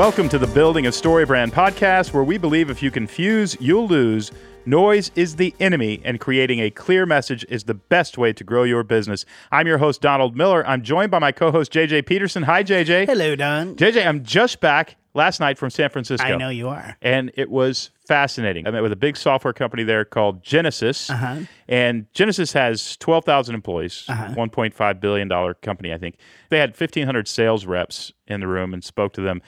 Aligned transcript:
Welcome 0.00 0.30
to 0.30 0.38
the 0.38 0.46
Building 0.46 0.86
a 0.86 0.92
Story 0.92 1.26
Brand 1.26 1.52
podcast, 1.52 2.14
where 2.14 2.24
we 2.24 2.38
believe 2.38 2.70
if 2.70 2.82
you 2.82 2.90
confuse, 2.90 3.54
you'll 3.60 3.86
lose. 3.86 4.32
Noise 4.64 5.10
is 5.14 5.36
the 5.36 5.54
enemy, 5.60 6.00
and 6.06 6.18
creating 6.18 6.58
a 6.60 6.70
clear 6.70 7.04
message 7.04 7.44
is 7.50 7.64
the 7.64 7.74
best 7.74 8.16
way 8.16 8.32
to 8.32 8.42
grow 8.42 8.62
your 8.62 8.82
business. 8.82 9.26
I'm 9.52 9.66
your 9.66 9.76
host, 9.76 10.00
Donald 10.00 10.34
Miller. 10.34 10.66
I'm 10.66 10.80
joined 10.80 11.10
by 11.10 11.18
my 11.18 11.32
co 11.32 11.50
host, 11.50 11.70
JJ 11.70 12.06
Peterson. 12.06 12.44
Hi, 12.44 12.64
JJ. 12.64 13.08
Hello, 13.08 13.36
Don. 13.36 13.76
JJ, 13.76 14.06
I'm 14.06 14.24
just 14.24 14.60
back 14.60 14.96
last 15.12 15.38
night 15.38 15.58
from 15.58 15.68
San 15.68 15.90
Francisco. 15.90 16.26
I 16.26 16.34
know 16.36 16.48
you 16.48 16.70
are. 16.70 16.96
And 17.02 17.30
it 17.34 17.50
was 17.50 17.90
fascinating. 18.08 18.66
I 18.66 18.70
met 18.70 18.82
with 18.82 18.92
a 18.92 18.96
big 18.96 19.18
software 19.18 19.52
company 19.52 19.84
there 19.84 20.06
called 20.06 20.42
Genesys. 20.42 21.10
Uh-huh. 21.10 21.40
And 21.68 22.10
Genesys 22.14 22.54
has 22.54 22.96
12,000 22.96 23.54
employees, 23.54 24.04
$1.5 24.08 25.00
billion 25.00 25.54
company, 25.60 25.92
I 25.92 25.98
think. 25.98 26.16
They 26.48 26.58
had 26.58 26.70
1,500 26.70 27.28
sales 27.28 27.66
reps 27.66 28.14
in 28.26 28.40
the 28.40 28.48
room 28.48 28.72
and 28.72 28.82
spoke 28.82 29.12
to 29.12 29.20
them. 29.20 29.42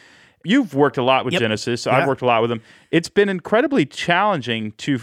You've 0.44 0.74
worked 0.74 0.98
a 0.98 1.02
lot 1.02 1.24
with 1.24 1.34
Yep. 1.34 1.42
Genesys. 1.42 1.86
Yeah. 1.86 1.96
I've 1.96 2.08
worked 2.08 2.22
a 2.22 2.26
lot 2.26 2.40
with 2.42 2.50
them. 2.50 2.60
It's 2.90 3.08
been 3.08 3.28
incredibly 3.28 3.86
challenging 3.86 4.72
to 4.78 5.00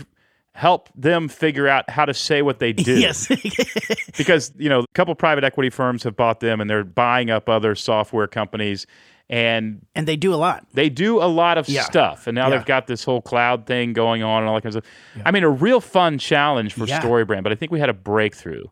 help 0.53 0.89
them 0.95 1.27
figure 1.29 1.67
out 1.67 1.89
how 1.89 2.05
to 2.05 2.13
say 2.13 2.41
what 2.41 2.59
they 2.59 2.73
do 2.89 2.99
Yes. 2.99 3.27
because 4.17 4.51
you 4.57 4.69
know 4.69 4.79
a 4.81 4.87
couple 4.93 5.13
private 5.15 5.43
equity 5.43 5.69
firms 5.69 6.03
have 6.03 6.15
bought 6.15 6.39
them 6.39 6.59
and 6.61 6.69
they're 6.69 6.83
buying 6.83 7.29
up 7.29 7.47
other 7.49 7.75
software 7.75 8.27
companies 8.27 8.85
and 9.29 9.85
and 9.95 10.07
they 10.07 10.15
do 10.15 10.33
a 10.33 10.35
lot. 10.37 10.65
they 10.73 10.89
do 10.89 11.21
a 11.21 11.29
lot 11.29 11.57
of 11.57 11.69
Yeah. 11.69 11.83
stuff 11.83 12.27
and 12.27 12.35
now 12.35 12.49
Yeah. 12.49 12.57
they've 12.57 12.65
got 12.65 12.87
this 12.87 13.03
whole 13.03 13.21
cloud 13.21 13.65
thing 13.67 13.93
going 13.93 14.23
on 14.23 14.41
and 14.41 14.49
all 14.49 14.55
that 14.55 14.63
kind 14.63 14.75
of 14.75 14.83
stuff 14.83 15.23
i 15.25 15.31
mean 15.31 15.43
a 15.43 15.49
real 15.49 15.79
fun 15.79 16.17
challenge 16.17 16.73
for 16.73 16.85
Yeah. 16.85 16.99
storybrand 16.99 17.43
but 17.43 17.51
i 17.51 17.55
think 17.55 17.71
we 17.71 17.79
had 17.79 17.89
a 17.89 17.93
breakthrough 17.93 18.63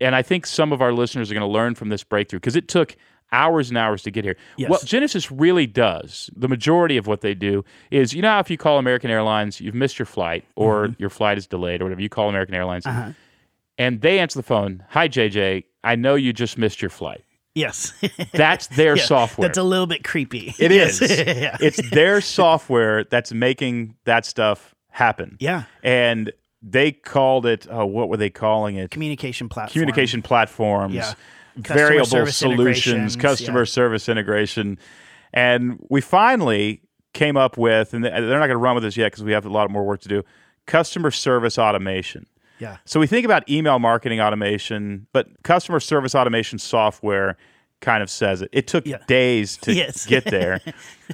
and 0.00 0.14
i 0.14 0.22
think 0.22 0.46
some 0.46 0.72
of 0.72 0.80
our 0.80 0.92
listeners 0.92 1.30
are 1.30 1.34
going 1.34 1.46
to 1.46 1.52
learn 1.52 1.74
from 1.74 1.88
this 1.88 2.04
breakthrough 2.04 2.38
because 2.38 2.54
it 2.56 2.68
took 2.68 2.96
hours 3.32 3.68
and 3.68 3.76
hours 3.78 4.02
to 4.02 4.10
get 4.10 4.24
here 4.24 4.36
Yes. 4.56 4.70
what 4.70 4.82
Genesys 4.82 5.30
really 5.34 5.66
does 5.66 6.30
the 6.36 6.48
majority 6.48 6.96
of 6.96 7.06
what 7.06 7.20
they 7.20 7.34
do 7.34 7.64
is 7.90 8.12
you 8.14 8.22
know 8.22 8.38
if 8.38 8.48
you 8.50 8.56
call 8.56 8.78
american 8.78 9.10
airlines 9.10 9.60
you've 9.60 9.74
missed 9.74 9.98
your 9.98 10.06
flight 10.06 10.44
or 10.56 10.86
Mm-hmm. 10.88 11.00
your 11.02 11.10
flight 11.10 11.36
is 11.38 11.46
delayed 11.46 11.80
or 11.80 11.84
whatever 11.86 12.00
you 12.00 12.08
call 12.08 12.28
american 12.28 12.54
airlines 12.54 12.86
Uh-huh. 12.86 13.12
and 13.78 14.00
they 14.02 14.18
answer 14.20 14.38
the 14.38 14.42
phone 14.44 14.84
hi 14.88 15.08
jj 15.08 15.64
i 15.82 15.96
know 15.96 16.14
you 16.14 16.32
just 16.32 16.58
missed 16.58 16.80
your 16.82 16.90
flight 16.90 17.24
Yes. 17.56 17.92
that's 18.34 18.66
their 18.68 18.96
Yeah, 18.96 19.04
software 19.04 19.46
That's 19.48 19.58
a 19.58 19.62
little 19.62 19.86
bit 19.86 20.02
creepy. 20.02 20.52
it 20.58 20.72
Yes. 20.72 21.00
is. 21.00 21.18
yeah. 21.40 21.56
It's 21.60 21.80
their 21.90 22.20
software 22.20 23.04
that's 23.04 23.32
making 23.32 23.94
that 24.06 24.24
stuff 24.26 24.74
happen. 24.90 25.36
Yeah. 25.38 25.62
And 25.84 26.32
they 26.62 26.90
called 26.90 27.46
it, 27.46 27.68
oh, 27.70 27.86
what 27.86 28.08
were 28.08 28.16
they 28.16 28.28
calling 28.30 28.74
it? 28.74 28.90
Communication 28.90 29.48
platform. 29.48 29.72
Communication 29.72 30.20
platforms, 30.20 30.94
Yeah. 30.96 31.14
Customer 31.62 31.78
variable 31.88 32.26
solutions, 32.26 33.16
customer 33.16 33.60
yeah. 33.60 33.64
service 33.66 34.08
integration. 34.08 34.78
And 35.32 35.78
we 35.88 36.00
finally 36.00 36.82
came 37.12 37.36
up 37.36 37.56
with, 37.56 37.94
and 37.94 38.04
they're 38.04 38.12
not 38.12 38.46
going 38.46 38.50
to 38.50 38.56
run 38.56 38.74
with 38.74 38.84
this 38.84 38.96
yet 38.96 39.12
because 39.12 39.22
we 39.24 39.32
have 39.32 39.46
a 39.46 39.50
lot 39.50 39.70
more 39.70 39.84
work 39.84 40.00
to 40.02 40.08
do, 40.08 40.22
customer 40.66 41.10
service 41.10 41.58
automation. 41.58 42.26
Yeah. 42.58 42.78
So 42.84 43.00
we 43.00 43.06
think 43.06 43.24
about 43.24 43.48
email 43.48 43.78
marketing 43.78 44.20
automation, 44.20 45.06
but 45.12 45.28
customer 45.42 45.80
service 45.80 46.14
automation 46.14 46.58
software 46.58 47.36
kind 47.80 48.02
of 48.02 48.08
says 48.10 48.42
it. 48.42 48.48
It 48.52 48.66
took 48.66 48.86
Yeah. 48.86 48.98
days 49.06 49.56
to 49.58 49.72
Yes. 49.74 50.06
get 50.06 50.24
there. 50.24 50.60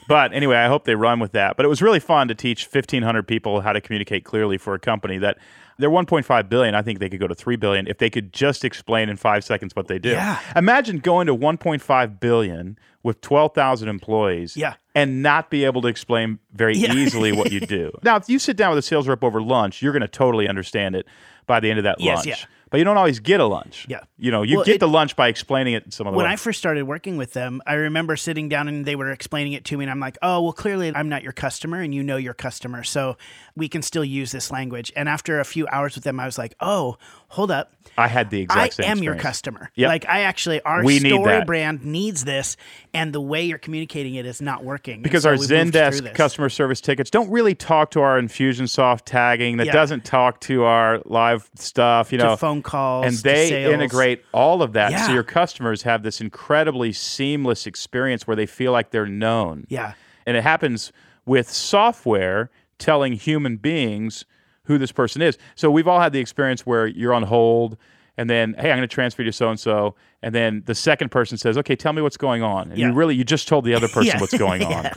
but 0.09 0.33
anyway, 0.33 0.57
I 0.57 0.69
hope 0.69 0.85
they 0.85 0.95
run 0.95 1.19
with 1.19 1.33
that. 1.33 1.57
But 1.57 1.67
it 1.67 1.69
was 1.69 1.83
really 1.83 2.01
fun 2.01 2.29
to 2.29 2.35
teach 2.35 2.67
1500 2.67 3.27
people 3.27 3.61
how 3.63 3.73
to 3.73 3.81
communicate 3.81 4.25
clearly 4.25 4.57
for 4.59 4.75
a 4.75 4.79
company 4.79 5.19
that 5.19 5.39
they're 5.81 5.91
1.5 5.91 6.49
billion. 6.49 6.75
I 6.75 6.83
think 6.83 6.99
they 7.01 7.09
could 7.09 7.21
go 7.21 7.27
to 7.27 7.35
3 7.35 7.57
billion 7.57 7.87
if 7.89 7.99
they 7.99 8.11
could 8.11 8.33
just 8.33 8.65
explain 8.65 9.09
in 9.09 9.17
5 9.17 9.43
seconds 9.45 9.75
what 9.75 9.89
they 9.89 9.99
do. 9.99 10.11
Yeah. 10.11 10.39
Imagine 10.55 10.99
going 10.99 11.27
to 11.27 11.35
1.5 11.35 12.21
billion 12.21 12.79
with 13.03 13.21
12,000 13.23 13.89
employees 13.89 14.57
Yeah. 14.57 14.75
and 14.95 15.23
not 15.23 15.51
be 15.51 15.65
able 15.65 15.81
to 15.83 15.89
explain 15.89 16.39
very 16.55 16.77
Yeah. 16.77 16.93
easily 16.93 17.33
what 17.33 17.51
you 17.51 17.61
do. 17.67 17.91
now, 18.03 18.17
if 18.17 18.29
you 18.29 18.39
sit 18.39 18.57
down 18.57 18.71
with 18.71 18.79
a 18.79 18.83
sales 18.83 19.09
rep 19.09 19.25
over 19.25 19.41
lunch, 19.41 19.81
you're 19.83 19.93
going 19.93 20.03
to 20.03 20.09
totally 20.09 20.47
understand 20.49 20.95
it 20.95 21.07
by 21.47 21.61
the 21.61 21.71
end 21.71 21.79
of 21.79 21.85
that 21.85 21.99
Yes, 22.01 22.19
lunch. 22.19 22.29
yeah. 22.29 22.37
But 22.71 22.79
you 22.79 22.85
don't 22.85 22.97
always 22.97 23.19
get 23.19 23.41
a 23.41 23.47
lunch. 23.47 23.85
Yeah. 23.89 23.99
You 24.17 24.31
know, 24.31 24.43
you 24.45 24.59
Well, 24.59 24.65
get 24.65 24.77
it- 24.77 24.79
the 24.79 24.87
lunch 24.87 25.17
by 25.17 25.27
explaining 25.27 25.75
it 25.75 25.85
in 25.87 25.91
some 25.91 26.07
other 26.07 26.17
When 26.17 26.27
way. 26.27 26.33
I 26.33 26.37
first 26.37 26.61
started 26.61 26.85
working 26.85 27.17
with 27.17 27.33
them, 27.33 27.61
I 27.67 27.73
remember 27.75 28.15
sitting 28.15 28.49
down 28.49 28.69
and 28.69 28.85
they 28.85 28.95
were 28.95 29.11
explaining 29.11 29.55
it 29.55 29.65
to 29.65 29.77
me, 29.77 29.83
and 29.85 29.91
I'm 29.91 29.99
like, 29.99 30.17
"Oh, 30.23 30.41
well, 30.43 30.53
clearly 30.53 30.93
I'm 30.95 31.09
not 31.09 31.25
your 31.25 31.33
customer, 31.33 31.81
and 31.81 31.93
you 31.93 32.05
know 32.05 32.17
your 32.17 32.33
customer, 32.35 32.85
so 32.85 33.17
we 33.57 33.69
can 33.69 33.83
still 33.83 34.05
use 34.05 34.33
this 34.33 34.51
language." 34.51 34.93
And 34.97 35.09
after 35.09 35.41
a 35.41 35.45
few 35.45 35.67
hours 35.69 35.95
with 35.95 36.05
them, 36.05 36.21
I 36.21 36.27
was 36.27 36.39
like, 36.39 36.55
"Oh, 36.61 36.97
hold 37.29 37.51
up, 37.51 37.73
I 37.97 38.09
had 38.09 38.31
the 38.31 38.41
exact 38.41 38.61
I 38.61 38.69
same 38.71 38.87
I 38.87 38.91
am 38.91 39.03
your 39.03 39.15
customer. 39.15 39.71
Yep. 39.75 39.89
Like 39.89 40.09
I 40.09 40.21
actually, 40.23 40.61
our 40.63 40.83
We 40.85 40.99
story 40.99 41.25
that. 41.25 41.47
brand 41.47 41.85
needs 41.85 42.25
this, 42.25 42.57
and 42.95 43.13
the 43.13 43.21
way 43.21 43.43
you're 43.45 43.59
communicating 43.59 44.15
it 44.15 44.27
is 44.27 44.41
not 44.41 44.65
working. 44.65 45.03
Because 45.03 45.23
so 45.25 45.31
our 45.31 45.37
Zendesk 45.37 46.15
customer 46.15 46.49
service 46.49 46.81
tickets 46.81 47.11
don't 47.11 47.31
really 47.31 47.55
talk 47.55 47.91
to 47.93 48.01
our 48.01 48.21
Infusionsoft 48.21 49.03
tagging. 49.05 49.59
That 49.59 49.67
Yeah. 49.67 49.73
doesn't 49.73 50.05
talk 50.05 50.41
to 50.43 50.65
our 50.65 51.01
live 51.05 51.49
stuff. 51.57 52.13
You 52.13 52.19
To 52.19 52.25
know, 52.25 52.37
phone 52.37 52.63
calls, 52.63 53.07
and 53.07 53.17
they 53.19 53.73
integrate 53.73 54.25
all 54.33 54.63
of 54.63 54.73
that, 54.75 55.07
so 55.07 55.13
your 55.13 55.23
customers 55.23 55.83
have 55.83 56.03
this 56.03 56.21
incredibly 56.21 56.93
seamless 56.93 57.67
experience 57.67 58.27
where 58.27 58.37
they 58.37 58.47
feel 58.47 58.73
like 58.73 58.91
they're 58.91 59.07
known. 59.07 59.67
Yeah. 59.69 59.93
and 60.27 60.37
it 60.37 60.43
happens 60.43 60.93
with 61.25 61.51
software 61.51 62.51
telling 62.81 63.13
human 63.13 63.57
beings 63.57 64.25
who 64.65 64.77
this 64.79 64.91
person 64.93 65.23
is. 65.23 65.39
So 65.55 65.71
we've 65.71 65.87
all 65.89 66.01
had 66.01 66.13
the 66.13 66.19
experience 66.21 66.67
where 66.67 66.87
you're 66.87 67.15
on 67.15 67.23
hold 67.23 67.77
and 68.17 68.29
then 68.29 68.55
hey, 68.59 68.71
I'm 68.71 68.77
going 68.77 68.89
to 68.89 68.93
transfer 68.93 69.23
you 69.23 69.31
to 69.31 69.33
so 69.33 69.49
and 69.49 69.59
so 69.59 69.95
and 70.23 70.35
then 70.35 70.63
the 70.67 70.75
second 70.75 71.11
person 71.11 71.39
says, 71.39 71.57
"Okay, 71.57 71.75
tell 71.77 71.95
me 71.95 72.03
what's 72.03 72.19
going 72.19 72.43
on." 72.43 72.71
And 72.71 72.79
you 72.79 72.93
really 72.93 73.15
you 73.15 73.25
just 73.25 73.49
told 73.49 73.65
the 73.65 73.75
other 73.75 73.89
person 73.97 74.09
Yeah. 74.17 74.21
what's 74.21 74.37
going 74.37 74.63
on. 74.65 74.91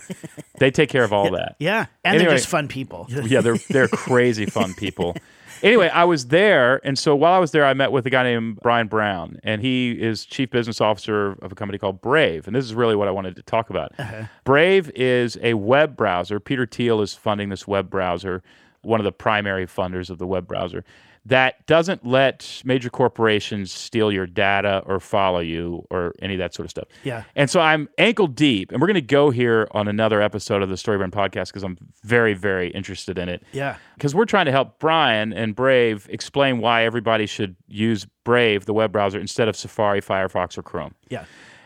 They 0.59 0.71
take 0.71 0.89
care 0.89 1.03
of 1.05 1.13
all 1.13 1.31
that. 1.31 1.55
Yeah, 1.59 1.85
and 2.03 2.15
Anyway. 2.15 2.29
they're 2.29 2.37
just 2.37 2.49
fun 2.49 2.67
people. 2.67 3.05
Yeah, 3.09 3.39
they're 3.39 3.57
they're 3.69 3.87
crazy 3.93 4.45
fun 4.47 4.73
people. 4.73 5.15
Anyway, 5.63 5.87
I 5.87 6.03
was 6.03 6.27
there, 6.27 6.85
and 6.85 6.99
so 6.99 7.15
while 7.15 7.31
I 7.31 7.39
was 7.39 7.51
there, 7.51 7.65
I 7.65 7.73
met 7.73 7.93
with 7.93 8.05
a 8.05 8.09
guy 8.09 8.23
named 8.23 8.59
Brian 8.61 8.87
Brown, 8.89 9.39
and 9.43 9.61
he 9.61 9.91
is 9.93 10.25
chief 10.25 10.49
business 10.49 10.81
officer 10.81 11.37
of 11.41 11.53
a 11.53 11.55
company 11.55 11.77
called 11.77 12.01
Brave, 12.01 12.47
and 12.47 12.55
this 12.55 12.65
is 12.65 12.75
really 12.75 12.97
what 12.97 13.07
I 13.07 13.11
wanted 13.11 13.37
to 13.37 13.43
talk 13.43 13.69
about. 13.69 13.93
Uh-huh. 13.97 14.25
Brave 14.43 14.91
is 14.93 15.37
a 15.41 15.53
web 15.53 15.95
browser. 15.95 16.41
Peter 16.41 16.65
Thiel 16.65 17.01
is 17.01 17.13
funding 17.13 17.47
this 17.47 17.65
web 17.65 17.89
browser, 17.89 18.43
one 18.81 18.99
of 18.99 19.05
the 19.05 19.13
primary 19.13 19.65
funders 19.65 20.09
of 20.09 20.17
the 20.17 20.27
web 20.27 20.47
browser. 20.47 20.83
That 21.25 21.65
doesn't 21.67 22.05
let 22.05 22.61
major 22.65 22.89
corporations 22.89 23.71
steal 23.71 24.11
your 24.11 24.27
data 24.27 24.83
or 24.85 24.99
follow 24.99 25.39
you 25.39 25.87
or 25.89 26.13
any 26.21 26.33
of 26.33 26.39
that 26.39 26.53
sort 26.53 26.65
of 26.65 26.71
stuff. 26.71 26.89
Yeah. 27.05 27.23
And 27.35 27.49
so 27.49 27.61
I'm 27.61 27.87
ankle 27.97 28.27
deep, 28.27 28.71
and 28.71 28.81
we're 28.81 28.87
going 28.87 28.95
to 28.95 29.01
go 29.01 29.29
here 29.29 29.67
on 29.71 29.87
another 29.87 30.21
episode 30.21 30.61
of 30.61 30.67
the 30.67 30.75
Storybrand 30.75 31.11
podcast 31.11 31.47
because 31.47 31.63
I'm 31.63 31.77
very, 32.03 32.33
very 32.33 32.69
interested 32.71 33.17
in 33.17 33.29
it. 33.29 33.41
Yeah. 33.53 33.77
Because 33.95 34.13
we're 34.13 34.25
trying 34.25 34.47
to 34.47 34.51
help 34.51 34.79
Brian 34.79 35.31
and 35.31 35.55
Brave 35.55 36.07
explain 36.09 36.59
why 36.59 36.83
everybody 36.83 37.25
should 37.25 37.55
use 37.67 38.05
Brave, 38.25 38.65
the 38.65 38.73
web 38.73 38.91
browser, 38.91 39.19
instead 39.19 39.47
of 39.47 39.55
Safari, 39.55 40.01
Firefox, 40.01 40.57
or 40.57 40.63
Chrome. 40.63 40.93
Yeah. 41.09 41.23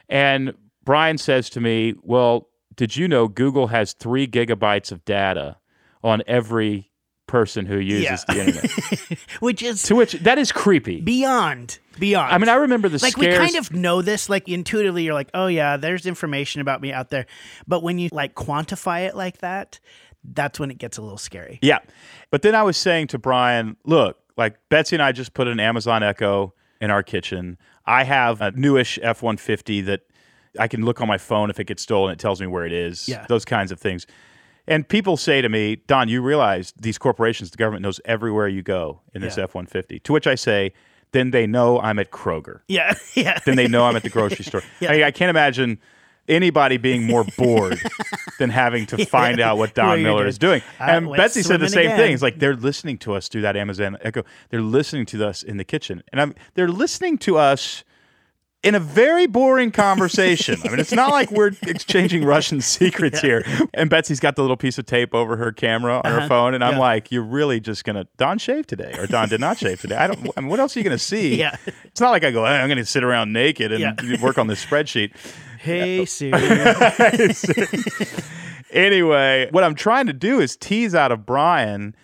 And 0.08 0.54
Brian 0.84 1.18
says 1.18 1.50
to 1.52 1.60
me, 1.60 1.96
Well, 2.04 2.50
did 2.76 2.96
you 2.96 3.08
know 3.08 3.28
Google 3.28 3.68
has 3.68 3.94
three 3.94 4.28
gigabytes 4.28 4.92
of 4.92 5.04
data 5.04 5.58
on 6.04 6.22
every 6.28 6.92
person 7.28 7.66
who 7.66 7.78
uses 7.78 8.26
Yeah. 8.28 8.34
the 8.34 8.40
internet? 8.46 9.20
Which 9.40 9.62
is 9.62 9.84
to 9.84 9.96
which 9.96 10.14
that 10.14 10.38
is 10.38 10.52
creepy. 10.52 11.02
beyond 11.02 11.80
beyond. 12.00 12.32
I 12.34 12.38
mean, 12.38 12.50
I 12.50 12.56
remember 12.56 12.90
the 12.90 13.00
like 13.02 13.14
scares. 13.14 13.38
we 13.40 13.46
kind 13.46 13.56
of 13.58 13.72
know 13.74 14.02
this 14.02 14.30
like 14.30 14.48
intuitively 14.48 15.04
you're 15.04 15.14
like 15.14 15.30
oh 15.34 15.48
yeah 15.48 15.78
there's 15.78 16.06
information 16.06 16.62
about 16.62 16.80
me 16.82 16.92
out 16.94 17.10
there 17.10 17.26
but 17.68 17.84
when 17.84 17.98
you 18.00 18.10
like 18.12 18.36
quantify 18.36 19.08
it 19.08 19.16
like 19.16 19.40
that 19.40 19.80
that's 20.24 20.60
when 20.60 20.70
it 20.72 20.78
gets 20.78 20.98
a 20.98 21.02
little 21.02 21.18
scary 21.18 21.60
Yeah. 21.62 21.80
But 22.32 22.42
then 22.42 22.54
I 22.56 22.64
was 22.64 22.76
saying 22.78 23.08
to 23.08 23.18
Brian, 23.18 23.78
look, 23.86 24.18
like 24.36 24.58
Betsy 24.70 24.96
and 24.98 25.04
I 25.04 25.12
just 25.14 25.34
put 25.34 25.48
an 25.48 25.60
Amazon 25.60 26.04
Echo 26.04 26.54
in 26.82 26.92
our 26.92 27.02
kitchen. 27.04 27.58
I 27.86 28.04
have 28.04 28.42
a 28.42 28.52
newish 28.52 29.00
F 29.02 29.22
150 29.24 29.82
that 29.82 30.02
I 30.60 30.68
can 30.68 30.84
look 30.84 31.00
on 31.02 31.08
my 31.08 31.18
phone 31.18 31.50
if 31.50 31.60
it 31.60 31.66
gets 31.66 31.84
stolen, 31.84 32.12
it 32.12 32.20
tells 32.20 32.42
me 32.42 32.48
where 32.48 32.66
it 32.66 32.74
is, 32.74 33.08
Yeah. 33.08 33.26
those 33.30 33.46
kinds 33.46 33.72
of 33.72 33.80
things. 33.80 34.06
And 34.68 34.88
people 34.88 35.16
say 35.18 35.42
to 35.42 35.50
me, 35.50 35.78
Don, 35.88 36.10
you 36.10 36.22
realize 36.22 36.74
these 36.80 36.98
corporations, 36.98 37.52
the 37.52 37.58
government 37.58 37.84
knows 37.84 38.02
everywhere 38.06 38.48
you 38.48 38.62
go 38.62 39.02
in 39.14 39.22
this 39.22 39.38
Yeah. 39.38 39.44
F 39.46 39.56
150. 39.56 40.00
To 40.00 40.14
which 40.14 40.28
I 40.28 40.36
say, 40.36 40.74
then 41.14 41.32
they 41.32 41.48
know 41.48 41.80
I'm 41.80 42.00
at 42.00 42.12
Kroger. 42.12 42.62
yeah 42.68 42.94
yeah 43.16 43.40
Then 43.46 43.56
they 43.56 43.68
know 43.68 43.86
I'm 43.86 43.96
at 43.96 44.04
the 44.04 44.10
grocery 44.10 44.44
store. 44.44 44.62
Yeah. 44.82 44.92
I, 44.92 45.06
I 45.08 45.12
can't 45.12 45.30
imagine 45.30 45.80
anybody 46.28 46.76
being 46.76 47.06
more 47.06 47.24
bored 47.38 47.80
than 48.40 48.50
having 48.50 48.86
to 48.88 49.06
find 49.06 49.40
out 49.40 49.58
what 49.58 49.70
What 49.70 49.76
Don 49.76 50.00
you're 50.02 50.10
Miller 50.10 50.18
doing. 50.24 50.28
is 50.28 50.38
doing. 50.38 50.62
I 50.82 50.96
And 50.98 51.10
Betsy 51.16 51.42
said 51.44 51.62
the 51.62 51.70
same 51.70 51.86
again. 51.86 51.98
thing. 51.98 52.14
It's 52.14 52.22
like 52.22 52.40
they're 52.40 52.58
listening 52.58 52.98
to 53.00 53.14
us 53.14 53.30
through 53.30 53.44
that 53.44 53.56
Amazon 53.56 53.98
Echo. 54.02 54.24
They're 54.50 54.62
listening 54.62 55.06
to 55.08 55.26
us 55.26 55.42
in 55.44 55.56
the 55.56 55.64
kitchen, 55.64 56.04
and 56.12 56.20
I'm 56.20 56.36
they're 56.56 56.68
listening 56.68 57.18
to 57.20 57.38
us 57.38 57.86
in 58.64 58.76
a 58.76 58.80
very 58.80 59.28
boring 59.28 59.72
conversation. 59.72 60.58
I 60.66 60.70
mean, 60.70 60.80
it's 60.80 60.92
not 60.92 61.12
like 61.12 61.32
we're 61.32 61.52
exchanging 61.62 62.26
Russian 62.26 62.60
secrets 62.60 63.22
here. 63.22 63.46
And 63.74 63.90
Betsy's 63.90 64.20
got 64.20 64.36
the 64.36 64.42
little 64.42 64.58
piece 64.58 64.78
of 64.78 64.86
tape 64.86 65.14
over 65.14 65.38
her 65.38 65.52
camera 65.52 66.02
on 66.04 66.12
her 66.12 66.18
Uh-huh. 66.20 66.28
phone, 66.28 66.54
and 66.56 66.64
I'm 66.64 66.74
Yeah. 66.74 66.80
like, 66.80 67.12
"You're 67.12 67.24
really 67.24 67.60
just 67.60 67.86
gonna 67.86 68.08
Don 68.18 68.40
shave 68.40 68.66
today, 68.68 68.94
or 68.98 69.06
Don 69.08 69.30
did 69.30 69.40
not 69.40 69.58
shave 69.60 69.80
today? 69.80 69.96
I 69.96 70.08
don't. 70.08 70.28
I 70.36 70.42
mean, 70.42 70.50
what 70.50 70.60
else 70.60 70.76
are 70.76 70.80
you 70.80 70.84
gonna 70.84 70.98
see? 70.98 71.36
Yeah. 71.36 71.56
It's 71.86 72.02
not 72.02 72.10
like 72.12 72.24
I 72.24 72.32
go, 72.32 72.46
hey, 72.46 72.58
I'm 72.58 72.68
gonna 72.68 72.84
sit 72.86 73.04
around 73.04 73.32
naked 73.32 73.72
and 73.72 73.80
Yeah. 74.04 74.18
work 74.22 74.38
on 74.38 74.48
this 74.48 74.64
spreadsheet. 74.66 75.12
hey 75.60 76.06
Siri 76.06 76.34
anyway, 78.72 79.48
what 79.52 79.64
I'm 79.64 79.76
trying 79.76 80.08
to 80.08 80.14
do 80.14 80.40
is 80.40 80.56
tease 80.56 80.96
out 80.96 81.12
of 81.12 81.26
Brian. 81.26 81.96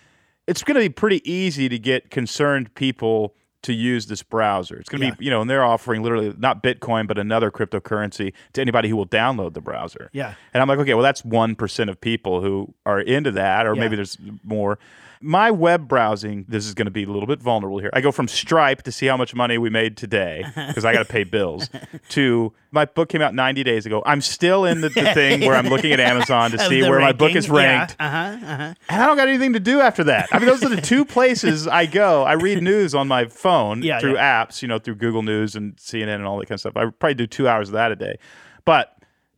It's 0.46 0.62
going 0.62 0.74
to 0.74 0.80
be 0.80 0.88
pretty 0.88 1.28
easy 1.30 1.68
to 1.68 1.78
get 1.78 2.10
concerned 2.10 2.74
people 2.74 3.34
to 3.64 3.72
use 3.72 4.06
this 4.06 4.22
browser. 4.22 4.76
It's 4.76 4.88
going 4.88 5.00
to 5.00 5.06
Yeah. 5.08 5.14
be, 5.18 5.24
you 5.26 5.30
know, 5.30 5.40
and 5.40 5.50
they're 5.50 5.64
offering 5.64 6.02
literally 6.02 6.34
not 6.38 6.62
Bitcoin, 6.62 7.06
but 7.06 7.18
another 7.18 7.50
cryptocurrency 7.50 8.32
to 8.54 8.60
anybody 8.60 8.88
who 8.88 8.96
will 8.96 9.06
download 9.06 9.54
the 9.54 9.60
browser. 9.60 10.10
Yeah. 10.12 10.34
And 10.52 10.62
I'm 10.62 10.68
like, 10.68 10.78
okay, 10.78 10.94
well, 10.94 11.02
that's 11.02 11.22
1% 11.22 11.88
of 11.90 12.00
people 12.00 12.40
who 12.40 12.72
are 12.86 13.00
into 13.00 13.30
that, 13.32 13.66
or 13.66 13.74
Yeah. 13.74 13.80
maybe 13.80 13.96
there's 13.96 14.16
more. 14.44 14.78
My 15.24 15.50
web 15.50 15.88
browsing, 15.88 16.44
this 16.48 16.66
is 16.66 16.74
going 16.74 16.84
to 16.84 16.90
be 16.90 17.04
a 17.04 17.06
little 17.06 17.26
bit 17.26 17.40
vulnerable 17.40 17.78
here. 17.78 17.90
I 17.94 18.00
go 18.02 18.12
from 18.12 18.28
Stripe 18.28 18.82
to 18.82 18.92
see 18.92 19.06
how 19.06 19.16
much 19.16 19.34
money 19.34 19.56
we 19.56 19.70
made 19.70 19.96
today 19.96 20.44
because 20.68 20.84
I 20.84 20.92
got 20.92 21.06
to 21.06 21.10
pay 21.10 21.24
bills 21.24 21.70
to 22.10 22.52
my 22.70 22.84
book 22.84 23.08
came 23.08 23.22
out 23.22 23.34
90 23.34 23.64
days 23.64 23.86
ago. 23.86 24.02
I'm 24.04 24.20
still 24.20 24.64
in 24.64 24.82
the, 24.82 24.90
the 24.90 25.14
thing 25.14 25.40
where 25.40 25.54
I'm 25.54 25.68
looking 25.68 25.92
at 25.92 26.00
Amazon 26.14 26.50
to 26.50 26.58
see 26.58 26.82
where 26.82 27.00
my 27.00 27.12
book 27.12 27.34
is 27.34 27.48
ranking. 27.48 27.64
Yeah. 27.64 27.78
ranked. 27.78 27.96
Uh-huh, 27.98 28.52
uh-huh. 28.52 28.74
And 28.90 29.02
I 29.02 29.06
don't 29.06 29.16
got 29.16 29.28
anything 29.28 29.54
to 29.54 29.60
do 29.60 29.80
after 29.80 30.04
that. 30.04 30.28
I 30.30 30.38
mean, 30.38 30.46
those 30.46 30.62
are 30.62 30.68
the 30.68 30.80
two 30.80 31.04
places 31.04 31.66
I 31.66 31.86
go. 31.86 32.22
I 32.24 32.34
read 32.34 32.62
news 32.62 32.94
on 32.94 33.08
my 33.08 33.24
phone 33.24 33.82
Yeah, 33.82 34.00
through 34.00 34.14
yeah. 34.14 34.44
apps, 34.44 34.60
you 34.60 34.68
know, 34.68 34.78
through 34.78 34.96
Google 34.96 35.22
News 35.22 35.56
and 35.56 35.74
CNN 35.76 36.16
and 36.16 36.26
all 36.26 36.38
that 36.38 36.46
kind 36.46 36.56
of 36.56 36.60
stuff. 36.60 36.76
I 36.76 36.84
probably 36.90 37.14
do 37.14 37.26
two 37.26 37.48
hours 37.48 37.68
of 37.70 37.72
that 37.74 37.90
a 37.92 37.96
day. 37.96 38.18
But 38.66 38.93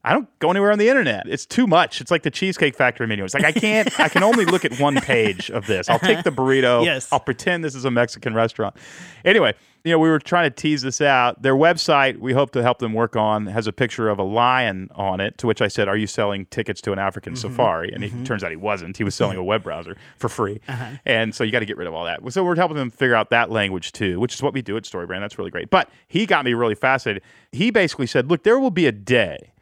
I 0.06 0.12
don't 0.12 0.38
go 0.38 0.50
anywhere 0.50 0.70
on 0.70 0.79
the 0.79 0.88
internet. 0.88 1.26
It's 1.26 1.44
too 1.44 1.67
much. 1.67 2.00
It's 2.00 2.12
like 2.12 2.23
the 2.23 2.31
Cheesecake 2.31 2.76
Factory 2.76 3.08
menu. 3.08 3.25
It's 3.25 3.35
like 3.35 3.44
I 3.44 3.50
can't. 3.50 3.99
I 3.99 4.08
can 4.08 4.23
only 4.23 4.44
look 4.44 4.64
at 4.64 4.79
one 4.81 4.94
page 5.00 5.50
of 5.50 5.67
this. 5.67 5.91
I'll 5.91 5.99
take 5.99 6.23
the 6.23 6.31
burrito. 6.31 6.76
Yes. 6.87 7.08
I'll 7.11 7.19
pretend 7.19 7.64
this 7.64 7.75
is 7.75 7.85
a 7.85 7.91
Mexican 7.91 8.32
restaurant. 8.32 8.76
Anyway, 9.25 9.55
you 9.82 9.91
know, 9.91 9.99
we 9.99 10.08
were 10.08 10.20
trying 10.20 10.49
to 10.49 10.55
tease 10.55 10.82
this 10.82 11.00
out. 11.00 11.43
Their 11.43 11.56
website, 11.56 12.19
we 12.19 12.32
hope 12.32 12.53
to 12.53 12.62
help 12.62 12.79
them 12.79 12.93
work 12.93 13.17
on, 13.17 13.47
has 13.47 13.67
a 13.67 13.73
picture 13.73 14.08
of 14.08 14.20
a 14.20 14.23
lion 14.23 14.88
on 14.94 15.19
it. 15.19 15.38
To 15.38 15.49
which 15.49 15.61
I 15.61 15.67
said, 15.67 15.88
"Are 15.88 15.97
you 15.97 16.06
selling 16.06 16.47
tickets 16.47 16.81
to 16.82 16.93
an 16.93 17.00
African 17.00 17.32
mm-hmm. 17.32 17.49
safari?" 17.49 17.93
And 17.93 18.05
it 18.05 18.12
mm-hmm. 18.12 18.23
turns 18.23 18.44
out 18.44 18.50
he 18.50 18.56
wasn't. 18.56 18.97
He 18.97 19.03
was 19.03 19.17
selling 19.17 19.37
a 19.37 19.43
web 19.43 19.64
browser 19.64 19.97
for 20.19 20.29
free. 20.29 20.61
Uh-huh. 20.69 20.91
And 21.05 21.35
so 21.35 21.43
you 21.43 21.50
got 21.50 21.61
to 21.61 21.67
get 21.67 21.76
rid 21.76 21.88
of 21.88 21.94
all 21.94 22.05
that. 22.05 22.20
So 22.32 22.44
we're 22.44 22.55
helping 22.55 22.76
them 22.76 22.91
figure 22.91 23.17
out 23.17 23.31
that 23.31 23.50
language 23.50 23.91
too, 23.91 24.20
which 24.20 24.35
is 24.35 24.43
what 24.43 24.55
we 24.55 24.62
do 24.62 24.76
at 24.76 24.85
Storybrand. 24.85 25.20
That's 25.20 25.38
really 25.38 25.50
great. 25.50 25.70
But 25.70 25.91
he 26.06 26.26
got 26.26 26.44
me 26.44 26.55
really 26.55 26.76
fascinated. 26.76 27.23
He 27.50 27.73
basically 27.73 28.06
said, 28.06 28.31
"Look, 28.31 28.44
there 28.44 28.61
will 28.61 28.70
be 28.70 28.87
a 28.87 28.93
day." 28.93 29.53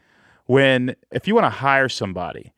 When 0.46 0.96
if 1.10 1.26
you 1.26 1.34
want 1.34 1.44
to 1.44 1.50
hire 1.50 1.88
somebody, 1.88 2.52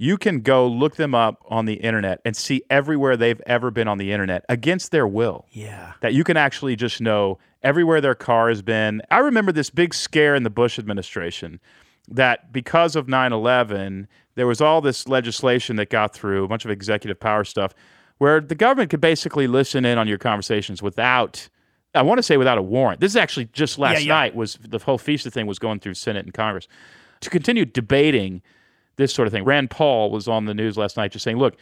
you 0.00 0.16
can 0.16 0.40
go 0.40 0.66
look 0.66 0.96
them 0.96 1.14
up 1.14 1.44
on 1.48 1.66
the 1.66 1.74
internet 1.74 2.22
and 2.24 2.34
see 2.34 2.62
everywhere 2.70 3.18
they've 3.18 3.40
ever 3.44 3.70
been 3.70 3.86
on 3.86 3.98
the 3.98 4.12
internet 4.12 4.44
against 4.48 4.92
their 4.92 5.06
will. 5.06 5.44
Yeah. 5.50 5.92
That 6.00 6.14
you 6.14 6.24
can 6.24 6.38
actually 6.38 6.74
just 6.74 7.02
know 7.02 7.38
everywhere 7.62 8.00
their 8.00 8.14
car 8.14 8.48
has 8.48 8.62
been. 8.62 9.02
I 9.10 9.18
remember 9.18 9.52
this 9.52 9.68
big 9.68 9.92
scare 9.92 10.34
in 10.34 10.42
the 10.42 10.48
Bush 10.48 10.78
administration 10.78 11.60
that 12.08 12.50
because 12.50 12.96
of 12.96 13.08
9 13.08 13.32
11, 13.32 14.08
there 14.36 14.46
was 14.46 14.62
all 14.62 14.80
this 14.80 15.06
legislation 15.06 15.76
that 15.76 15.90
got 15.90 16.14
through, 16.14 16.44
a 16.44 16.48
bunch 16.48 16.64
of 16.64 16.70
executive 16.70 17.20
power 17.20 17.44
stuff, 17.44 17.74
where 18.16 18.40
the 18.40 18.54
government 18.54 18.88
could 18.88 19.02
basically 19.02 19.46
listen 19.46 19.84
in 19.84 19.98
on 19.98 20.08
your 20.08 20.18
conversations 20.18 20.82
without. 20.82 21.50
I 21.94 22.02
want 22.02 22.18
to 22.18 22.22
say 22.22 22.36
without 22.36 22.56
a 22.56 22.62
warrant. 22.62 23.00
This 23.00 23.12
is 23.12 23.16
actually 23.16 23.46
just 23.46 23.78
last 23.78 24.04
yeah. 24.04 24.14
night 24.14 24.34
was 24.34 24.56
the 24.62 24.78
whole 24.78 24.98
FISA 24.98 25.30
thing 25.30 25.46
was 25.46 25.58
going 25.58 25.80
through 25.80 25.94
Senate 25.94 26.24
and 26.24 26.32
Congress 26.32 26.68
to 27.20 27.30
continue 27.30 27.64
debating 27.64 28.42
this 28.96 29.12
sort 29.12 29.26
of 29.26 29.32
thing. 29.32 29.44
Rand 29.44 29.70
Paul 29.70 30.10
was 30.10 30.28
on 30.28 30.44
the 30.46 30.54
news 30.54 30.76
last 30.76 30.96
night 30.96 31.12
just 31.12 31.24
saying, 31.24 31.38
look, 31.38 31.56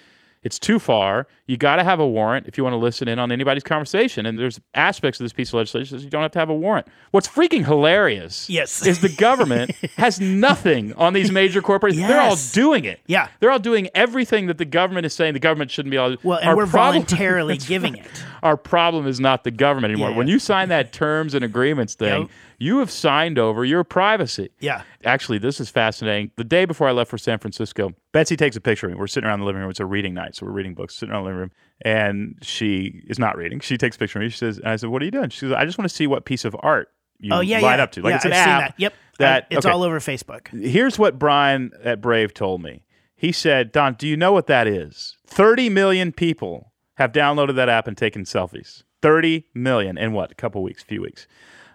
it's 0.44 0.58
too 0.58 0.78
far. 0.78 1.26
You 1.46 1.56
got 1.56 1.76
to 1.76 1.84
have 1.84 1.99
a 1.99 2.06
warrant 2.06 2.46
if 2.46 2.56
you 2.56 2.62
want 2.62 2.72
to 2.75 2.78
listen 2.78 3.08
in 3.08 3.19
on 3.19 3.32
anybody's 3.32 3.64
conversation. 3.64 4.25
And 4.25 4.38
there's 4.38 4.60
aspects 4.72 5.19
of 5.19 5.25
this 5.25 5.32
piece 5.32 5.49
of 5.49 5.55
legislation 5.55 5.96
that 5.99 6.05
you 6.05 6.10
don't 6.10 6.22
have 6.22 6.31
to 6.32 6.38
have 6.38 6.49
a 6.49 6.55
warrant. 6.55 6.87
What's 7.10 7.26
freaking 7.26 7.64
hilarious 7.64 8.49
Yes. 8.49 8.87
is 8.87 9.00
the 9.00 9.08
government 9.08 9.72
has 9.96 10.20
nothing 10.20 10.93
on 10.94 11.12
these 11.12 11.32
major 11.32 11.61
corporations. 11.61 12.06
They're 12.06 12.20
all 12.20 12.37
doing 12.52 12.84
it. 12.84 13.00
Yeah. 13.06 13.28
They're 13.40 13.50
all 13.50 13.58
doing 13.58 13.88
everything 13.96 14.46
that 14.46 14.58
the 14.58 14.64
government 14.64 15.06
is 15.06 15.12
saying 15.12 15.34
the 15.34 15.40
government 15.40 15.72
shouldn't 15.72 15.90
be 15.90 15.96
to. 15.96 16.19
Well, 16.22 16.38
and 16.38 16.50
Our 16.50 16.56
we're 16.56 16.66
problem- 16.69 17.02
voluntarily 17.02 17.56
giving 17.58 17.96
it. 17.96 18.06
our 18.44 18.56
problem 18.56 19.08
is 19.08 19.19
not 19.19 19.43
the 19.43 19.50
government 19.50 19.90
anymore. 19.93 20.11
Yeah, 20.11 20.16
When 20.19 20.28
you 20.28 20.38
sign 20.38 20.69
that 20.69 20.93
terms 20.93 21.34
and 21.34 21.44
agreements 21.44 21.94
thing, 21.96 22.22
Yep. 22.22 22.31
You 22.58 22.78
have 22.81 22.90
signed 22.90 23.38
over 23.38 23.64
your 23.64 23.84
privacy. 23.84 24.50
Yeah. 24.60 24.82
Actually, 25.05 25.38
this 25.38 25.60
is 25.60 25.70
fascinating. 25.70 26.32
The 26.37 26.44
day 26.44 26.64
before 26.64 26.88
I 26.88 26.93
left 26.93 27.08
for 27.10 27.19
San 27.19 27.38
Francisco, 27.38 27.93
Betsy 28.12 28.37
takes 28.37 28.56
a 28.56 28.60
picture 28.60 28.87
of 28.88 28.93
me. 28.93 28.99
We're 28.99 29.06
sitting 29.06 29.28
around 29.28 29.40
the 29.40 29.46
living 29.46 29.60
room. 29.60 29.70
It's 29.70 29.81
a 29.81 29.87
reading 29.87 30.12
night, 30.14 30.34
so 30.34 30.44
we're 30.46 30.52
reading 30.52 30.75
books, 30.75 30.96
sitting 30.96 31.12
around 31.12 31.22
the 31.22 31.26
living 31.28 31.40
room, 31.40 31.50
and 31.82 32.37
she 32.43 33.02
is 33.08 33.19
not 33.19 33.37
reading. 33.37 33.60
She 33.60 33.78
takes 33.78 33.96
a 33.96 33.99
picture 33.99 34.19
of 34.19 34.25
me. 34.25 34.28
She 34.28 34.38
says, 34.38 34.58
and 34.58 34.69
I 34.69 34.76
said, 34.76 34.90
"What 34.90 35.00
are 35.02 35.05
you 35.05 35.10
doing?" 35.12 35.31
She 35.31 35.38
says, 35.40 35.52
"I 35.52 35.64
just 35.64 35.78
want 35.78 35.88
to 35.88 35.94
see 35.94 36.06
what 36.06 36.25
piece 36.25 36.44
of 36.44 36.56
art 36.60 36.88
you 37.20 37.32
Oh 37.32 37.40
yeah, 37.40 37.60
light 37.60 37.76
yeah. 37.76 37.82
up 37.84 37.93
to. 37.93 38.02
Like 38.02 38.10
yeah, 38.10 38.16
it's 38.16 38.25
an 38.25 38.32
I've 38.32 38.38
app 38.38 38.61
that. 38.61 38.75
Yep. 38.78 38.94
that 39.20 39.43
I- 39.50 39.54
it's 39.54 39.66
okay. 39.66 39.72
all 39.72 39.82
over 39.84 39.99
Facebook. 40.00 40.49
Here's 40.49 40.99
what 40.99 41.19
Brian 41.19 41.70
at 41.84 42.00
Brave 42.00 42.34
told 42.34 42.62
me. 42.62 42.84
He 43.14 43.32
said, 43.32 43.72
Don, 43.72 43.94
do 43.94 44.06
you 44.06 44.16
know 44.16 44.31
what 44.32 44.46
that 44.46 44.66
is? 44.69 45.16
30 45.26 45.70
million 45.70 46.12
people 46.12 46.72
have 46.94 47.11
downloaded 47.12 47.56
that 47.56 47.69
app 47.69 47.88
and 47.88 47.96
taken 47.96 48.22
selfies. 48.25 48.84
30 49.02 49.44
million 49.54 49.99
in 49.99 50.12
what? 50.12 50.31
A 50.31 50.34
couple 50.37 50.62
weeks, 50.62 50.82
few 50.84 51.00
weeks. 51.02 51.26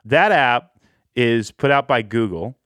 That 0.05 0.31
app 0.31 0.71
is 1.15 1.51
put 1.51 1.71
out 1.71 1.87
by 1.87 2.01
Google. 2.01 2.57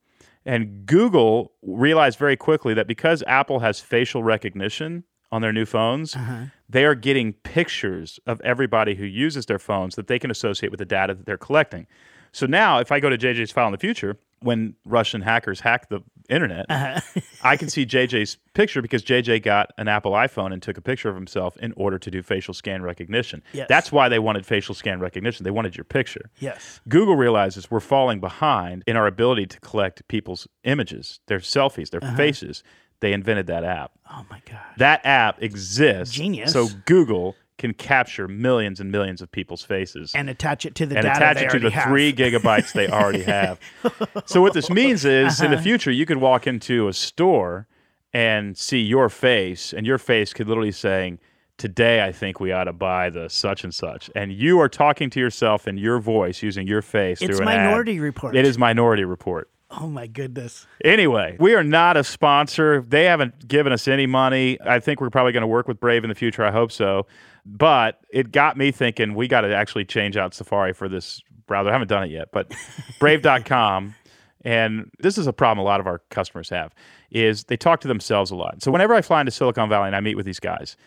And 0.45 0.85
Google 0.85 1.51
realized 1.61 2.17
very 2.17 2.37
quickly 2.37 2.73
that 2.73 2.87
because 2.87 3.21
Apple 3.27 3.59
has 3.59 3.79
facial 3.79 4.23
recognition 4.23 5.03
on 5.31 5.41
their 5.41 5.51
new 5.51 5.65
phones, 5.65 6.15
uh-huh. 6.15 6.45
they 6.69 6.85
are 6.85 6.95
getting 6.95 7.33
pictures 7.33 8.19
of 8.25 8.39
everybody 8.41 8.95
who 8.95 9.05
uses 9.05 9.45
their 9.47 9.59
phones 9.59 9.95
that 9.95 10.07
they 10.07 10.17
can 10.17 10.31
associate 10.31 10.69
with 10.69 10.77
the 10.77 10.85
data 10.85 11.13
that 11.13 11.25
they're 11.25 11.37
collecting. 11.37 11.85
So 12.31 12.45
now, 12.45 12.79
if 12.79 12.91
I 12.91 12.99
go 12.99 13.09
to 13.09 13.17
JJ's 13.17 13.51
file 13.51 13.67
in 13.67 13.71
the 13.71 13.77
future, 13.77 14.17
when 14.41 14.75
Russian 14.85 15.21
hackers 15.21 15.59
hack 15.59 15.89
the 15.89 16.01
internet, 16.29 16.65
uh-huh. 16.69 17.21
I 17.41 17.57
can 17.57 17.69
see 17.69 17.85
JJ's 17.85 18.37
picture 18.53 18.81
because 18.81 19.03
JJ 19.03 19.43
got 19.43 19.71
an 19.77 19.87
Apple 19.87 20.11
iPhone 20.11 20.53
and 20.53 20.61
took 20.61 20.77
a 20.77 20.81
picture 20.81 21.09
of 21.09 21.15
himself 21.15 21.57
in 21.57 21.73
order 21.75 21.97
to 21.97 22.11
do 22.11 22.21
facial 22.21 22.53
scan 22.53 22.81
recognition. 22.81 23.41
Yes. 23.53 23.67
That's 23.69 23.91
why 23.91 24.09
they 24.09 24.19
wanted 24.19 24.45
facial 24.45 24.75
scan 24.75 24.99
recognition. 24.99 25.43
They 25.43 25.51
wanted 25.51 25.75
your 25.75 25.85
picture. 25.85 26.29
Yes. 26.39 26.81
Google 26.87 27.15
realizes 27.15 27.71
we're 27.71 27.79
falling 27.79 28.19
behind 28.19 28.83
in 28.85 28.95
our 28.95 29.07
ability 29.07 29.47
to 29.47 29.59
collect 29.59 30.07
people's 30.07 30.47
images, 30.63 31.19
their 31.27 31.39
selfies, 31.39 31.89
their 31.89 32.03
uh-huh. 32.03 32.15
faces. 32.15 32.63
They 32.99 33.13
invented 33.13 33.47
that 33.47 33.63
app. 33.63 33.91
Oh 34.11 34.25
my 34.29 34.41
god. 34.49 34.59
That 34.77 35.05
app 35.05 35.41
exists. 35.41 36.15
Genius. 36.15 36.51
So 36.51 36.67
Google 36.85 37.35
can 37.57 37.73
capture 37.73 38.27
millions 38.27 38.79
and 38.79 38.91
millions 38.91 39.21
of 39.21 39.31
people's 39.31 39.63
faces 39.63 40.11
And 40.13 40.29
attach 40.29 40.65
it 40.65 40.75
to 40.75 40.85
the 40.85 40.95
and 40.97 41.03
data 41.05 41.17
attach 41.31 41.41
it 41.43 41.49
to 41.51 41.59
the 41.59 41.71
have. 41.71 41.85
three 41.89 42.13
gigabytes 42.13 42.71
they 42.73 42.87
already 42.87 43.23
have. 43.23 43.59
so 44.25 44.41
what 44.41 44.53
this 44.53 44.69
means 44.69 45.05
is, 45.05 45.39
in 45.39 45.47
Uh-huh. 45.47 45.55
the 45.55 45.61
future, 45.69 45.91
you 45.91 46.05
could 46.05 46.17
walk 46.17 46.45
into 46.47 46.87
a 46.87 46.93
store 46.93 47.67
and 48.13 48.57
see 48.57 48.79
your 48.79 49.09
face, 49.09 49.73
and 49.73 49.85
your 49.85 49.97
face 49.97 50.33
could 50.33 50.47
literally 50.47 50.71
saying, 50.71 51.19
"Today, 51.57 52.03
I 52.03 52.11
think 52.11 52.39
we 52.39 52.51
ought 52.51 52.63
to 52.65 52.73
buy 52.73 53.09
the 53.09 53.29
such 53.29 53.63
and 53.63 53.73
such," 53.73 54.09
and 54.15 54.31
you 54.31 54.59
are 54.61 54.69
talking 54.69 55.09
to 55.11 55.19
yourself 55.19 55.67
in 55.67 55.77
your 55.77 55.99
voice 55.99 56.41
using 56.41 56.67
your 56.67 56.81
face 56.81 57.21
It's 57.21 57.37
through 57.37 57.47
an 57.47 57.53
ad. 57.53 57.65
Minority 57.65 57.99
Report. 57.99 58.35
It 58.35 58.45
is 58.45 58.57
Minority 58.57 59.03
Report. 59.03 59.49
Oh 59.69 59.87
my 59.87 60.07
goodness. 60.07 60.65
Anyway, 60.85 61.35
we 61.39 61.53
are 61.53 61.63
not 61.63 61.97
a 61.97 62.03
sponsor. 62.03 62.81
They 62.87 63.03
haven't 63.03 63.47
given 63.49 63.73
us 63.73 63.87
any 63.87 64.05
money. 64.05 64.57
I 64.65 64.79
think 64.79 65.01
we're 65.01 65.09
probably 65.09 65.33
going 65.33 65.41
to 65.41 65.47
work 65.47 65.67
with 65.67 65.79
Brave 65.81 66.05
in 66.05 66.09
the 66.09 66.15
future. 66.15 66.45
I 66.45 66.51
hope 66.51 66.71
so. 66.71 67.05
But 67.49 67.99
it 68.11 68.31
got 68.31 68.57
me 68.57 68.71
thinking 68.71 69.15
we 69.15 69.27
got 69.27 69.41
to 69.41 69.55
actually 69.55 69.85
change 69.85 70.17
out 70.17 70.33
Safari 70.33 70.73
for 70.73 70.89
this 70.89 71.21
browser. 71.47 71.69
I 71.69 71.71
haven't 71.71 71.87
done 71.87 72.03
it 72.03 72.11
yet, 72.11 72.29
but 72.33 72.53
brave.com 72.99 73.95
and 74.47 74.89
this 74.99 75.17
is 75.17 75.27
a 75.27 75.33
problem 75.33 75.59
a 75.65 75.67
lot 75.67 75.79
of 75.79 75.87
our 75.87 75.99
customers 76.09 76.49
have 76.49 76.73
is 77.11 77.45
they 77.45 77.57
talk 77.57 77.81
to 77.81 77.87
themselves 77.87 78.31
a 78.31 78.35
lot. 78.35 78.61
So 78.61 78.71
whenever 78.71 78.93
I 78.93 79.01
fly 79.01 79.19
into 79.19 79.31
Silicon 79.31 79.67
Valley 79.67 79.87
and 79.87 79.95
I 79.95 79.99
meet 79.99 80.15
with 80.15 80.25
these 80.25 80.39
guys, 80.39 80.77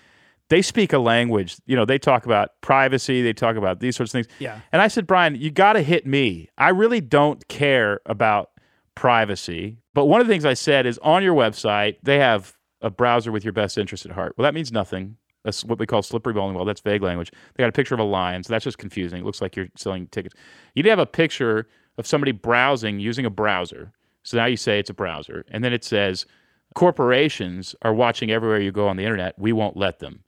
they 0.49 0.62
speak 0.62 0.93
a 0.93 0.99
language, 0.99 1.57
you 1.67 1.76
know, 1.76 1.85
they 1.85 1.99
talk 1.99 2.25
about 2.25 2.61
privacy, 2.61 3.23
they 3.23 3.33
talk 3.33 3.57
about 3.57 3.81
these 3.81 3.97
sorts 3.97 4.14
of 4.14 4.25
things. 4.25 4.29
Yeah. 4.38 4.61
And 4.73 4.83
I 4.83 4.88
said, 4.88 5.07
Brian, 5.07 5.35
you 5.35 5.50
got 5.50 5.75
to 5.75 5.83
hit 5.83 6.07
me. 6.07 6.49
I 6.59 6.71
really 6.71 7.00
don't 7.00 7.47
care 7.49 8.00
about 8.07 8.50
privacy. 8.95 9.79
But 9.95 10.07
one 10.07 10.21
of 10.21 10.26
the 10.26 10.33
things 10.33 10.45
I 10.45 10.55
said 10.55 10.87
is 10.87 10.99
on 10.99 11.23
your 11.23 11.35
website, 11.35 11.97
they 12.02 12.19
have 12.19 12.55
a 12.81 12.90
browser 12.90 13.31
with 13.31 13.45
your 13.45 13.52
best 13.52 13.79
interest 13.79 14.07
at 14.07 14.12
heart. 14.12 14.35
Well, 14.37 14.45
that 14.45 14.55
means 14.55 14.73
nothing. 14.73 15.17
That's 15.44 15.64
what 15.64 15.78
we 15.78 15.87
call 15.87 16.02
slippery 16.02 16.32
bowling 16.32 16.54
ball. 16.54 16.64
That's 16.64 16.80
vague 16.80 17.02
language. 17.02 17.32
They 17.54 17.62
got 17.62 17.68
a 17.68 17.73
picture 17.73 17.94
of 17.94 18.00
a 18.00 18.04
lion, 18.04 18.42
so 18.42 18.52
that's 18.52 18.64
just 18.64 18.78
confusing. 18.78 19.20
It 19.20 19.25
looks 19.25 19.40
like 19.40 19.56
you're 19.56 19.68
selling 19.76 20.06
tickets. 20.09 20.35
You 20.75 20.82
need 20.82 20.88
to 20.88 20.90
have 20.90 20.99
a 20.99 21.06
picture 21.06 21.66
of 21.99 22.06
somebody 22.06 22.32
browsing 22.32 23.00
using 23.00 23.25
a 23.25 23.30
browser. 23.30 23.92
So 24.23 24.37
now 24.37 24.47
you 24.47 24.56
say 24.56 24.78
it's 24.78 24.90
a 24.90 24.94
browser. 24.94 25.44
And 25.50 25.64
then 25.64 25.73
it 25.73 25.85
says, 25.85 26.26
corporations 26.75 27.75
are 27.82 27.94
watching 27.94 28.30
everywhere 28.30 28.61
you 28.61 28.73
go 28.73 28.88
on 28.88 28.97
the 28.97 29.04
internet. 29.04 29.38
We 29.38 29.52
won't 29.52 29.76
let 29.76 29.99
them. 29.99 30.23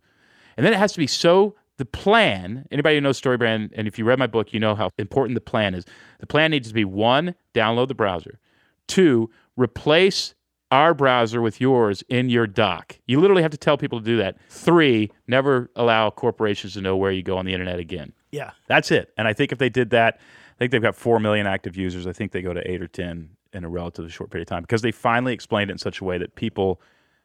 And 0.56 0.64
then 0.64 0.72
it 0.72 0.78
has 0.78 0.92
to 0.92 0.98
be 0.98 1.06
so 1.06 1.54
the 1.78 1.84
plan, 1.84 2.66
anybody 2.70 2.96
who 2.96 3.00
knows 3.00 3.20
Storybrand, 3.20 3.70
and 3.74 3.88
if 3.88 3.98
you 3.98 4.04
read 4.04 4.18
my 4.18 4.26
book, 4.26 4.52
you 4.52 4.60
know 4.60 4.74
how 4.74 4.90
important 4.98 5.34
the 5.34 5.40
plan 5.40 5.74
is. 5.74 5.84
The 6.20 6.26
plan 6.26 6.50
needs 6.50 6.68
to 6.68 6.74
be 6.74 6.84
one, 6.84 7.34
download 7.54 7.88
the 7.88 7.94
browser. 7.94 8.38
Two, 8.86 9.30
replace 9.56 10.34
our 10.72 10.94
browser 10.94 11.40
with 11.40 11.60
yours 11.60 12.02
in 12.08 12.30
your 12.30 12.46
dock. 12.46 12.98
You 13.06 13.20
literally 13.20 13.42
have 13.42 13.52
to 13.52 13.58
tell 13.58 13.76
people 13.76 14.00
to 14.00 14.04
do 14.04 14.16
that. 14.16 14.36
Three, 14.48 15.12
never 15.28 15.70
allow 15.76 16.10
corporations 16.10 16.72
to 16.72 16.80
know 16.80 16.96
where 16.96 17.12
you 17.12 17.22
go 17.22 17.36
on 17.36 17.44
the 17.44 17.52
internet 17.52 17.78
again. 17.78 18.12
Yeah. 18.32 18.52
That's 18.66 18.90
it. 18.90 19.12
And 19.18 19.28
I 19.28 19.34
think 19.34 19.52
if 19.52 19.58
they 19.58 19.68
did 19.68 19.90
that, 19.90 20.18
I 20.18 20.58
think 20.58 20.72
they've 20.72 20.82
got 20.82 20.96
4 20.96 21.20
million 21.20 21.46
active 21.46 21.76
users. 21.76 22.06
I 22.06 22.12
think 22.12 22.32
they 22.32 22.40
go 22.40 22.54
to 22.54 22.68
8 22.68 22.82
or 22.82 22.88
10 22.88 23.28
in 23.52 23.64
a 23.64 23.68
relatively 23.68 24.10
short 24.10 24.30
period 24.30 24.48
of 24.48 24.50
time 24.50 24.62
because 24.62 24.80
they 24.80 24.92
finally 24.92 25.34
explained 25.34 25.70
it 25.70 25.74
in 25.74 25.78
such 25.78 26.00
a 26.00 26.04
way 26.04 26.16
that 26.16 26.34
people 26.34 26.80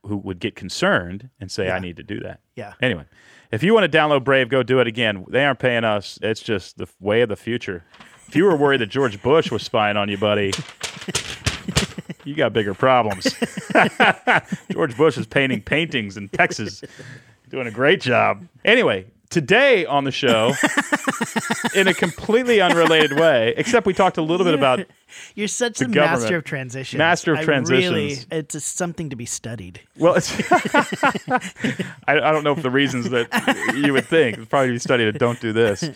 who 0.05 0.17
would 0.17 0.39
get 0.39 0.55
concerned 0.55 1.29
and 1.39 1.49
say, 1.49 1.71
I 1.71 1.79
need 1.79 1.95
to 1.97 2.03
do 2.03 2.19
that. 2.19 2.41
Yeah. 2.55 2.73
Anyway, 2.81 3.05
if 3.51 3.63
you 3.63 3.73
want 3.73 3.89
to 3.89 3.97
download 3.97 4.25
Brave, 4.25 4.49
go 4.49 4.61
do 4.61 4.79
it 4.79 4.87
again. 4.87 5.25
They 5.29 5.45
aren't 5.45 5.59
paying 5.59 5.85
us. 5.85 6.19
It's 6.21 6.41
just 6.41 6.77
the 6.77 6.87
way 6.99 7.21
of 7.21 7.29
the 7.29 7.35
future. 7.37 7.85
If 8.27 8.35
you 8.35 8.43
were 8.43 8.57
worried 8.57 8.81
that 8.81 8.87
George 8.87 9.21
Bush 9.21 9.51
was 9.51 9.63
spying 9.63 9.95
on 9.95 10.09
you, 10.09 10.17
buddy, 10.17 10.51
you 12.27 12.35
got 12.35 12.53
bigger 12.53 12.73
problems. 12.73 13.23
George 14.71 14.95
Bush 14.97 15.17
is 15.17 15.25
painting 15.25 15.61
paintings 15.61 16.17
in 16.17 16.29
Texas, 16.29 16.83
doing 17.49 17.67
a 17.67 17.71
great 17.71 18.01
job. 18.01 18.45
Anyway, 18.65 19.05
today 19.29 19.85
on 19.85 20.03
the 20.03 20.11
show, 20.11 20.53
in 21.75 21.87
a 21.87 21.93
completely 21.93 22.59
unrelated 22.59 23.17
way, 23.17 23.53
except 23.55 23.85
we 23.85 23.93
talked 23.93 24.17
a 24.17 24.21
little 24.21 24.45
bit 24.45 24.53
about 24.53 24.85
You're 25.35 25.47
such 25.47 25.79
The 25.79 25.85
a 25.85 25.87
master 25.87 26.37
of 26.37 26.43
transitions. 26.43 26.97
Master 26.97 27.33
of 27.33 27.39
I 27.39 27.43
transitions. 27.43 27.91
Really, 27.93 28.17
it's 28.29 28.53
just 28.53 28.75
something 28.75 29.09
to 29.09 29.15
be 29.15 29.25
studied. 29.25 29.79
Well, 29.97 30.15
it's 30.15 30.31
I, 31.31 31.39
I 32.07 32.31
don't 32.31 32.43
know 32.43 32.51
if 32.51 32.61
the 32.61 32.71
reasons 32.71 33.09
that 33.11 33.27
you 33.75 33.93
would 33.93 34.05
think 34.05 34.37
it's 34.37 34.47
probably 34.47 34.71
be 34.71 34.79
studied. 34.79 35.07
at 35.07 35.19
Don't 35.19 35.39
do 35.39 35.53
this. 35.53 35.89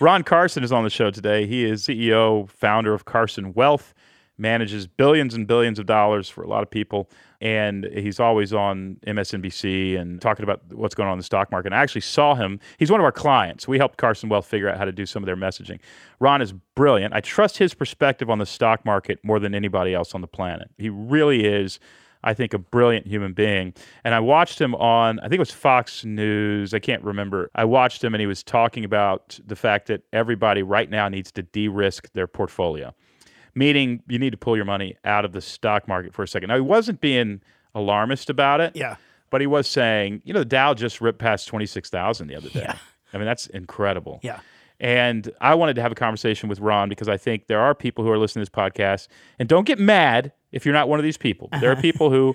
Ron 0.00 0.24
Carson 0.24 0.64
is 0.64 0.72
on 0.72 0.82
the 0.84 0.90
show 0.90 1.10
today. 1.10 1.46
He 1.46 1.64
is 1.64 1.84
CEO, 1.84 2.48
founder 2.50 2.92
of 2.92 3.04
Carson 3.04 3.52
Wealth, 3.54 3.94
manages 4.42 4.86
billions 4.86 5.32
and 5.32 5.46
billions 5.46 5.78
of 5.78 5.86
dollars 5.86 6.28
for 6.28 6.42
a 6.42 6.48
lot 6.48 6.62
of 6.62 6.70
people, 6.70 7.08
and 7.40 7.86
he's 7.94 8.20
always 8.20 8.52
on 8.52 8.98
MSNBC 9.06 9.98
and 9.98 10.20
talking 10.20 10.42
about 10.42 10.60
what's 10.72 10.94
going 10.94 11.08
on 11.08 11.14
in 11.14 11.18
the 11.18 11.24
stock 11.24 11.50
market. 11.50 11.68
And 11.68 11.74
I 11.74 11.82
actually 11.82 12.02
saw 12.02 12.34
him. 12.34 12.60
He's 12.78 12.90
one 12.90 13.00
of 13.00 13.04
our 13.04 13.12
clients. 13.12 13.66
We 13.66 13.78
helped 13.78 13.96
Carson 13.96 14.28
Wealth 14.28 14.46
figure 14.46 14.68
out 14.68 14.76
how 14.76 14.84
to 14.84 14.92
do 14.92 15.06
some 15.06 15.22
of 15.22 15.26
their 15.26 15.36
messaging. 15.36 15.78
Ron 16.20 16.42
is 16.42 16.52
brilliant. 16.74 17.14
I 17.14 17.20
trust 17.20 17.56
his 17.56 17.72
perspective 17.72 18.28
on 18.28 18.38
the 18.38 18.46
stock 18.46 18.84
market 18.84 19.18
more 19.22 19.38
than 19.38 19.54
anybody 19.54 19.94
else 19.94 20.14
on 20.14 20.20
the 20.20 20.26
planet. 20.26 20.68
He 20.76 20.90
really 20.90 21.46
is. 21.46 21.80
I 22.24 22.34
think, 22.34 22.54
a 22.54 22.58
brilliant 22.58 23.06
human 23.06 23.32
being. 23.32 23.74
And 24.04 24.14
I 24.14 24.20
watched 24.20 24.60
him 24.60 24.76
on, 24.76 25.18
I 25.18 25.22
think 25.22 25.34
it 25.34 25.38
was 25.40 25.50
Fox 25.50 26.04
News. 26.04 26.72
I 26.72 26.78
can't 26.78 27.02
remember. 27.02 27.50
I 27.54 27.64
watched 27.64 28.04
him 28.04 28.14
and 28.14 28.20
he 28.20 28.28
was 28.28 28.44
talking 28.44 28.84
about 28.84 29.40
the 29.44 29.56
fact 29.56 29.88
that 29.88 30.02
everybody 30.12 30.62
right 30.62 30.88
now 30.88 31.08
needs 31.08 31.32
to 31.32 31.42
de 31.42 31.66
risk 31.66 32.12
their 32.12 32.28
portfolio, 32.28 32.94
meaning 33.54 34.02
you 34.08 34.18
need 34.18 34.30
to 34.30 34.36
pull 34.36 34.56
your 34.56 34.64
money 34.64 34.96
out 35.04 35.24
of 35.24 35.32
the 35.32 35.40
stock 35.40 35.86
market 35.88 36.14
for 36.14 36.22
a 36.22 36.28
second. 36.28 36.48
Now, 36.48 36.54
he 36.54 36.60
wasn't 36.60 37.00
being 37.00 37.40
alarmist 37.74 38.30
about 38.30 38.60
it, 38.60 38.74
Yeah. 38.74 38.96
but 39.30 39.40
he 39.40 39.46
was 39.46 39.66
saying, 39.68 40.22
you 40.24 40.32
know, 40.32 40.40
the 40.40 40.44
Dow 40.44 40.74
just 40.74 41.00
ripped 41.00 41.18
past 41.18 41.48
26,000 41.48 42.28
the 42.28 42.36
other 42.36 42.48
day. 42.48 42.60
Yeah. 42.60 42.76
I 43.12 43.18
mean, 43.18 43.26
that's 43.26 43.46
incredible. 43.48 44.20
Yeah. 44.22 44.40
And 44.80 45.30
I 45.40 45.54
wanted 45.54 45.74
to 45.76 45.82
have 45.82 45.92
a 45.92 45.94
conversation 45.94 46.48
with 46.48 46.58
Ron 46.58 46.88
because 46.88 47.08
I 47.08 47.16
think 47.16 47.46
there 47.46 47.60
are 47.60 47.74
people 47.74 48.04
who 48.04 48.10
are 48.10 48.18
listening 48.18 48.44
to 48.44 48.50
this 48.50 48.62
podcast. 48.62 49.06
And 49.38 49.48
don't 49.48 49.64
get 49.64 49.78
mad 49.78 50.32
if 50.50 50.66
you're 50.66 50.74
not 50.74 50.88
one 50.88 50.98
of 50.98 51.04
these 51.04 51.16
people. 51.16 51.48
There 51.60 51.70
are 51.70 51.74
uh-huh. 51.74 51.82
people 51.82 52.10
who, 52.10 52.34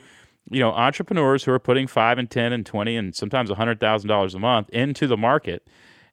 you 0.49 0.61
know, 0.61 0.71
entrepreneurs 0.71 1.43
who 1.43 1.51
are 1.51 1.59
putting 1.59 1.87
five 1.87 2.17
and 2.17 2.29
10 2.29 2.53
and 2.53 2.65
20 2.65 2.95
and 2.95 3.13
sometimes 3.13 3.49
a 3.49 3.55
$100,000 3.55 4.33
a 4.33 4.39
month 4.39 4.69
into 4.69 5.07
the 5.07 5.17
market. 5.17 5.67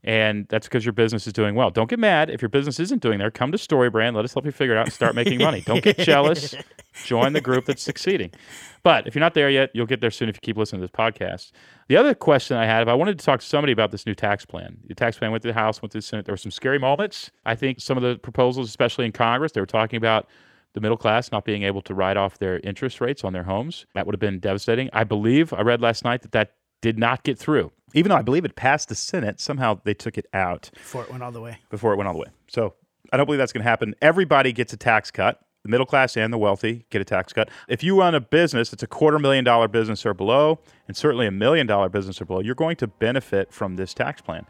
And 0.05 0.47
that's 0.51 0.67
because 0.69 0.85
your 0.85 0.93
business 0.93 1.27
is 1.27 1.33
doing 1.33 1.55
well. 1.55 1.71
Don't 1.71 1.89
get 1.89 1.99
mad 1.99 2.29
if 2.29 2.43
your 2.43 2.51
business 2.51 2.79
isn't 2.79 3.01
doing 3.01 3.19
there. 3.19 3.31
Come 3.31 3.51
to 3.53 3.59
StoryBrand. 3.59 4.15
Let 4.15 4.25
us 4.27 4.35
help 4.35 4.45
you 4.45 4.53
figure 4.53 4.75
it 4.75 4.79
out 4.79 4.87
and 4.87 4.93
start 4.93 5.15
making 5.15 5.39
money. 5.39 5.63
Don't 5.63 5.83
get 5.83 5.99
jealous. 5.99 6.55
Join 7.05 7.33
the 7.33 7.41
group 7.41 7.65
that's 7.65 7.83
succeeding. 7.83 8.31
But 8.83 9.07
if 9.07 9.15
you're 9.15 9.21
not 9.21 9.33
there 9.33 9.49
yet, 9.49 9.71
you'll 9.73 9.87
get 9.87 10.03
there 10.03 10.11
soon 10.11 10.29
if 10.29 10.37
you 10.37 10.41
keep 10.43 10.59
listening 10.59 10.83
to 10.83 10.87
this 10.87 10.95
podcast. 10.95 11.53
The 11.89 11.97
other 11.97 12.15
question 12.15 12.59
I 12.59 12.67
had, 12.67 12.83
if 12.83 12.89
I 12.89 12.95
wanted 12.95 13.19
to 13.19 13.25
talk 13.25 13.41
to 13.41 13.47
somebody 13.47 13.73
about 13.73 13.93
this 13.93 14.05
new 14.05 14.15
tax 14.15 14.45
plan, 14.45 14.77
the 14.87 14.95
tax 14.95 15.19
plan 15.19 15.31
went 15.31 15.43
to 15.43 15.49
the 15.49 15.55
House, 15.55 15.81
went 15.81 15.93
to 15.93 15.99
the 15.99 16.03
Senate. 16.03 16.27
There 16.27 16.35
were 16.35 16.39
some 16.39 16.53
scary 16.53 16.79
moments. 16.79 17.31
I 17.47 17.55
think 17.55 17.81
some 17.81 17.97
of 17.97 18.03
the 18.03 18.19
proposals, 18.19 18.69
especially 18.69 19.07
in 19.07 19.13
Congress, 19.13 19.53
they 19.53 19.61
were 19.61 19.67
talking 19.67 19.97
about 19.97 20.29
the 20.75 20.81
middle 20.81 20.99
class 20.99 21.33
not 21.33 21.45
being 21.47 21.63
able 21.63 21.81
to 21.83 21.95
write 21.95 22.19
off 22.19 22.39
their 22.39 22.59
interest 22.61 23.01
rates 23.01 23.25
on 23.25 23.33
their 23.33 23.45
homes. 23.45 23.87
That 23.95 24.07
would 24.07 24.15
have 24.15 24.21
been 24.21 24.39
devastating. 24.41 24.91
I 24.93 25.05
believe 25.05 25.55
I 25.55 25.63
read 25.63 25.81
last 25.81 26.05
night 26.05 26.21
that 26.23 26.33
that 26.33 26.53
did 26.83 26.99
not 26.99 27.23
get 27.23 27.39
through. 27.39 27.73
Even 27.95 28.11
though 28.11 28.17
I 28.17 28.23
believe 28.23 28.45
it 28.45 28.57
passed 28.57 28.89
the 28.91 28.95
Senate, 28.95 29.41
somehow 29.41 29.81
they 29.85 29.95
took 29.95 30.19
it 30.19 30.27
out 30.35 30.71
Before 30.75 31.05
it 31.05 31.11
went 31.11 31.23
all 31.23 31.33
the 31.33 31.41
way. 31.41 31.59
before 31.71 31.93
it 31.93 31.97
went 31.97 32.09
all 32.09 32.15
the 32.15 32.21
way. 32.21 32.29
So 32.49 32.75
I 33.13 33.17
don't 33.17 33.27
believe 33.27 33.39
that's 33.39 33.53
going 33.53 33.63
to 33.63 33.69
happen. 33.69 33.95
Everybody 34.03 34.53
gets 34.53 34.73
a 34.73 34.77
tax 34.77 35.11
cut. 35.11 35.41
The 35.63 35.71
middle 35.71 35.87
class 35.87 36.15
and 36.15 36.31
the 36.31 36.37
wealthy 36.37 36.85
get 36.91 37.01
a 37.01 37.07
tax 37.07 37.33
cut. 37.33 37.49
If 37.69 37.83
you 37.83 37.99
run 37.99 38.15
a 38.15 38.21
business 38.21 38.69
that's 38.69 38.83
a 38.83 38.87
quarter 38.87 39.19
million 39.19 39.45
dollar 39.45 39.67
business 39.67 40.05
or 40.05 40.13
below, 40.13 40.59
and 40.87 40.95
certainly 40.95 41.27
a 41.27 41.31
million 41.31 41.67
dollar 41.67 41.89
business 41.89 42.21
or 42.21 42.27
below, 42.27 42.41
you're 42.41 42.55
going 42.55 42.77
to 42.77 42.87
benefit 42.87 43.51
from 43.51 43.77
this 43.77 43.95
tax 43.95 44.21
plan. 44.21 44.45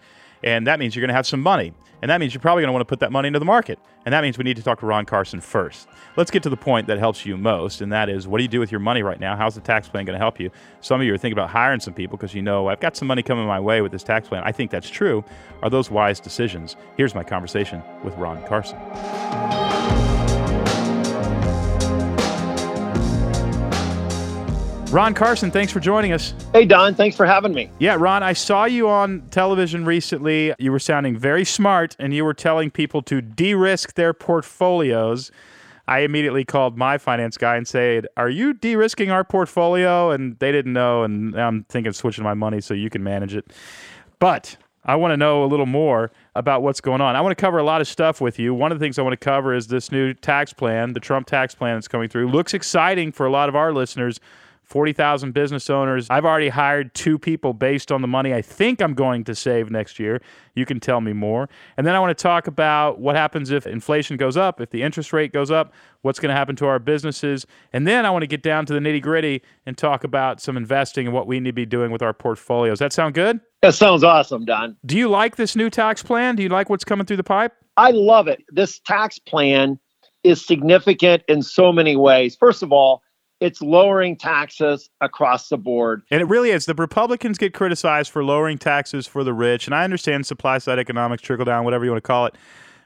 And 0.45 0.67
that 0.67 0.79
means 0.79 0.95
you're 0.95 1.01
going 1.01 1.09
to 1.09 1.15
have 1.15 1.27
some 1.27 1.41
money. 1.41 1.73
And 2.03 2.11
that 2.11 2.21
means 2.21 2.35
you're 2.35 2.41
probably 2.41 2.61
going 2.61 2.69
to 2.69 2.73
want 2.73 2.83
to 2.83 2.87
put 2.87 3.01
that 3.01 3.11
money 3.11 3.29
into 3.29 3.39
the 3.39 3.47
market. 3.47 3.79
And 4.05 4.13
that 4.13 4.21
means 4.21 4.37
we 4.37 4.45
need 4.45 4.59
to 4.59 4.63
talk 4.63 4.79
to 4.81 4.87
Ron 4.87 5.07
Carson 5.07 5.41
first. 5.41 5.89
Let's 6.17 6.31
get 6.31 6.43
to 6.43 6.51
the 6.51 6.57
point 6.57 6.87
that 6.89 6.99
helps 6.99 7.25
you 7.25 7.39
most, 7.39 7.81
and 7.81 7.91
that 7.93 8.11
is 8.11 8.29
what 8.29 8.39
do 8.39 8.45
you 8.45 8.49
do 8.49 8.61
with 8.61 8.71
your 8.71 8.79
money 8.79 9.03
right 9.03 9.19
now? 9.19 9.37
How's 9.37 9.55
the 9.55 9.63
tax 9.63 9.89
plan 9.89 10.05
going 10.05 10.13
to 10.13 10.19
help 10.19 10.39
you? 10.39 10.51
Some 10.83 11.01
of 11.01 11.07
you 11.07 11.15
are 11.15 11.17
thinking 11.17 11.33
about 11.33 11.49
hiring 11.49 11.81
some 11.81 11.95
people 11.95 12.19
because 12.19 12.35
you 12.35 12.43
know, 12.43 12.69
I've 12.69 12.81
got 12.81 12.95
some 12.95 13.09
money 13.09 13.23
coming 13.23 13.47
my 13.47 13.59
way 13.59 13.81
with 13.81 13.91
this 13.91 14.03
tax 14.03 14.29
plan. 14.29 14.43
I 14.45 14.53
think 14.53 14.71
that's 14.71 14.91
true. 14.91 15.25
Are 15.63 15.71
those 15.71 15.91
wise 15.91 16.21
decisions? 16.21 16.77
Here's 16.99 17.15
my 17.15 17.25
conversation 17.25 17.83
with 18.03 18.15
Ron 18.17 18.47
Carson. 18.47 18.79
Ron 24.95 25.13
Carson, 25.13 25.51
thanks 25.51 25.73
for 25.73 25.81
joining 25.81 26.13
us. 26.13 26.35
Hey, 26.53 26.65
Don, 26.65 26.95
thanks 26.95 27.17
for 27.17 27.27
having 27.27 27.53
me. 27.53 27.69
Yeah, 27.81 27.97
Ron, 27.99 28.23
I 28.23 28.33
saw 28.33 28.65
you 28.65 28.89
on 28.89 29.23
television 29.33 29.85
recently. 29.85 30.55
You 30.57 30.71
were 30.71 30.79
sounding 30.79 31.19
very 31.19 31.45
smart 31.45 31.97
and 31.99 32.15
you 32.15 32.25
were 32.25 32.33
telling 32.33 32.71
people 32.71 33.03
to 33.03 33.21
de 33.21 33.55
risk 33.55 33.95
their 33.95 34.15
portfolios. 34.15 35.33
I 35.89 36.03
immediately 36.03 36.45
called 36.45 36.79
my 36.79 36.97
finance 36.97 37.37
guy 37.37 37.57
and 37.57 37.67
said, 37.67 38.07
Are 38.17 38.31
you 38.31 38.55
de 38.55 38.77
risking 38.77 39.11
our 39.11 39.25
portfolio? 39.25 40.13
And 40.13 40.39
they 40.39 40.53
didn't 40.53 40.75
know. 40.75 41.03
And 41.03 41.35
I'm 41.35 41.65
thinking 41.65 41.89
of 41.89 41.97
switching 41.97 42.23
my 42.23 42.35
money 42.35 42.61
so 42.61 42.73
you 42.73 42.89
can 42.89 43.03
manage 43.03 43.35
it. 43.35 43.53
But 44.21 44.57
I 44.85 44.95
want 44.95 45.11
to 45.11 45.17
know 45.17 45.43
a 45.43 45.47
little 45.47 45.67
more 45.67 46.13
about 46.37 46.63
what's 46.63 46.81
going 46.81 47.01
on. 47.01 47.17
I 47.17 47.21
want 47.21 47.37
to 47.37 47.41
cover 47.41 47.59
a 47.59 47.65
lot 47.65 47.81
of 47.81 47.89
stuff 47.89 48.21
with 48.21 48.39
you. 48.39 48.55
One 48.55 48.71
of 48.71 48.79
the 48.79 48.85
things 48.85 48.97
I 48.97 49.03
want 49.03 49.15
to 49.15 49.25
cover 49.25 49.55
is 49.55 49.67
this 49.67 49.91
new 49.91 50.15
tax 50.15 50.53
plan, 50.53 50.93
the 50.93 51.01
Trump 51.01 51.27
tax 51.27 51.53
plan 51.53 51.75
that's 51.75 51.89
coming 51.89 52.09
through. 52.09 52.29
Looks 52.29 52.55
exciting 52.55 53.11
for 53.11 53.27
a 53.27 53.31
lot 53.31 53.49
of 53.49 53.57
our 53.57 53.73
listeners. 53.73 54.21
40,000 54.65 55.33
business 55.33 55.69
owners. 55.69 56.09
I've 56.11 56.25
already 56.25 56.49
hired 56.49 56.95
two 56.95 57.19
people 57.19 57.53
based 57.53 57.93
on 57.93 58.01
the 58.03 58.09
money 58.09 58.33
I 58.33 58.43
think 58.43 58.81
I'm 58.81 58.95
going 58.95 59.25
to 59.25 59.35
save 59.35 59.71
next 59.71 59.99
year. 59.99 60.21
You 60.55 60.65
can 60.65 60.81
tell 60.81 61.01
me 61.01 61.13
more. 61.13 61.49
And 61.77 61.87
then 61.87 61.95
I 61.95 62.01
want 62.01 62.17
to 62.17 62.23
talk 62.23 62.47
about 62.47 62.99
what 62.99 63.15
happens 63.15 63.51
if 63.51 63.67
inflation 63.67 64.17
goes 64.17 64.37
up, 64.37 64.61
if 64.61 64.71
the 64.71 64.83
interest 64.83 65.13
rate 65.13 65.33
goes 65.33 65.51
up, 65.51 65.73
what's 66.03 66.19
going 66.19 66.31
to 66.31 66.35
happen 66.35 66.57
to 66.57 66.67
our 66.67 66.79
businesses. 66.79 67.47
And 67.73 67.87
then 67.87 68.07
I 68.07 68.11
want 68.11 68.23
to 68.23 68.27
get 68.27 68.43
down 68.43 68.67
to 68.67 68.73
the 68.73 68.79
nitty 68.81 69.03
gritty 69.03 69.43
and 69.67 69.77
talk 69.77 70.03
about 70.03 70.41
some 70.41 70.57
investing 70.57 71.07
and 71.07 71.15
what 71.15 71.27
we 71.27 71.41
need 71.41 71.51
to 71.51 71.53
be 71.53 71.67
doing 71.67 71.91
with 71.91 72.03
our 72.03 72.15
portfolios. 72.15 72.79
That 72.79 72.93
sound 72.93 73.15
good? 73.15 73.41
That 73.63 73.75
sounds 73.75 74.03
awesome, 74.03 74.45
Don. 74.45 74.77
Do 74.85 74.97
you 74.97 75.09
like 75.09 75.37
this 75.37 75.55
new 75.57 75.71
tax 75.71 76.03
plan? 76.03 76.37
Do 76.37 76.43
you 76.43 76.49
like 76.49 76.69
what's 76.71 76.85
coming 76.85 77.07
through 77.07 77.19
the 77.19 77.25
pipe? 77.25 77.53
I 77.77 77.91
love 77.91 78.29
it. 78.29 78.43
This 78.51 78.79
tax 78.81 79.19
plan 79.19 79.79
is 80.23 80.45
significant 80.45 81.23
in 81.29 81.43
so 81.43 81.73
many 81.73 81.97
ways. 81.97 82.37
First 82.37 82.63
of 82.63 82.73
all, 82.73 83.03
it's 83.45 83.61
lowering 83.61 84.17
taxes 84.17 84.89
across 85.03 85.51
the 85.51 85.59
board. 85.59 86.03
And 86.11 86.23
it 86.23 86.25
really 86.25 86.51
is. 86.51 86.65
The 86.65 86.75
Republicans 86.75 87.37
get 87.37 87.53
criticized 87.53 88.11
for 88.11 88.25
lowering 88.25 88.57
taxes 88.57 89.07
for 89.07 89.23
the 89.23 89.35
rich. 89.35 89.67
And 89.67 89.75
I 89.75 89.85
understand 89.85 90.25
supply 90.25 90.57
side 90.57 90.79
economics, 90.79 91.23
trickle 91.23 91.45
down, 91.45 91.65
whatever 91.65 91.85
you 91.85 91.91
want 91.91 92.03
to 92.03 92.07
call 92.07 92.25
it. 92.25 92.37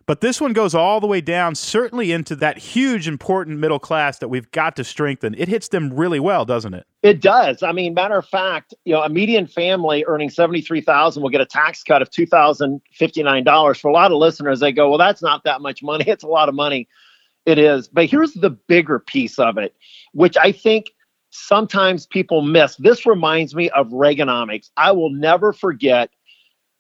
But 0.05 0.21
this 0.21 0.41
one 0.41 0.55
goes 0.55 0.75
all 0.75 1.01
the 1.01 1.07
way 1.07 1.21
down, 1.21 1.55
certainly 1.55 2.13
into 2.13 2.35
that 2.37 2.59
huge, 2.59 3.07
important 3.07 3.59
middle 3.59 3.79
class 3.79 4.19
that 4.19 4.29
we've 4.29 4.51
got 4.53 4.75
to 4.77 4.85
strengthen. 4.85 5.35
It 5.35 5.49
hits 5.49 5.69
them 5.69 5.93
really 5.93 6.19
well, 6.19 6.45
doesn't 6.45 6.73
it? 6.75 6.87
It 7.03 7.21
does. 7.21 7.63
I 7.63 7.73
mean, 7.73 7.95
matter 7.95 8.17
of 8.17 8.27
fact, 8.27 8.75
you 8.85 8.95
know, 8.95 9.03
a 9.03 9.11
median 9.11 9.47
family 9.47 10.05
earning 10.09 10.31
seventy-three 10.31 10.81
thousand 10.81 11.23
will 11.23 11.31
get 11.31 11.43
a 11.43 11.47
tax 11.47 11.85
cut 11.85 12.01
of 12.01 12.11
two 12.11 12.27
thousand 12.27 12.81
fifty-nine 12.91 13.45
dollars. 13.45 13.79
For 13.79 13.89
a 13.89 13.93
lot 13.93 14.11
of 14.11 14.17
listeners, 14.17 14.61
they 14.61 14.73
go, 14.73 14.89
"Well, 14.89 14.99
that's 14.99 15.23
not 15.23 15.45
that 15.45 15.61
much 15.61 15.83
money. 15.83 16.05
It's 16.09 16.25
a 16.25 16.29
lot 16.29 16.49
of 16.49 16.55
money." 16.55 16.89
It 17.49 17.59
is. 17.59 17.89
But 17.89 18.05
here's 18.11 18.35
the 18.35 18.51
bigger 18.51 18.99
piece 18.99 19.39
of 19.39 19.57
it, 19.57 19.75
which 20.13 20.37
I 20.37 20.53
think 20.53 20.91
sometimes 21.31 22.07
people 22.07 22.43
miss. 22.43 22.77
This 22.77 23.07
reminds 23.07 23.55
me 23.55 23.71
of 23.71 23.89
Reaganomics. 23.89 24.69
I 24.77 24.93
will 24.93 25.09
never 25.09 25.55
forget, 25.55 26.11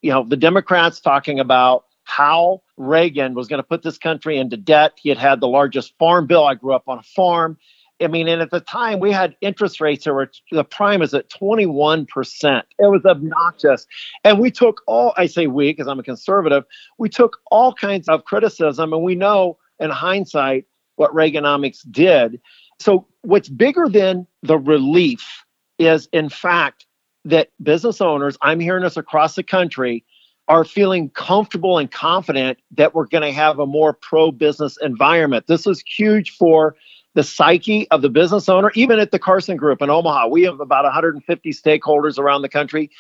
you 0.02 0.10
know, 0.10 0.24
the 0.24 0.36
Democrats 0.36 1.00
talking 1.00 1.40
about 1.40 1.86
how 2.04 2.60
Reagan 2.76 3.32
was 3.32 3.48
going 3.48 3.62
to 3.62 3.66
put 3.66 3.82
this 3.82 3.96
country 3.96 4.36
into 4.36 4.58
debt. 4.58 4.92
He 5.00 5.08
had 5.08 5.16
had 5.16 5.40
the 5.40 5.48
largest 5.48 5.94
farm 5.98 6.26
bill. 6.26 6.44
I 6.44 6.54
grew 6.54 6.74
up 6.74 6.86
on 6.86 6.98
a 6.98 7.02
farm. 7.02 7.56
I 8.02 8.08
mean, 8.08 8.28
and 8.28 8.42
at 8.42 8.50
the 8.50 8.60
time 8.60 9.00
we 9.00 9.10
had 9.10 9.36
interest 9.40 9.80
rates 9.80 10.04
that 10.04 10.12
were 10.12 10.30
the 10.52 10.64
prime 10.64 11.00
is 11.00 11.14
at 11.14 11.30
21%. 11.30 12.06
It 12.78 12.90
was 12.90 13.06
obnoxious. 13.06 13.86
And 14.22 14.38
we 14.38 14.50
took 14.50 14.82
all, 14.86 15.14
I 15.16 15.28
say 15.28 15.46
we 15.46 15.70
because 15.70 15.88
I'm 15.88 15.98
a 15.98 16.02
conservative, 16.02 16.64
we 16.98 17.08
took 17.08 17.38
all 17.50 17.72
kinds 17.72 18.06
of 18.06 18.26
criticism. 18.26 18.92
And 18.92 19.02
we 19.02 19.14
know 19.14 19.56
in 19.80 19.90
hindsight 19.90 20.66
what 20.96 21.14
Reaganomics 21.14 21.80
did. 21.90 22.40
So, 22.80 23.06
what's 23.22 23.48
bigger 23.48 23.88
than 23.88 24.26
the 24.42 24.58
relief 24.58 25.44
is, 25.78 26.08
in 26.12 26.28
fact, 26.28 26.86
that 27.24 27.50
business 27.62 28.00
owners, 28.00 28.36
I'm 28.42 28.60
hearing 28.60 28.82
this 28.82 28.96
across 28.96 29.34
the 29.34 29.42
country, 29.42 30.04
are 30.48 30.64
feeling 30.64 31.10
comfortable 31.10 31.78
and 31.78 31.90
confident 31.90 32.58
that 32.72 32.94
we're 32.94 33.06
going 33.06 33.22
to 33.22 33.32
have 33.32 33.58
a 33.58 33.66
more 33.66 33.92
pro 33.92 34.32
business 34.32 34.78
environment. 34.82 35.46
This 35.46 35.66
is 35.66 35.82
huge 35.82 36.30
for 36.30 36.74
the 37.14 37.22
psyche 37.22 37.88
of 37.90 38.00
the 38.00 38.08
business 38.08 38.48
owner, 38.48 38.70
even 38.74 38.98
at 38.98 39.10
the 39.10 39.18
Carson 39.18 39.56
Group 39.56 39.82
in 39.82 39.90
Omaha. 39.90 40.28
We 40.28 40.42
have 40.44 40.60
about 40.60 40.84
150 40.84 41.50
stakeholders 41.52 42.18
around 42.18 42.42
the 42.42 42.48
country. 42.48 42.90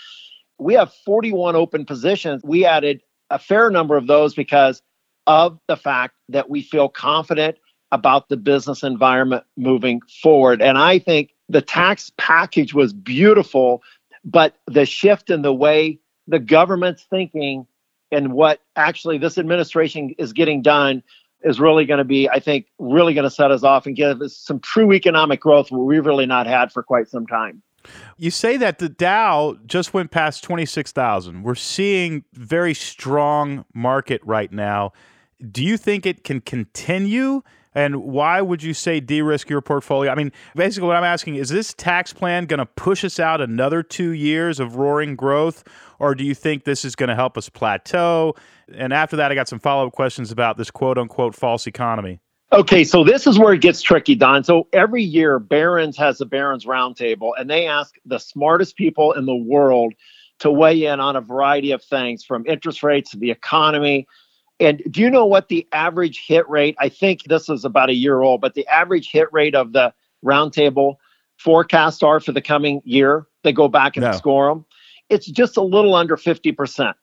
We 0.58 0.74
have 0.74 0.92
41 1.04 1.56
open 1.56 1.86
positions. 1.86 2.42
We 2.44 2.64
added 2.64 3.00
a 3.30 3.38
fair 3.38 3.70
number 3.70 3.96
of 3.96 4.06
those 4.06 4.34
because 4.34 4.82
of 5.28 5.60
the 5.68 5.76
fact 5.76 6.14
that 6.30 6.50
we 6.50 6.62
feel 6.62 6.88
confident 6.88 7.58
about 7.92 8.28
the 8.28 8.36
business 8.36 8.82
environment 8.82 9.44
moving 9.56 10.00
forward. 10.22 10.60
And 10.60 10.76
I 10.76 10.98
think 10.98 11.34
the 11.48 11.62
tax 11.62 12.10
package 12.18 12.74
was 12.74 12.92
beautiful, 12.92 13.82
but 14.24 14.56
the 14.66 14.84
shift 14.84 15.30
in 15.30 15.42
the 15.42 15.54
way 15.54 16.00
the 16.26 16.38
government's 16.38 17.04
thinking 17.04 17.66
and 18.10 18.32
what 18.32 18.60
actually 18.74 19.18
this 19.18 19.38
administration 19.38 20.14
is 20.18 20.32
getting 20.32 20.62
done 20.62 21.02
is 21.42 21.60
really 21.60 21.84
going 21.84 21.98
to 21.98 22.04
be, 22.04 22.28
I 22.28 22.40
think, 22.40 22.66
really 22.78 23.14
going 23.14 23.24
to 23.24 23.30
set 23.30 23.50
us 23.50 23.62
off 23.62 23.86
and 23.86 23.94
give 23.94 24.20
us 24.20 24.36
some 24.36 24.58
true 24.60 24.92
economic 24.92 25.40
growth 25.40 25.70
we've 25.70 26.04
really 26.04 26.26
not 26.26 26.46
had 26.46 26.72
for 26.72 26.82
quite 26.82 27.08
some 27.08 27.26
time. 27.26 27.62
You 28.16 28.30
say 28.30 28.56
that 28.56 28.78
the 28.78 28.88
Dow 28.88 29.56
just 29.64 29.94
went 29.94 30.10
past 30.10 30.42
26,000. 30.42 31.42
We're 31.42 31.54
seeing 31.54 32.24
very 32.32 32.74
strong 32.74 33.64
market 33.72 34.20
right 34.24 34.50
now. 34.50 34.92
Do 35.50 35.62
you 35.62 35.76
think 35.76 36.04
it 36.06 36.24
can 36.24 36.40
continue? 36.40 37.42
And 37.74 38.02
why 38.02 38.40
would 38.40 38.62
you 38.62 38.74
say 38.74 38.98
de 38.98 39.22
risk 39.22 39.48
your 39.48 39.60
portfolio? 39.60 40.10
I 40.10 40.16
mean, 40.16 40.32
basically, 40.56 40.88
what 40.88 40.96
I'm 40.96 41.04
asking 41.04 41.36
is 41.36 41.48
this 41.48 41.74
tax 41.74 42.12
plan 42.12 42.46
going 42.46 42.58
to 42.58 42.66
push 42.66 43.04
us 43.04 43.20
out 43.20 43.40
another 43.40 43.82
two 43.82 44.10
years 44.10 44.58
of 44.58 44.76
roaring 44.76 45.14
growth? 45.14 45.62
Or 46.00 46.14
do 46.14 46.24
you 46.24 46.34
think 46.34 46.64
this 46.64 46.84
is 46.84 46.96
going 46.96 47.08
to 47.08 47.14
help 47.14 47.38
us 47.38 47.48
plateau? 47.48 48.34
And 48.74 48.92
after 48.92 49.16
that, 49.16 49.30
I 49.30 49.34
got 49.34 49.48
some 49.48 49.60
follow 49.60 49.86
up 49.86 49.92
questions 49.92 50.32
about 50.32 50.56
this 50.56 50.70
quote 50.70 50.98
unquote 50.98 51.34
false 51.34 51.66
economy. 51.66 52.20
Okay, 52.50 52.82
so 52.82 53.04
this 53.04 53.26
is 53.26 53.38
where 53.38 53.52
it 53.52 53.60
gets 53.60 53.82
tricky, 53.82 54.14
Don. 54.14 54.42
So 54.42 54.68
every 54.72 55.02
year, 55.02 55.38
Barron's 55.38 55.98
has 55.98 56.20
a 56.20 56.26
Barron's 56.26 56.64
Roundtable, 56.64 57.32
and 57.38 57.48
they 57.48 57.66
ask 57.66 57.94
the 58.06 58.18
smartest 58.18 58.74
people 58.76 59.12
in 59.12 59.26
the 59.26 59.36
world 59.36 59.92
to 60.38 60.50
weigh 60.50 60.86
in 60.86 60.98
on 60.98 61.14
a 61.14 61.20
variety 61.20 61.72
of 61.72 61.84
things 61.84 62.24
from 62.24 62.46
interest 62.46 62.82
rates 62.82 63.10
to 63.10 63.18
the 63.18 63.30
economy. 63.30 64.06
And 64.60 64.82
do 64.90 65.00
you 65.00 65.10
know 65.10 65.24
what 65.24 65.48
the 65.48 65.66
average 65.72 66.24
hit 66.26 66.48
rate? 66.48 66.76
I 66.78 66.88
think 66.88 67.24
this 67.24 67.48
is 67.48 67.64
about 67.64 67.90
a 67.90 67.94
year 67.94 68.22
old, 68.22 68.40
but 68.40 68.54
the 68.54 68.66
average 68.66 69.10
hit 69.10 69.32
rate 69.32 69.54
of 69.54 69.72
the 69.72 69.92
roundtable 70.24 70.96
forecasts 71.36 72.02
are 72.02 72.20
for 72.20 72.32
the 72.32 72.42
coming 72.42 72.82
year. 72.84 73.26
They 73.44 73.52
go 73.52 73.68
back 73.68 73.96
and 73.96 74.04
no. 74.04 74.12
score 74.12 74.48
them. 74.48 74.64
It's 75.08 75.26
just 75.26 75.56
a 75.56 75.62
little 75.62 75.94
under 75.94 76.16
50%. 76.16 76.94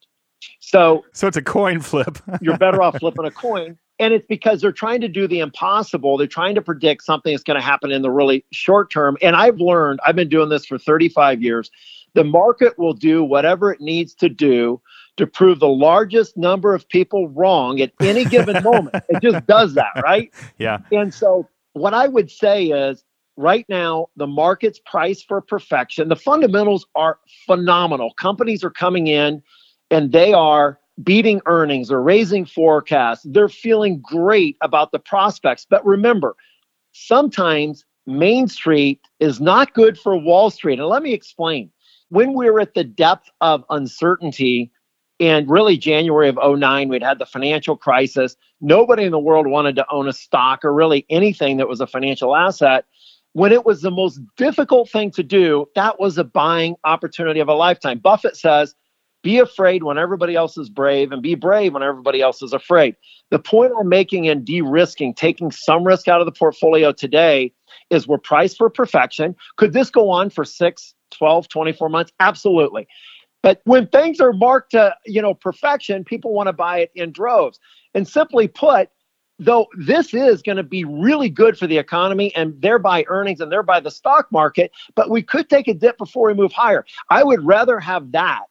So, 0.59 1.05
so 1.13 1.27
it's 1.27 1.37
a 1.37 1.41
coin 1.41 1.79
flip. 1.79 2.17
you're 2.41 2.57
better 2.57 2.81
off 2.81 2.99
flipping 2.99 3.25
a 3.25 3.31
coin. 3.31 3.77
And 3.97 4.13
it's 4.13 4.25
because 4.27 4.59
they're 4.59 4.73
trying 4.73 4.99
to 5.01 5.07
do 5.07 5.25
the 5.25 5.39
impossible. 5.39 6.17
They're 6.17 6.27
trying 6.27 6.55
to 6.55 6.61
predict 6.61 7.03
something 7.03 7.31
that's 7.31 7.43
going 7.43 7.59
to 7.59 7.65
happen 7.65 7.91
in 7.91 8.01
the 8.01 8.11
really 8.11 8.43
short 8.51 8.91
term. 8.91 9.17
And 9.21 9.37
I've 9.37 9.59
learned, 9.59 10.01
I've 10.05 10.17
been 10.17 10.27
doing 10.27 10.49
this 10.49 10.65
for 10.65 10.77
35 10.77 11.41
years. 11.41 11.71
The 12.13 12.25
market 12.25 12.77
will 12.77 12.93
do 12.93 13.23
whatever 13.23 13.71
it 13.71 13.79
needs 13.79 14.13
to 14.15 14.27
do 14.27 14.81
to 15.17 15.27
prove 15.27 15.59
the 15.59 15.67
largest 15.67 16.35
number 16.37 16.73
of 16.73 16.87
people 16.89 17.29
wrong 17.29 17.79
at 17.79 17.91
any 18.01 18.25
given 18.25 18.61
moment. 18.63 18.95
It 19.09 19.21
just 19.21 19.45
does 19.47 19.73
that, 19.75 20.01
right? 20.03 20.33
Yeah. 20.57 20.79
And 20.91 21.13
so, 21.13 21.47
what 21.73 21.93
I 21.93 22.07
would 22.07 22.31
say 22.31 22.65
is 22.65 23.03
right 23.37 23.65
now, 23.67 24.07
the 24.15 24.27
market's 24.27 24.79
price 24.85 25.21
for 25.21 25.41
perfection. 25.41 26.09
The 26.09 26.15
fundamentals 26.15 26.85
are 26.95 27.19
phenomenal. 27.45 28.13
Companies 28.13 28.63
are 28.63 28.69
coming 28.69 29.07
in 29.07 29.43
and 29.91 30.11
they 30.11 30.33
are 30.33 30.79
beating 31.03 31.41
earnings 31.45 31.91
or 31.91 32.01
raising 32.01 32.45
forecasts. 32.45 33.25
They're 33.27 33.49
feeling 33.49 33.99
great 34.01 34.57
about 34.61 34.91
the 34.91 34.99
prospects. 34.99 35.67
But 35.69 35.85
remember, 35.85 36.35
sometimes 36.93 37.83
Main 38.05 38.47
Street 38.47 39.01
is 39.19 39.41
not 39.41 39.73
good 39.73 39.97
for 39.97 40.15
Wall 40.15 40.49
Street. 40.49 40.79
And 40.79 40.87
let 40.87 41.03
me 41.03 41.13
explain. 41.13 41.71
When 42.09 42.33
we 42.33 42.49
were 42.49 42.59
at 42.59 42.75
the 42.75 42.83
depth 42.83 43.29
of 43.41 43.65
uncertainty, 43.69 44.71
and 45.19 45.49
really 45.49 45.77
January 45.77 46.29
of 46.29 46.37
09, 46.43 46.89
we'd 46.89 47.03
had 47.03 47.19
the 47.19 47.25
financial 47.25 47.77
crisis. 47.77 48.35
Nobody 48.61 49.03
in 49.03 49.11
the 49.11 49.19
world 49.19 49.47
wanted 49.47 49.75
to 49.77 49.85
own 49.91 50.07
a 50.07 50.13
stock 50.13 50.65
or 50.65 50.73
really 50.73 51.05
anything 51.09 51.57
that 51.57 51.67
was 51.67 51.81
a 51.81 51.87
financial 51.87 52.35
asset. 52.35 52.85
When 53.33 53.51
it 53.51 53.65
was 53.65 53.81
the 53.81 53.91
most 53.91 54.19
difficult 54.37 54.89
thing 54.89 55.11
to 55.11 55.23
do, 55.23 55.67
that 55.75 55.99
was 55.99 56.17
a 56.17 56.23
buying 56.23 56.75
opportunity 56.83 57.39
of 57.39 57.49
a 57.49 57.53
lifetime. 57.53 57.99
Buffett 57.99 58.37
says, 58.37 58.75
be 59.25 59.39
afraid 59.39 59.81
when 59.81 59.97
everybody 59.97 60.35
else 60.35 60.55
is 60.55 60.69
brave 60.69 61.11
and 61.11 61.21
be 61.21 61.33
brave 61.33 61.73
when 61.73 61.81
everybody 61.81 62.21
else 62.21 62.43
is 62.43 62.53
afraid. 62.53 62.95
The 63.31 63.39
point 63.39 63.73
I'm 63.77 63.89
making 63.89 64.25
in 64.25 64.45
de 64.45 64.61
risking, 64.61 65.15
taking 65.15 65.51
some 65.51 65.83
risk 65.83 66.07
out 66.07 66.21
of 66.21 66.25
the 66.25 66.31
portfolio 66.31 66.91
today, 66.91 67.51
is 67.89 68.07
we're 68.07 68.19
priced 68.19 68.57
for 68.57 68.69
perfection. 68.69 69.35
Could 69.57 69.73
this 69.73 69.89
go 69.89 70.11
on 70.11 70.29
for 70.29 70.45
six, 70.45 70.93
12, 71.09 71.49
24 71.49 71.89
months? 71.89 72.11
Absolutely. 72.19 72.87
But 73.45 73.61
when 73.65 73.85
things 73.85 74.19
are 74.19 74.33
marked 74.33 74.71
to, 74.71 74.95
you 75.05 75.21
know, 75.21 75.35
perfection, 75.35 76.03
people 76.03 76.33
want 76.33 76.47
to 76.47 76.53
buy 76.53 76.79
it 76.79 76.91
in 76.95 77.11
droves. 77.11 77.59
And 77.93 78.07
simply 78.07 78.47
put, 78.47 78.89
though 79.37 79.67
this 79.77 80.15
is 80.15 80.41
going 80.41 80.57
to 80.57 80.63
be 80.63 80.83
really 80.83 81.29
good 81.29 81.55
for 81.55 81.67
the 81.67 81.77
economy 81.77 82.33
and 82.35 82.59
thereby 82.59 83.05
earnings 83.07 83.41
and 83.41 83.51
thereby 83.51 83.81
the 83.81 83.91
stock 83.91 84.31
market, 84.31 84.71
but 84.95 85.11
we 85.11 85.21
could 85.21 85.47
take 85.47 85.67
a 85.67 85.75
dip 85.75 85.99
before 85.99 86.27
we 86.27 86.33
move 86.33 86.53
higher. 86.53 86.87
I 87.11 87.23
would 87.23 87.45
rather 87.45 87.79
have 87.79 88.13
that 88.13 88.45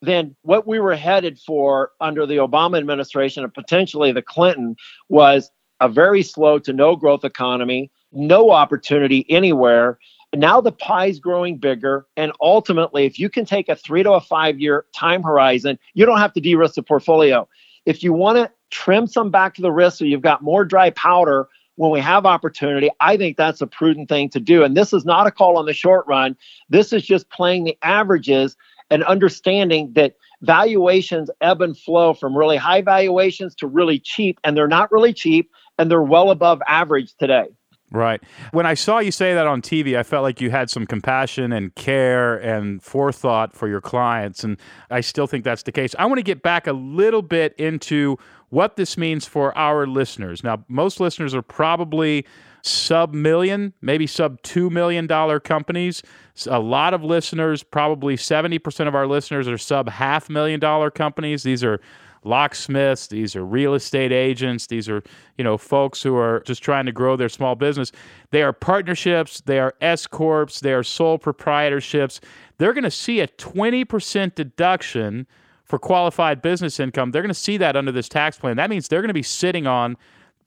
than 0.00 0.34
what 0.40 0.66
we 0.66 0.80
were 0.80 0.96
headed 0.96 1.38
for 1.38 1.90
under 2.00 2.24
the 2.24 2.36
Obama 2.36 2.78
administration 2.78 3.44
and 3.44 3.52
potentially 3.52 4.12
the 4.12 4.22
Clinton 4.22 4.76
was 5.10 5.50
a 5.80 5.90
very 5.90 6.22
slow 6.22 6.58
to 6.60 6.72
no 6.72 6.96
growth 6.96 7.22
economy, 7.22 7.90
no 8.12 8.50
opportunity 8.50 9.26
anywhere. 9.28 9.98
Now 10.34 10.60
the 10.60 10.72
pie's 10.72 11.18
growing 11.18 11.56
bigger. 11.56 12.06
And 12.16 12.32
ultimately, 12.40 13.06
if 13.06 13.18
you 13.18 13.28
can 13.30 13.44
take 13.44 13.68
a 13.68 13.76
three 13.76 14.02
to 14.02 14.12
a 14.12 14.20
five 14.20 14.60
year 14.60 14.84
time 14.94 15.22
horizon, 15.22 15.78
you 15.94 16.04
don't 16.04 16.18
have 16.18 16.32
to 16.34 16.40
de 16.40 16.54
risk 16.54 16.74
the 16.74 16.82
portfolio. 16.82 17.48
If 17.86 18.02
you 18.02 18.12
want 18.12 18.36
to 18.36 18.50
trim 18.70 19.06
some 19.06 19.30
back 19.30 19.54
to 19.54 19.62
the 19.62 19.72
risk 19.72 19.98
so 19.98 20.04
you've 20.04 20.20
got 20.20 20.42
more 20.42 20.64
dry 20.64 20.90
powder 20.90 21.48
when 21.76 21.90
we 21.90 22.00
have 22.00 22.26
opportunity, 22.26 22.90
I 23.00 23.16
think 23.16 23.36
that's 23.36 23.60
a 23.62 23.66
prudent 23.66 24.08
thing 24.08 24.28
to 24.30 24.40
do. 24.40 24.64
And 24.64 24.76
this 24.76 24.92
is 24.92 25.04
not 25.04 25.26
a 25.26 25.30
call 25.30 25.56
on 25.56 25.64
the 25.64 25.72
short 25.72 26.06
run. 26.06 26.36
This 26.68 26.92
is 26.92 27.06
just 27.06 27.30
playing 27.30 27.64
the 27.64 27.78
averages 27.82 28.56
and 28.90 29.04
understanding 29.04 29.92
that 29.94 30.14
valuations 30.42 31.30
ebb 31.40 31.62
and 31.62 31.76
flow 31.76 32.14
from 32.14 32.36
really 32.36 32.56
high 32.56 32.82
valuations 32.82 33.54
to 33.56 33.66
really 33.66 33.98
cheap, 33.98 34.38
and 34.44 34.56
they're 34.56 34.68
not 34.68 34.90
really 34.92 35.12
cheap, 35.12 35.50
and 35.78 35.90
they're 35.90 36.02
well 36.02 36.30
above 36.30 36.60
average 36.66 37.14
today. 37.18 37.46
Right. 37.90 38.22
When 38.52 38.66
I 38.66 38.74
saw 38.74 38.98
you 38.98 39.10
say 39.10 39.32
that 39.32 39.46
on 39.46 39.62
TV, 39.62 39.96
I 39.96 40.02
felt 40.02 40.22
like 40.22 40.42
you 40.42 40.50
had 40.50 40.68
some 40.68 40.84
compassion 40.84 41.52
and 41.52 41.74
care 41.74 42.36
and 42.36 42.82
forethought 42.82 43.54
for 43.54 43.66
your 43.66 43.80
clients. 43.80 44.44
And 44.44 44.58
I 44.90 45.00
still 45.00 45.26
think 45.26 45.42
that's 45.42 45.62
the 45.62 45.72
case. 45.72 45.94
I 45.98 46.04
want 46.04 46.18
to 46.18 46.22
get 46.22 46.42
back 46.42 46.66
a 46.66 46.74
little 46.74 47.22
bit 47.22 47.54
into 47.56 48.18
what 48.50 48.76
this 48.76 48.98
means 48.98 49.24
for 49.26 49.56
our 49.56 49.86
listeners. 49.86 50.44
Now, 50.44 50.64
most 50.68 51.00
listeners 51.00 51.34
are 51.34 51.42
probably 51.42 52.26
sub 52.62 53.14
million, 53.14 53.72
maybe 53.80 54.06
sub 54.06 54.42
$2 54.42 54.70
million 54.70 55.08
companies. 55.40 56.02
A 56.46 56.60
lot 56.60 56.92
of 56.92 57.02
listeners, 57.02 57.62
probably 57.62 58.16
70% 58.16 58.86
of 58.86 58.94
our 58.94 59.06
listeners, 59.06 59.48
are 59.48 59.58
sub 59.58 59.88
half 59.88 60.28
million 60.28 60.60
dollar 60.60 60.90
companies. 60.90 61.42
These 61.42 61.64
are 61.64 61.80
locksmiths 62.28 63.06
these 63.08 63.34
are 63.34 63.44
real 63.44 63.74
estate 63.74 64.12
agents 64.12 64.66
these 64.66 64.88
are 64.88 65.02
you 65.36 65.44
know 65.44 65.56
folks 65.56 66.02
who 66.02 66.14
are 66.14 66.40
just 66.40 66.62
trying 66.62 66.86
to 66.86 66.92
grow 66.92 67.16
their 67.16 67.28
small 67.28 67.54
business 67.54 67.90
they 68.30 68.42
are 68.42 68.52
partnerships 68.52 69.40
they 69.42 69.58
are 69.58 69.74
s 69.80 70.06
corps 70.06 70.60
they 70.60 70.72
are 70.72 70.82
sole 70.82 71.18
proprietorships 71.18 72.20
they're 72.58 72.72
going 72.72 72.84
to 72.84 72.90
see 72.90 73.20
a 73.20 73.28
20% 73.28 74.34
deduction 74.34 75.26
for 75.64 75.78
qualified 75.78 76.42
business 76.42 76.78
income 76.78 77.10
they're 77.10 77.22
going 77.22 77.28
to 77.28 77.34
see 77.34 77.56
that 77.56 77.76
under 77.76 77.92
this 77.92 78.08
tax 78.08 78.38
plan 78.38 78.56
that 78.56 78.70
means 78.70 78.88
they're 78.88 79.02
going 79.02 79.08
to 79.08 79.14
be 79.14 79.22
sitting 79.22 79.66
on 79.66 79.96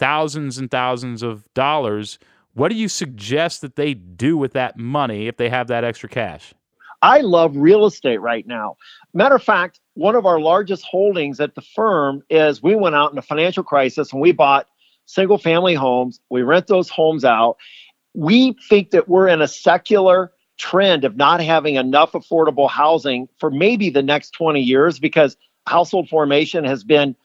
thousands 0.02 0.58
and 0.58 0.72
thousands 0.72 1.22
of 1.22 1.46
dollars. 1.54 2.18
What 2.56 2.70
do 2.70 2.76
you 2.76 2.90
suggest 2.90 3.62
that 3.62 3.76
they 3.76 3.94
do 3.94 4.36
with 4.36 4.54
that 4.54 4.76
money 4.76 5.28
if 5.28 5.38
they 5.38 5.48
have 5.48 5.68
that 5.68 5.84
extra 5.84 6.10
cash? 6.10 6.56
I 7.04 7.20
love 7.20 7.56
real 7.56 7.86
estate 7.86 8.20
right 8.20 8.46
now. 8.48 8.78
Matter 9.14 9.36
of 9.36 9.44
fact, 9.44 9.80
one 9.96 10.16
of 10.16 10.26
our 10.26 10.40
largest 10.40 10.86
holdings 10.86 11.40
at 11.40 11.56
the 11.56 11.62
firm 11.62 12.24
is 12.30 12.64
we 12.64 12.76
went 12.76 12.96
out 12.96 13.12
in 13.12 13.18
a 13.18 13.22
financial 13.22 13.64
crisis 13.64 14.12
and 14.12 14.22
we 14.22 14.32
bought 14.32 14.68
single 15.06 15.38
family 15.38 15.74
homes. 15.74 16.20
We 16.30 16.44
rent 16.44 16.68
those 16.68 16.90
homes 16.90 17.26
out. 17.26 17.58
We 18.14 18.56
think 18.70 18.92
that 18.92 19.10
we're 19.10 19.28
in 19.28 19.42
a 19.42 19.48
secular 19.48 20.32
trend 20.58 21.04
of 21.04 21.18
not 21.18 21.42
having 21.42 21.76
enough 21.76 22.14
affordable 22.14 22.70
housing 22.70 23.28
for 23.40 23.50
maybe 23.50 23.90
the 23.90 24.04
next 24.04 24.32
20 24.32 24.62
years 24.62 25.00
because 25.00 25.36
household 25.68 26.08
formation 26.08 26.64
has 26.64 26.84
been 26.84 27.16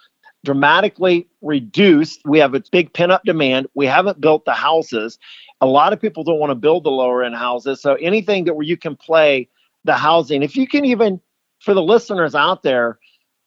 dramatically 0.44 1.28
reduced. 1.42 2.20
We 2.24 2.38
have 2.38 2.54
a 2.54 2.62
big 2.72 2.92
pin 2.92 3.10
up 3.10 3.22
demand. 3.24 3.68
We 3.74 3.86
haven't 3.86 4.20
built 4.20 4.44
the 4.44 4.54
houses. 4.54 5.18
A 5.60 5.66
lot 5.66 5.92
of 5.92 6.00
people 6.00 6.24
don't 6.24 6.38
want 6.38 6.50
to 6.50 6.54
build 6.54 6.84
the 6.84 6.90
lower 6.90 7.22
end 7.22 7.34
houses. 7.34 7.80
So 7.80 7.94
anything 7.94 8.44
that 8.44 8.54
where 8.54 8.66
you 8.66 8.76
can 8.76 8.96
play 8.96 9.48
the 9.84 9.94
housing, 9.94 10.42
if 10.42 10.56
you 10.56 10.66
can 10.66 10.84
even 10.84 11.20
for 11.66 11.74
the 11.74 11.82
listeners 11.82 12.34
out 12.34 12.62
there, 12.62 12.98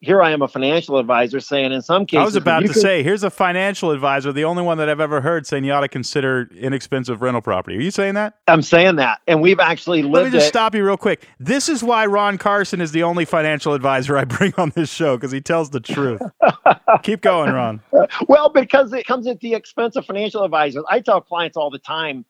here 0.01 0.21
I 0.21 0.32
am, 0.32 0.41
a 0.41 0.47
financial 0.47 0.97
advisor, 0.97 1.39
saying 1.39 1.71
in 1.71 1.82
some 1.82 2.05
cases. 2.05 2.21
I 2.21 2.25
was 2.25 2.36
about 2.36 2.62
to 2.62 2.67
can, 2.67 2.82
say, 2.82 3.01
here's 3.03 3.23
a 3.23 3.29
financial 3.29 3.91
advisor, 3.91 4.32
the 4.32 4.45
only 4.45 4.62
one 4.62 4.77
that 4.77 4.88
I've 4.88 4.99
ever 4.99 5.19
heard 5.19 5.47
saying 5.47 5.63
you 5.63 5.73
ought 5.73 5.82
to 5.82 5.89
consider 5.89 6.49
inexpensive 6.55 7.21
rental 7.21 7.41
property. 7.41 7.77
Are 7.77 7.82
you 7.82 7.91
saying 7.91 8.13
that? 8.13 8.36
I'm 8.47 8.62
saying 8.62 8.97
that, 8.97 9.19
and 9.27 9.41
we've 9.41 9.60
actually 9.60 10.03
lived. 10.03 10.13
Let 10.13 10.25
me 10.25 10.32
just 10.32 10.47
it. 10.47 10.49
stop 10.49 10.75
you 10.75 10.86
real 10.86 10.97
quick. 10.97 11.27
This 11.39 11.67
is 11.67 11.82
why 11.82 12.05
Ron 12.05 12.38
Carson 12.38 12.79
is 12.82 12.91
the 12.91 13.03
only 13.03 13.25
financial 13.25 13.73
advisor 13.73 14.17
I 14.17 14.25
bring 14.25 14.53
on 14.58 14.71
this 14.75 14.91
show 14.91 15.17
because 15.17 15.32
he 15.32 15.41
tells 15.41 15.69
the 15.69 15.79
truth. 15.82 16.21
Keep 17.03 17.21
going, 17.21 17.51
Ron. 17.51 17.82
Well, 18.27 18.49
because 18.49 18.93
it 18.93 19.05
comes 19.05 19.27
at 19.27 19.39
the 19.39 19.53
expense 19.53 19.95
of 19.95 20.05
financial 20.05 20.43
advisors. 20.43 20.84
I 20.89 20.99
tell 21.01 21.21
clients 21.21 21.58
all 21.58 21.69
the 21.69 21.79
time. 21.79 22.25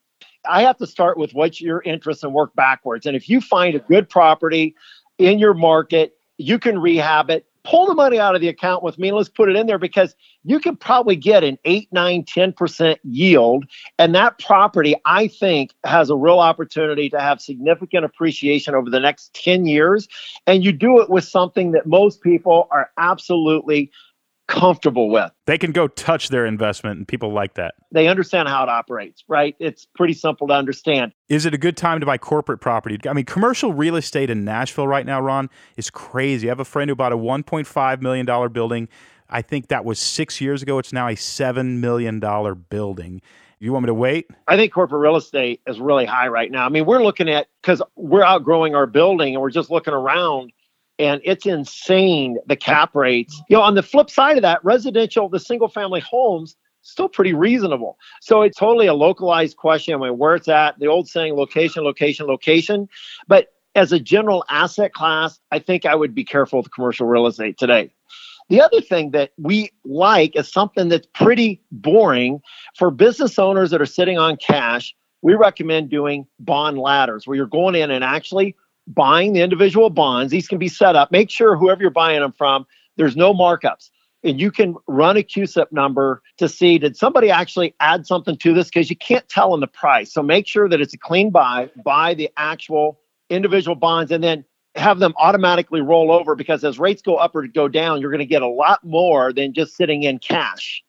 I 0.50 0.62
have 0.62 0.78
to 0.78 0.88
start 0.88 1.18
with 1.18 1.34
what's 1.34 1.60
your 1.60 1.82
interest 1.84 2.24
and 2.24 2.34
work 2.34 2.56
backwards. 2.56 3.06
And 3.06 3.16
if 3.16 3.30
you 3.30 3.42
find 3.42 3.76
a 3.76 3.80
good 3.80 4.10
property 4.10 4.76
in 5.20 5.38
your 5.38 5.54
market, 5.54 6.18
you 6.38 6.58
can 6.58 6.80
rehab 6.80 7.30
it. 7.30 7.46
Pull 7.66 7.88
the 7.88 7.94
money 7.94 8.18
out 8.18 8.36
of 8.36 8.42
the 8.42 8.48
account 8.48 8.82
with 8.84 8.98
me 8.98 9.12
let's 9.12 9.28
put 9.28 9.50
it 9.50 9.56
in 9.56 9.68
there 9.68 9.78
because 9.78 10.16
you 10.44 10.60
can 10.60 10.78
probably 10.78 11.18
get 11.18 11.44
an 11.44 11.60
8 11.66 11.90
9 11.92 12.24
10% 12.24 12.98
yield. 13.04 13.66
And 14.00 14.16
that 14.16 14.40
property 14.40 14.96
i 15.06 15.28
think 15.28 15.76
has 15.84 16.10
a 16.10 16.16
real 16.16 16.40
opportunity 16.40 17.10
to 17.10 17.20
have 17.20 17.42
significant 17.42 18.06
appreciation 18.06 18.74
over 18.74 18.90
the 18.90 19.00
next 19.00 19.34
10 19.36 19.66
years. 19.66 20.08
And 20.48 20.64
you 20.64 20.72
do 20.72 21.02
it 21.02 21.10
with 21.10 21.26
something 21.26 21.74
that 21.74 21.86
most 21.86 22.22
people 22.22 22.70
are 22.72 22.90
absolutely 22.98 23.92
comfortable 24.50 25.10
with. 25.10 25.32
They 25.46 25.58
can 25.58 25.72
go 25.72 25.88
touch 25.88 26.30
their 26.30 26.46
investment 26.46 26.98
and 26.98 27.08
people 27.08 27.32
like 27.32 27.54
that. 27.54 27.76
They 27.92 28.08
understand 28.08 28.50
how 28.50 28.64
it 28.64 28.70
operates, 28.70 29.24
right? 29.28 29.56
It's 29.60 29.86
pretty 29.86 30.14
simple 30.14 30.48
to 30.48 30.54
understand. 30.54 31.14
Is 31.30 31.46
it 31.46 31.54
a 31.54 31.58
good 31.58 31.78
time 31.78 32.00
to 32.00 32.06
buy 32.06 32.18
corporate 32.18 32.60
property? 32.60 32.98
I 33.08 33.14
mean, 33.14 33.26
commercial 33.26 33.74
real 33.74 33.96
estate 33.96 34.30
in 34.30 34.44
Nashville 34.44 34.88
right 34.88 35.06
now, 35.06 35.22
Ron, 35.22 35.50
is 35.78 35.90
crazy. 35.90 36.48
I 36.48 36.52
have 36.52 36.60
a 36.60 36.66
friend 36.66 36.90
who 36.90 36.96
bought 36.96 37.14
a 37.14 37.18
$1.5 37.18 38.02
million 38.02 38.52
building. 38.52 38.90
I 39.30 39.44
think 39.44 39.68
that 39.68 39.86
was 39.86 40.00
six 40.00 40.42
years 40.42 40.64
ago. 40.64 40.80
It's 40.80 40.92
now 40.92 41.08
a 41.08 41.16
$7 41.16 41.80
million 41.80 42.20
building. 42.70 43.22
Do 43.60 43.66
you 43.66 43.74
want 43.74 43.84
me 43.84 43.88
to 43.88 43.94
wait? 43.94 44.28
I 44.48 44.56
think 44.56 44.74
corporate 44.74 45.02
real 45.02 45.18
estate 45.18 45.62
is 45.68 45.80
really 45.80 46.06
high 46.06 46.30
right 46.30 46.50
now. 46.50 46.66
I 46.66 46.70
mean, 46.70 46.86
we're 46.86 47.04
looking 47.04 47.30
at 47.30 47.48
because 47.62 47.82
we're 47.96 48.24
outgrowing 48.24 48.74
our 48.74 48.88
building 48.88 49.36
and 49.36 49.42
we're 49.42 49.52
just 49.52 49.70
looking 49.70 49.94
around 49.94 50.54
and 51.00 51.22
it's 51.24 51.46
insane 51.46 52.38
the 52.46 52.56
cap 52.56 52.94
rates. 52.94 53.42
You 53.50 53.58
know, 53.58 53.64
on 53.64 53.76
the 53.76 53.84
flip 53.84 54.10
side 54.10 54.38
of 54.38 54.44
that, 54.44 54.64
residential, 54.64 55.30
the 55.30 55.40
single 55.40 55.70
family 55.70 56.02
homes, 56.02 56.56
still 56.82 57.10
pretty 57.10 57.34
reasonable. 57.34 57.98
So 58.22 58.42
it's 58.42 58.58
totally 58.58 58.88
a 58.88 58.94
localized 58.94 59.58
question. 59.58 59.96
I 59.96 59.98
mean, 59.98 60.18
where 60.18 60.36
it's 60.36 60.48
at, 60.48 60.78
the 60.80 60.88
old 60.88 61.08
saying, 61.08 61.36
location, 61.36 61.84
location, 61.84 62.28
location. 62.28 62.90
But 63.28 63.48
as 63.76 63.92
a 63.94 64.00
general 64.00 64.44
asset 64.50 64.94
class, 64.94 65.40
I 65.52 65.60
think 65.60 65.86
I 65.86 65.96
would 65.96 66.14
be 66.14 66.26
careful 66.26 66.60
with 66.60 66.72
commercial 66.74 67.08
real 67.08 67.28
estate 67.28 67.58
today. 67.58 67.92
The 68.50 68.62
other 68.62 68.82
thing 68.82 69.12
that 69.12 69.32
we 69.38 69.72
like 69.86 70.36
is 70.36 70.52
something 70.52 70.90
that's 70.90 71.08
pretty 71.14 71.62
boring 71.72 72.42
for 72.76 72.90
business 72.90 73.38
owners 73.38 73.70
that 73.70 73.82
are 73.82 73.86
sitting 73.86 74.18
on 74.18 74.38
cash. 74.38 74.96
We 75.22 75.36
recommend 75.36 75.90
doing 75.90 76.26
bond 76.40 76.80
ladders 76.80 77.28
where 77.28 77.38
you're 77.38 77.46
going 77.46 77.76
in 77.76 77.92
and 77.92 78.04
actually 78.04 78.56
buying 78.90 79.34
the 79.34 79.42
individual 79.42 79.90
bonds. 79.90 80.32
These 80.32 80.48
can 80.48 80.58
be 80.58 80.68
set 80.68 80.96
up. 80.96 81.12
Make 81.12 81.30
sure 81.30 81.56
whoever 81.56 81.82
you're 81.82 81.92
buying 81.92 82.20
them 82.20 82.34
from, 82.34 82.66
there's 82.98 83.16
no 83.16 83.34
markups. 83.34 83.90
And 84.24 84.42
you 84.42 84.52
can 84.52 84.76
run 84.88 85.16
a 85.16 85.24
CUSIP 85.24 85.72
number 85.72 86.22
to 86.38 86.50
see 86.50 86.78
did 86.78 86.98
somebody 86.98 87.32
actually 87.32 87.74
add 87.80 88.06
something 88.06 88.36
to 88.38 88.54
this 88.54 88.68
because 88.68 88.90
you 88.90 88.98
can't 88.98 89.28
tell 89.30 89.54
in 89.54 89.62
the 89.62 89.68
price. 89.68 90.12
So 90.12 90.22
make 90.22 90.46
sure 90.46 90.68
that 90.68 90.82
it's 90.82 90.94
a 90.94 90.98
clean 90.98 91.30
buy, 91.30 91.70
buy 91.86 92.16
the 92.16 92.30
actual 92.36 93.00
individual 93.30 93.76
bonds, 93.76 94.12
and 94.12 94.22
then 94.22 94.44
have 94.76 95.00
them 95.00 95.14
automatically 95.18 95.82
roll 95.82 96.12
over 96.12 96.36
because 96.36 96.64
as 96.64 96.80
rates 96.80 97.02
go 97.02 97.16
up 97.16 97.36
or 97.36 97.48
go 97.48 97.68
down, 97.70 98.02
you're 98.02 98.12
going 98.12 98.20
to 98.20 98.26
get 98.26 98.42
a 98.42 98.48
lot 98.48 98.84
more 98.84 99.32
than 99.32 99.54
just 99.54 99.78
sitting 99.78 100.04
in 100.04 100.20
cash 100.20 100.84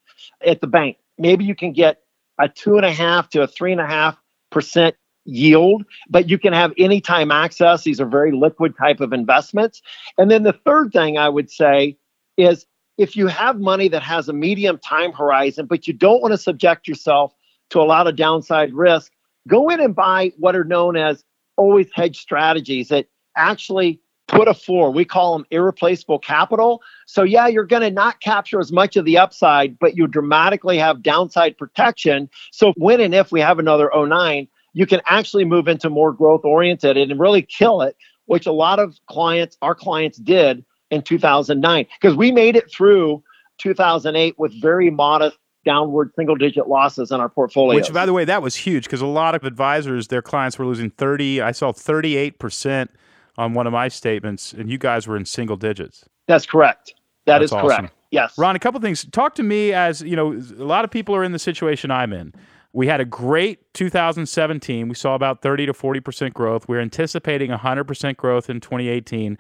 at 0.45 0.61
the 0.61 0.67
bank. 0.67 0.97
Maybe 1.17 1.45
you 1.45 1.55
can 1.55 1.73
get 1.73 2.03
a 2.39 2.49
two 2.49 2.77
and 2.77 2.85
a 2.85 2.93
half 2.93 3.29
to 3.31 3.43
a 3.43 3.47
three 3.47 3.73
and 3.73 3.81
a 3.81 3.87
half 3.87 4.17
percent 4.51 4.97
yield, 5.25 5.85
but 6.09 6.29
you 6.29 6.39
can 6.39 6.53
have 6.53 6.73
anytime 6.79 7.31
access. 7.31 7.85
These 7.85 8.01
are 8.01 8.07
very 8.07 8.33
liquid 8.33 8.75
type 8.77 9.01
of 9.01 9.13
investments. 9.13 9.83
And 10.19 10.31
then 10.31 10.43
the 10.43 10.53
third 10.53 10.93
thing 10.93 11.19
I 11.19 11.29
would 11.29 11.51
say 11.51 11.97
is 12.37 12.67
if 12.99 13.17
you 13.17 13.27
have 13.29 13.59
money 13.59 13.89
that 13.89 14.03
has 14.03 14.29
a 14.29 14.33
medium 14.33 14.79
time 14.79 15.13
horizon, 15.13 15.67
but 15.67 15.87
you 15.87 15.93
don't 15.93 16.21
want 16.21 16.33
to 16.33 16.39
subject 16.39 16.87
yourself 16.87 17.35
to 17.71 17.81
a 17.81 17.85
lot 17.85 18.07
of 18.07 18.17
downside 18.17 18.73
risk, 18.75 19.13
go 19.49 19.69
in 19.69 19.81
and 19.81 19.95
buy 19.95 20.33
what 20.39 20.57
are 20.57 20.65
known 20.65 20.97
as 20.97 21.25
always 21.57 21.89
hedge 21.95 22.19
strategies 22.19 22.89
that 22.89 23.07
actually 23.37 24.01
put 24.31 24.49
a 24.49 24.55
floor. 24.55 24.91
We 24.91 25.05
call 25.05 25.37
them 25.37 25.47
irreplaceable 25.51 26.19
capital. 26.19 26.83
So, 27.07 27.23
yeah, 27.23 27.49
you're 27.49 27.65
going 27.65 27.83
to 27.83 27.91
not 27.91 28.21
capture 28.21 28.61
as 28.61 28.71
much 28.71 28.97
of 28.97 29.05
the 29.05 29.19
upside, 29.19 29.79
but 29.79 29.97
you 29.97 30.07
dramatically 30.07 30.79
have 30.79 31.03
downside 31.03 31.59
protection. 31.59 32.31
So, 32.53 32.73
when 32.77 33.01
and 33.01 33.15
if 33.15 33.33
we 33.33 33.41
have 33.41 33.59
another 33.59 33.91
09, 33.95 34.47
you 34.73 34.87
can 34.87 35.01
actually 35.07 35.45
move 35.45 35.69
into 35.69 35.91
more 35.91 36.13
growth 36.13 36.45
oriented 36.45 36.97
and 36.97 37.19
really 37.19 37.43
kill 37.43 37.83
it, 37.83 37.97
which 38.27 38.47
a 38.47 38.53
lot 38.53 38.79
of 38.79 38.99
clients, 39.09 39.57
our 39.63 39.75
clients 39.75 40.19
did 40.19 40.65
in 40.91 41.03
2009, 41.03 41.87
because 42.01 42.17
we 42.17 42.33
made 42.33 42.57
it 42.57 42.71
through 42.71 43.23
2008 43.59 44.39
with 44.39 44.53
very 44.61 44.91
modest 44.91 45.37
downward 45.65 46.11
single 46.17 46.37
digit 46.37 46.69
losses 46.69 47.11
in 47.11 47.21
our 47.21 47.29
portfolio. 47.29 47.77
Which, 47.77 47.93
by 47.93 48.07
the 48.07 48.13
way, 48.13 48.25
that 48.25 48.43
was 48.43 48.57
huge 48.57 48.85
because 48.85 49.03
a 49.03 49.07
lot 49.07 49.35
of 49.35 49.45
advisors, 49.45 50.09
their 50.09 50.23
clients 50.23 50.59
were 50.59 50.67
losing 50.67 50.91
30, 50.91 51.43
I 51.43 51.53
saw 51.53 51.73
38% 51.73 52.89
on 53.37 53.55
one 53.55 53.67
of 53.67 53.73
my 53.73 53.89
statements, 53.89 54.53
and 54.53 54.71
you 54.71 54.79
guys 54.79 55.07
were 55.07 55.17
in 55.17 55.25
single 55.25 55.57
digits. 55.57 56.05
That's 56.27 56.47
correct. 56.47 56.95
That 57.27 57.39
That's 57.39 57.45
is 57.45 57.53
awesome. 57.53 57.69
correct. 57.69 57.95
Yes. 58.11 58.37
Ron, 58.39 58.57
a 58.57 58.59
couple 58.59 58.79
of 58.79 58.83
things. 58.83 59.05
Talk 59.13 59.35
to 59.37 59.43
me 59.43 59.73
as, 59.73 60.03
you 60.03 60.17
know, 60.17 60.33
a 60.33 60.65
lot 60.65 60.85
of 60.85 60.91
people 60.91 61.15
are 61.15 61.23
in 61.23 61.33
the 61.33 61.39
situation 61.39 61.91
I'm 61.91 62.13
in. 62.13 62.35
We 62.73 62.87
had 62.87 63.01
a 63.01 63.05
great 63.05 63.73
2017. 63.75 64.89
We 64.89 64.95
saw 64.95 65.15
about 65.15 65.43
30 65.43 65.67
to 65.67 65.73
40% 65.73 66.33
growth. 66.33 66.69
We're 66.69 66.81
anticipating 66.81 67.51
100% 67.51 68.17
growth 68.17 68.49
in 68.49 68.61
2018. 68.61 69.37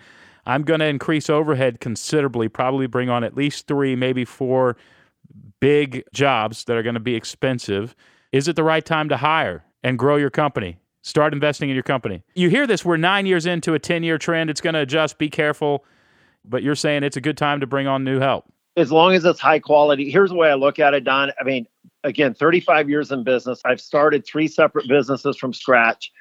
I'm 0.46 0.62
going 0.62 0.80
to 0.80 0.86
increase 0.86 1.30
overhead 1.30 1.80
considerably, 1.80 2.48
probably 2.48 2.86
bring 2.86 3.08
on 3.08 3.22
at 3.22 3.36
least 3.36 3.68
three, 3.68 3.94
maybe 3.94 4.24
four 4.24 4.76
big 5.60 6.02
jobs 6.12 6.64
that 6.64 6.76
are 6.76 6.82
going 6.82 6.94
to 6.94 7.00
be 7.00 7.14
expensive. 7.14 7.94
Is 8.32 8.48
it 8.48 8.56
the 8.56 8.64
right 8.64 8.84
time 8.84 9.08
to 9.10 9.16
hire 9.16 9.64
and 9.84 9.98
grow 9.98 10.16
your 10.16 10.30
company? 10.30 10.78
Start 11.02 11.32
investing 11.32 11.70
in 11.70 11.74
your 11.74 11.82
company. 11.82 12.22
You 12.34 12.50
hear 12.50 12.66
this, 12.66 12.84
we're 12.84 12.96
nine 12.96 13.26
years 13.26 13.46
into 13.46 13.74
a 13.74 13.78
10 13.78 14.02
year 14.02 14.18
trend. 14.18 14.50
It's 14.50 14.60
going 14.60 14.74
to 14.74 14.80
adjust. 14.80 15.18
Be 15.18 15.30
careful. 15.30 15.84
But 16.44 16.62
you're 16.62 16.74
saying 16.74 17.04
it's 17.04 17.16
a 17.16 17.20
good 17.20 17.36
time 17.36 17.60
to 17.60 17.66
bring 17.66 17.86
on 17.86 18.02
new 18.02 18.18
help. 18.18 18.46
As 18.76 18.90
long 18.90 19.14
as 19.14 19.24
it's 19.24 19.40
high 19.40 19.58
quality. 19.58 20.10
Here's 20.10 20.30
the 20.30 20.36
way 20.36 20.50
I 20.50 20.54
look 20.54 20.78
at 20.78 20.94
it, 20.94 21.04
Don. 21.04 21.32
I 21.38 21.44
mean, 21.44 21.66
again, 22.04 22.34
35 22.34 22.88
years 22.88 23.10
in 23.10 23.24
business. 23.24 23.60
I've 23.64 23.80
started 23.80 24.26
three 24.26 24.48
separate 24.48 24.88
businesses 24.88 25.36
from 25.36 25.52
scratch. 25.52 26.12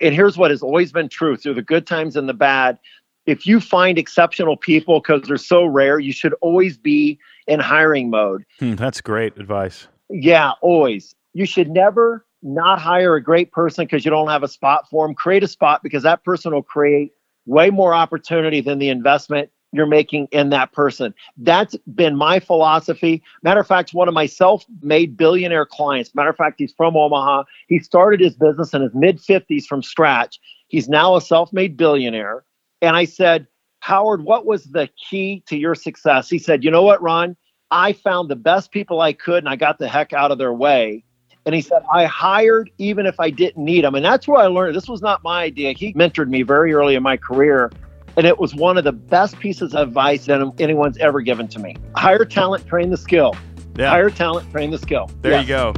And 0.00 0.14
here's 0.14 0.36
what 0.36 0.50
has 0.50 0.62
always 0.62 0.92
been 0.92 1.08
true 1.08 1.36
through 1.36 1.54
the 1.54 1.62
good 1.62 1.86
times 1.86 2.16
and 2.16 2.28
the 2.28 2.34
bad. 2.34 2.78
If 3.26 3.46
you 3.46 3.60
find 3.60 3.96
exceptional 3.96 4.56
people 4.56 5.00
because 5.00 5.22
they're 5.22 5.36
so 5.36 5.64
rare, 5.64 5.98
you 5.98 6.12
should 6.12 6.34
always 6.40 6.76
be 6.76 7.18
in 7.46 7.60
hiring 7.60 8.10
mode. 8.10 8.44
Hmm, 8.58 8.74
that's 8.74 9.00
great 9.00 9.38
advice. 9.38 9.88
Yeah, 10.10 10.52
always. 10.60 11.14
You 11.32 11.46
should 11.46 11.70
never 11.70 12.26
not 12.42 12.78
hire 12.78 13.14
a 13.14 13.22
great 13.22 13.50
person 13.52 13.86
because 13.86 14.04
you 14.04 14.10
don't 14.10 14.28
have 14.28 14.42
a 14.42 14.48
spot 14.48 14.88
for 14.90 15.06
them. 15.06 15.14
Create 15.14 15.42
a 15.42 15.48
spot 15.48 15.82
because 15.82 16.02
that 16.02 16.22
person 16.24 16.52
will 16.52 16.62
create 16.62 17.12
way 17.46 17.70
more 17.70 17.94
opportunity 17.94 18.60
than 18.60 18.78
the 18.78 18.90
investment 18.90 19.50
you're 19.74 19.86
making 19.86 20.28
in 20.30 20.50
that 20.50 20.72
person. 20.72 21.14
That's 21.36 21.76
been 21.94 22.16
my 22.16 22.40
philosophy. 22.40 23.22
Matter 23.42 23.60
of 23.60 23.66
fact, 23.66 23.92
one 23.92 24.08
of 24.08 24.14
my 24.14 24.26
self 24.26 24.64
made 24.82 25.16
billionaire 25.16 25.66
clients, 25.66 26.14
matter 26.14 26.30
of 26.30 26.36
fact, 26.36 26.56
he's 26.58 26.72
from 26.72 26.96
Omaha. 26.96 27.44
He 27.68 27.80
started 27.80 28.20
his 28.20 28.34
business 28.34 28.72
in 28.72 28.82
his 28.82 28.94
mid 28.94 29.18
50s 29.18 29.64
from 29.64 29.82
scratch. 29.82 30.38
He's 30.68 30.88
now 30.88 31.16
a 31.16 31.20
self 31.20 31.52
made 31.52 31.76
billionaire. 31.76 32.44
And 32.80 32.96
I 32.96 33.04
said, 33.04 33.46
Howard, 33.80 34.24
what 34.24 34.46
was 34.46 34.64
the 34.64 34.88
key 35.10 35.42
to 35.48 35.56
your 35.56 35.74
success? 35.74 36.30
He 36.30 36.38
said, 36.38 36.64
You 36.64 36.70
know 36.70 36.82
what, 36.82 37.02
Ron? 37.02 37.36
I 37.70 37.92
found 37.92 38.30
the 38.30 38.36
best 38.36 38.70
people 38.70 39.00
I 39.00 39.12
could 39.12 39.38
and 39.38 39.48
I 39.48 39.56
got 39.56 39.78
the 39.78 39.88
heck 39.88 40.12
out 40.12 40.30
of 40.30 40.38
their 40.38 40.52
way. 40.52 41.04
And 41.46 41.54
he 41.54 41.60
said, 41.60 41.82
I 41.92 42.06
hired 42.06 42.70
even 42.78 43.04
if 43.04 43.20
I 43.20 43.30
didn't 43.30 43.62
need 43.62 43.84
them. 43.84 43.94
And 43.94 44.04
that's 44.04 44.26
where 44.26 44.40
I 44.40 44.46
learned 44.46 44.74
this 44.74 44.88
was 44.88 45.02
not 45.02 45.22
my 45.22 45.42
idea. 45.42 45.72
He 45.72 45.92
mentored 45.92 46.28
me 46.28 46.42
very 46.42 46.72
early 46.72 46.94
in 46.94 47.02
my 47.02 47.16
career. 47.16 47.70
And 48.16 48.26
it 48.26 48.38
was 48.38 48.54
one 48.54 48.78
of 48.78 48.84
the 48.84 48.92
best 48.92 49.38
pieces 49.40 49.74
of 49.74 49.88
advice 49.88 50.26
that 50.26 50.40
anyone's 50.58 50.98
ever 50.98 51.20
given 51.20 51.48
to 51.48 51.58
me. 51.58 51.76
Hire 51.96 52.24
talent, 52.24 52.66
train 52.66 52.90
the 52.90 52.96
skill. 52.96 53.34
Yeah. 53.76 53.90
Hire 53.90 54.10
talent, 54.10 54.48
train 54.52 54.70
the 54.70 54.78
skill. 54.78 55.10
There 55.20 55.32
Yes. 55.32 55.42
you 55.42 55.48
go. 55.48 55.74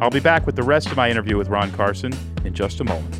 I'll 0.00 0.10
be 0.10 0.20
back 0.20 0.46
with 0.46 0.56
the 0.56 0.62
rest 0.62 0.86
of 0.86 0.96
my 0.96 1.10
interview 1.10 1.36
with 1.36 1.48
Ron 1.48 1.70
Carson 1.72 2.12
in 2.44 2.54
just 2.54 2.80
a 2.80 2.84
moment. 2.84 3.14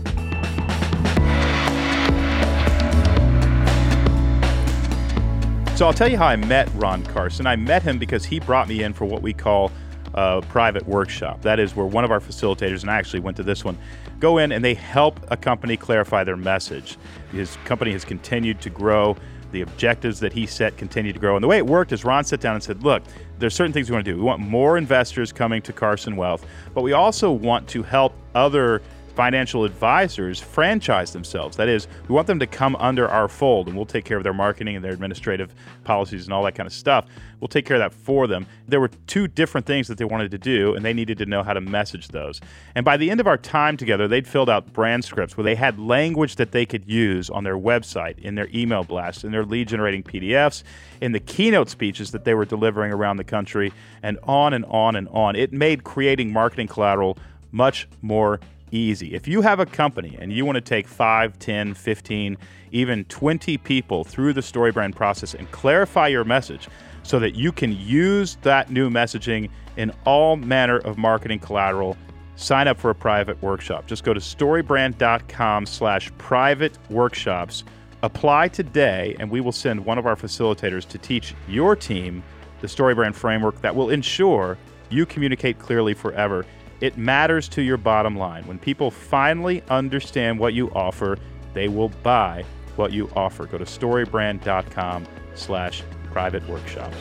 So 5.77 5.87
I'll 5.87 5.93
tell 5.93 6.09
you 6.09 6.17
how 6.17 6.27
I 6.27 6.35
met 6.37 6.69
Ron 6.75 7.05
Carson. 7.05 7.47
I 7.47 7.55
met 7.55 7.83
him 7.85 7.99
because 7.99 8.25
he 8.25 8.41
brought 8.41 8.69
me 8.69 8.83
in 8.83 8.93
for 8.93 9.05
what 9.05 9.23
we 9.23 9.33
call 9.33 9.71
a 10.15 10.43
private 10.49 10.89
workshop. 10.89 11.43
That 11.43 11.61
is 11.61 11.77
where 11.77 11.87
one 11.87 12.05
of 12.05 12.11
our 12.11 12.19
facilitators, 12.19 12.81
and 12.81 12.91
I 12.91 12.97
actually 12.97 13.21
went 13.21 13.37
to 13.37 13.45
this 13.45 13.65
one, 13.65 13.79
go 14.21 14.39
in 14.39 14.53
and 14.53 14.65
they 14.65 14.75
help 14.75 15.21
a 15.31 15.37
company 15.37 15.77
clarify 15.77 16.25
their 16.25 16.37
message. 16.37 16.99
His 17.33 17.57
company 17.65 17.93
has 17.93 18.05
continued 18.05 18.61
to 18.63 18.71
grow. 18.71 19.17
The 19.51 19.63
objectives 19.63 20.21
that 20.21 20.33
he 20.33 20.45
set 20.45 20.77
continue 20.77 21.13
to 21.13 21.19
grow. 21.19 21.35
And 21.35 21.43
the 21.43 21.49
way 21.49 21.57
it 21.57 21.67
worked 21.67 21.93
is 21.93 22.05
Ron 22.05 22.23
sat 22.25 22.41
down 22.41 22.55
and 22.55 22.63
said, 22.63 22.83
Look, 22.83 23.03
there's 23.39 23.55
certain 23.55 23.73
things 23.73 23.89
we 23.89 23.95
want 23.95 24.05
to 24.05 24.13
do. 24.13 24.17
We 24.17 24.23
want 24.23 24.41
more 24.41 24.77
investors 24.77 25.33
coming 25.33 25.63
to 25.63 25.73
Carson 25.73 26.17
Wealth, 26.17 26.45
but 26.75 26.83
we 26.83 26.93
also 26.93 27.33
want 27.33 27.67
to 27.69 27.83
help 27.83 28.13
other 28.35 28.83
financial 29.19 29.65
advisors 29.65 30.39
franchise 30.39 31.13
themselves. 31.13 31.57
That 31.57 31.67
is, 31.67 31.89
we 32.07 32.15
want 32.15 32.29
them 32.29 32.39
to 32.39 32.47
come 32.47 32.77
under 32.77 33.09
our 33.09 33.27
fold 33.27 33.67
and 33.67 33.75
we'll 33.77 33.85
take 33.85 34.05
care 34.05 34.17
of 34.17 34.23
their 34.23 34.33
marketing 34.33 34.77
and 34.77 34.85
their 34.85 34.93
administrative 34.93 35.53
policies 35.83 36.27
and 36.27 36.33
all 36.33 36.45
that 36.45 36.55
kind 36.55 36.69
of 36.69 36.73
stuff. 36.73 37.07
We'll 37.41 37.49
take 37.49 37.67
care 37.67 37.79
of 37.79 37.81
that 37.81 37.93
for 37.93 38.29
them. 38.29 38.47
There 38.69 38.79
were 38.79 38.93
two 39.09 39.27
different 39.27 39.67
things 39.67 39.89
that 39.89 39.99
they 39.99 40.05
wanted 40.05 40.31
to 40.31 40.39
do, 40.39 40.77
and 40.77 40.85
they 40.85 40.93
needed 40.93 41.19
to 41.19 41.27
know 41.27 41.43
how 41.43 41.53
to 41.53 41.61
message 41.61 42.09
those. 42.09 42.41
And 42.77 42.85
by 42.85 42.97
the 42.97 43.11
end 43.11 43.19
of 43.19 43.27
our 43.27 43.37
time 43.37 43.77
together, 43.77 44.07
they'd 44.07 44.29
filled 44.29 44.49
out 44.49 44.73
brand 44.73 45.05
scripts 45.05 45.37
where 45.37 45.43
they 45.43 45.57
had 45.57 45.81
language 45.81 46.37
that 46.37 46.53
they 46.53 46.65
could 46.65 46.89
use 46.89 47.29
on 47.29 47.43
their 47.43 47.59
website, 47.59 48.21
in 48.21 48.37
their 48.37 48.49
email 48.55 48.85
blasts, 48.85 49.25
in 49.25 49.33
their 49.33 49.45
lead 49.45 49.67
generating 49.67 50.05
PDFs, 50.05 50.63
in 51.01 51.11
the 51.11 51.19
keynote 51.19 51.71
speeches 51.71 52.13
that 52.13 52.23
they 52.23 52.35
were 52.35 52.45
delivering 52.45 52.93
around 52.93 53.17
the 53.17 53.25
country, 53.25 53.73
and 54.01 54.17
on 54.23 54.53
and 54.53 54.65
on 54.67 54.95
and 54.95 55.09
on. 55.09 55.35
It 55.35 55.53
made 55.53 55.83
creating 55.83 56.33
marketing 56.33 56.69
collateral 56.69 57.19
much 57.51 57.89
more 58.01 58.39
easy. 58.71 59.15
If 59.15 59.29
you 59.29 59.43
have 59.43 59.61
a 59.61 59.67
company 59.67 60.17
and 60.21 60.33
you 60.33 60.45
want 60.45 60.57
to 60.57 60.61
take 60.61 60.87
5, 60.87 61.39
10, 61.39 61.75
15, 61.75 62.37
even 62.73 63.05
20 63.05 63.59
people 63.59 64.05
through 64.05 64.33
the 64.33 64.41
StoryBrand 64.41 64.95
process 64.95 65.35
and 65.35 65.51
clarify 65.51 66.09
your 66.09 66.25
message 66.25 66.69
so 67.03 67.19
that 67.19 67.35
you 67.35 67.53
can 67.53 67.73
use 67.73 68.37
that 68.43 68.71
new 68.71 68.91
messaging 68.91 69.51
in 69.77 69.93
all 70.05 70.37
manner 70.37 70.79
of 70.79 70.99
marketing 70.99 71.39
collateral, 71.39 71.97
sign 72.37 72.69
up 72.69 72.79
for 72.79 72.91
a 72.91 72.95
private 72.95 73.41
workshop. 73.43 73.87
Just 73.87 74.05
go 74.05 74.13
to 74.13 74.21
storybrand.com 74.21 75.67
slash 75.67 76.13
private 76.19 76.79
workshops. 76.91 77.65
Apply 78.03 78.49
today, 78.49 79.17
and 79.19 79.31
we 79.31 79.41
will 79.41 79.53
send 79.53 79.85
one 79.85 79.99
of 79.99 80.07
our 80.07 80.17
facilitators 80.17 80.87
to 80.89 80.99
teach 80.99 81.35
your 81.49 81.75
team 81.75 82.23
the 82.61 82.67
StoryBrand 82.67 83.15
framework 83.15 83.61
that 83.61 83.75
will 83.75 83.91
ensure 83.91 84.59
you 84.91 85.07
communicate 85.07 85.59
clearly 85.59 85.95
forever 85.95 86.45
it 86.81 86.97
matters 86.97 87.49
to 87.51 87.63
your 87.63 87.77
bottom 87.77 88.17
line. 88.17 88.47
When 88.47 88.59
people 88.59 88.91
finally 88.91 89.63
understand 89.69 90.39
what 90.39 90.55
you 90.55 90.71
offer, 90.71 91.19
they 91.55 91.69
will 91.69 91.89
buy 92.03 92.45
what 92.77 92.93
you 92.93 93.11
offer. 93.17 93.47
Go 93.47 93.59
to 93.59 93.65
storybrand.com 93.65 95.07
slash 95.35 95.83
private 96.13 96.47
workshops. 96.49 96.97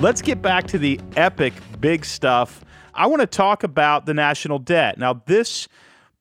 Let's 0.00 0.20
get 0.20 0.42
back 0.42 0.66
to 0.66 0.78
the 0.78 1.00
epic 1.16 1.54
big 1.80 2.04
stuff. 2.04 2.62
I 2.92 3.06
want 3.06 3.20
to 3.20 3.26
talk 3.26 3.64
about 3.64 4.06
the 4.06 4.14
national 4.14 4.58
debt. 4.58 4.98
Now, 4.98 5.22
this 5.26 5.66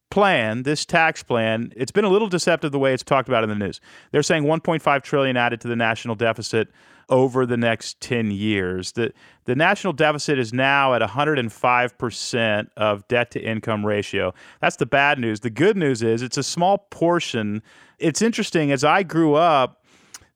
plan, 0.09 0.63
this 0.63 0.85
tax 0.85 1.21
plan, 1.21 1.73
it's 1.75 1.91
been 1.91 2.05
a 2.05 2.09
little 2.09 2.29
deceptive 2.29 2.71
the 2.71 2.79
way 2.79 2.93
it's 2.93 3.03
talked 3.03 3.27
about 3.27 3.43
in 3.43 3.49
the 3.49 3.55
news. 3.55 3.81
They're 4.11 4.23
saying 4.23 4.43
1.5 4.43 5.03
trillion 5.03 5.35
added 5.35 5.59
to 5.61 5.67
the 5.67 5.75
national 5.75 6.15
deficit 6.15 6.69
over 7.09 7.45
the 7.45 7.57
next 7.57 7.99
10 8.01 8.31
years. 8.31 8.93
The, 8.93 9.13
the 9.45 9.55
national 9.55 9.93
deficit 9.93 10.39
is 10.39 10.53
now 10.53 10.93
at 10.93 11.01
105% 11.01 12.67
of 12.77 13.07
debt 13.07 13.31
to 13.31 13.41
income 13.41 13.85
ratio. 13.85 14.33
That's 14.61 14.77
the 14.77 14.85
bad 14.85 15.19
news. 15.19 15.41
The 15.41 15.49
good 15.49 15.77
news 15.77 16.01
is 16.01 16.21
it's 16.21 16.37
a 16.37 16.43
small 16.43 16.77
portion. 16.89 17.61
It's 17.99 18.21
interesting, 18.21 18.71
as 18.71 18.83
I 18.83 19.03
grew 19.03 19.35
up, 19.35 19.83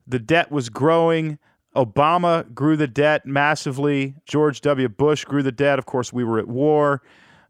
the 0.06 0.18
debt 0.18 0.50
was 0.50 0.68
growing. 0.68 1.38
Obama 1.76 2.52
grew 2.54 2.76
the 2.76 2.88
debt 2.88 3.26
massively. 3.26 4.14
George 4.26 4.60
W. 4.62 4.88
Bush 4.88 5.24
grew 5.24 5.42
the 5.42 5.52
debt. 5.52 5.78
Of 5.78 5.86
course, 5.86 6.12
we 6.12 6.24
were 6.24 6.38
at 6.38 6.48
war. 6.48 7.02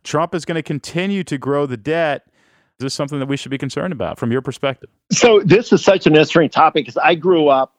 Trump 0.04 0.34
is 0.34 0.44
going 0.44 0.56
to 0.56 0.62
continue 0.62 1.24
to 1.24 1.38
grow 1.38 1.66
the 1.66 1.76
debt. 1.76 2.24
Is 2.78 2.84
this 2.84 2.94
something 2.94 3.18
that 3.18 3.26
we 3.26 3.36
should 3.36 3.50
be 3.50 3.58
concerned 3.58 3.92
about 3.92 4.18
from 4.18 4.30
your 4.30 4.42
perspective? 4.42 4.88
So, 5.10 5.40
this 5.40 5.72
is 5.72 5.82
such 5.82 6.06
an 6.06 6.12
interesting 6.12 6.48
topic 6.48 6.84
because 6.84 6.96
I 6.96 7.14
grew 7.14 7.48
up 7.48 7.74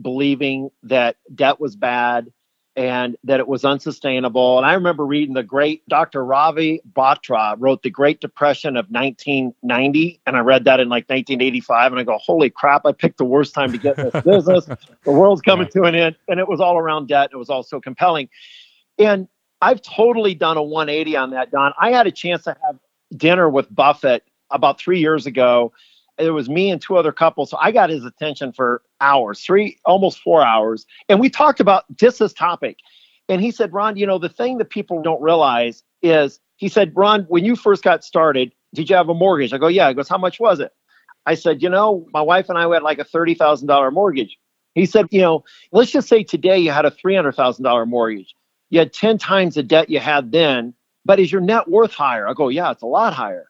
believing 0.00 0.70
that 0.82 1.16
debt 1.34 1.60
was 1.60 1.76
bad 1.76 2.32
and 2.76 3.16
that 3.24 3.40
it 3.40 3.48
was 3.48 3.64
unsustainable. 3.64 4.56
And 4.56 4.66
I 4.66 4.74
remember 4.74 5.04
reading 5.04 5.34
the 5.34 5.42
great 5.42 5.86
Dr. 5.88 6.24
Ravi 6.24 6.80
Batra 6.92 7.56
wrote 7.58 7.82
The 7.82 7.90
Great 7.90 8.20
Depression 8.20 8.76
of 8.76 8.86
1990. 8.86 10.20
And 10.26 10.36
I 10.36 10.40
read 10.40 10.64
that 10.64 10.78
in 10.78 10.88
like 10.88 11.08
1985. 11.08 11.92
And 11.92 12.00
I 12.00 12.04
go, 12.04 12.16
holy 12.18 12.48
crap, 12.48 12.86
I 12.86 12.92
picked 12.92 13.18
the 13.18 13.24
worst 13.24 13.54
time 13.54 13.72
to 13.72 13.78
get 13.78 13.98
in 13.98 14.10
this 14.10 14.22
business. 14.24 14.66
the 15.04 15.12
world's 15.12 15.42
coming 15.42 15.68
to 15.68 15.82
an 15.82 15.94
end. 15.94 16.16
And 16.28 16.38
it 16.38 16.48
was 16.48 16.60
all 16.60 16.78
around 16.78 17.08
debt. 17.08 17.30
It 17.32 17.36
was 17.36 17.50
all 17.50 17.64
so 17.64 17.80
compelling. 17.80 18.28
And 18.98 19.26
I've 19.60 19.82
totally 19.82 20.34
done 20.34 20.56
a 20.56 20.62
180 20.62 21.16
on 21.16 21.30
that, 21.30 21.50
Don. 21.50 21.72
I 21.78 21.90
had 21.90 22.06
a 22.06 22.12
chance 22.12 22.44
to 22.44 22.56
have 22.64 22.78
dinner 23.16 23.48
with 23.48 23.74
Buffett 23.74 24.24
about 24.50 24.80
three 24.80 25.00
years 25.00 25.26
ago 25.26 25.72
it 26.20 26.30
was 26.30 26.48
me 26.48 26.70
and 26.70 26.80
two 26.80 26.96
other 26.96 27.12
couples. 27.12 27.50
So 27.50 27.58
I 27.60 27.72
got 27.72 27.90
his 27.90 28.04
attention 28.04 28.52
for 28.52 28.82
hours, 29.00 29.40
three, 29.40 29.78
almost 29.84 30.20
four 30.20 30.44
hours. 30.44 30.86
And 31.08 31.20
we 31.20 31.30
talked 31.30 31.60
about 31.60 31.84
just 31.96 32.18
this 32.18 32.32
topic. 32.32 32.78
And 33.28 33.40
he 33.40 33.50
said, 33.50 33.72
Ron, 33.72 33.96
you 33.96 34.06
know, 34.06 34.18
the 34.18 34.28
thing 34.28 34.58
that 34.58 34.70
people 34.70 35.02
don't 35.02 35.22
realize 35.22 35.82
is 36.02 36.40
he 36.56 36.68
said, 36.68 36.92
Ron, 36.94 37.24
when 37.24 37.44
you 37.44 37.56
first 37.56 37.82
got 37.82 38.04
started, 38.04 38.52
did 38.74 38.90
you 38.90 38.96
have 38.96 39.08
a 39.08 39.14
mortgage? 39.14 39.52
I 39.52 39.58
go, 39.58 39.68
yeah. 39.68 39.88
He 39.88 39.94
goes, 39.94 40.08
how 40.08 40.18
much 40.18 40.40
was 40.40 40.60
it? 40.60 40.72
I 41.26 41.34
said, 41.34 41.62
you 41.62 41.68
know, 41.68 42.06
my 42.12 42.22
wife 42.22 42.48
and 42.48 42.58
I 42.58 42.68
had 42.68 42.82
like 42.82 42.98
a 42.98 43.04
$30,000 43.04 43.92
mortgage. 43.92 44.36
He 44.74 44.86
said, 44.86 45.06
you 45.10 45.20
know, 45.20 45.44
let's 45.72 45.90
just 45.90 46.08
say 46.08 46.22
today 46.22 46.58
you 46.58 46.70
had 46.70 46.86
a 46.86 46.90
$300,000 46.90 47.88
mortgage. 47.88 48.34
You 48.70 48.78
had 48.78 48.92
10 48.92 49.18
times 49.18 49.56
the 49.56 49.62
debt 49.62 49.90
you 49.90 49.98
had 49.98 50.32
then, 50.32 50.74
but 51.04 51.18
is 51.18 51.32
your 51.32 51.40
net 51.40 51.68
worth 51.68 51.92
higher? 51.92 52.28
I 52.28 52.34
go, 52.34 52.48
yeah, 52.48 52.70
it's 52.70 52.82
a 52.82 52.86
lot 52.86 53.12
higher. 53.12 53.48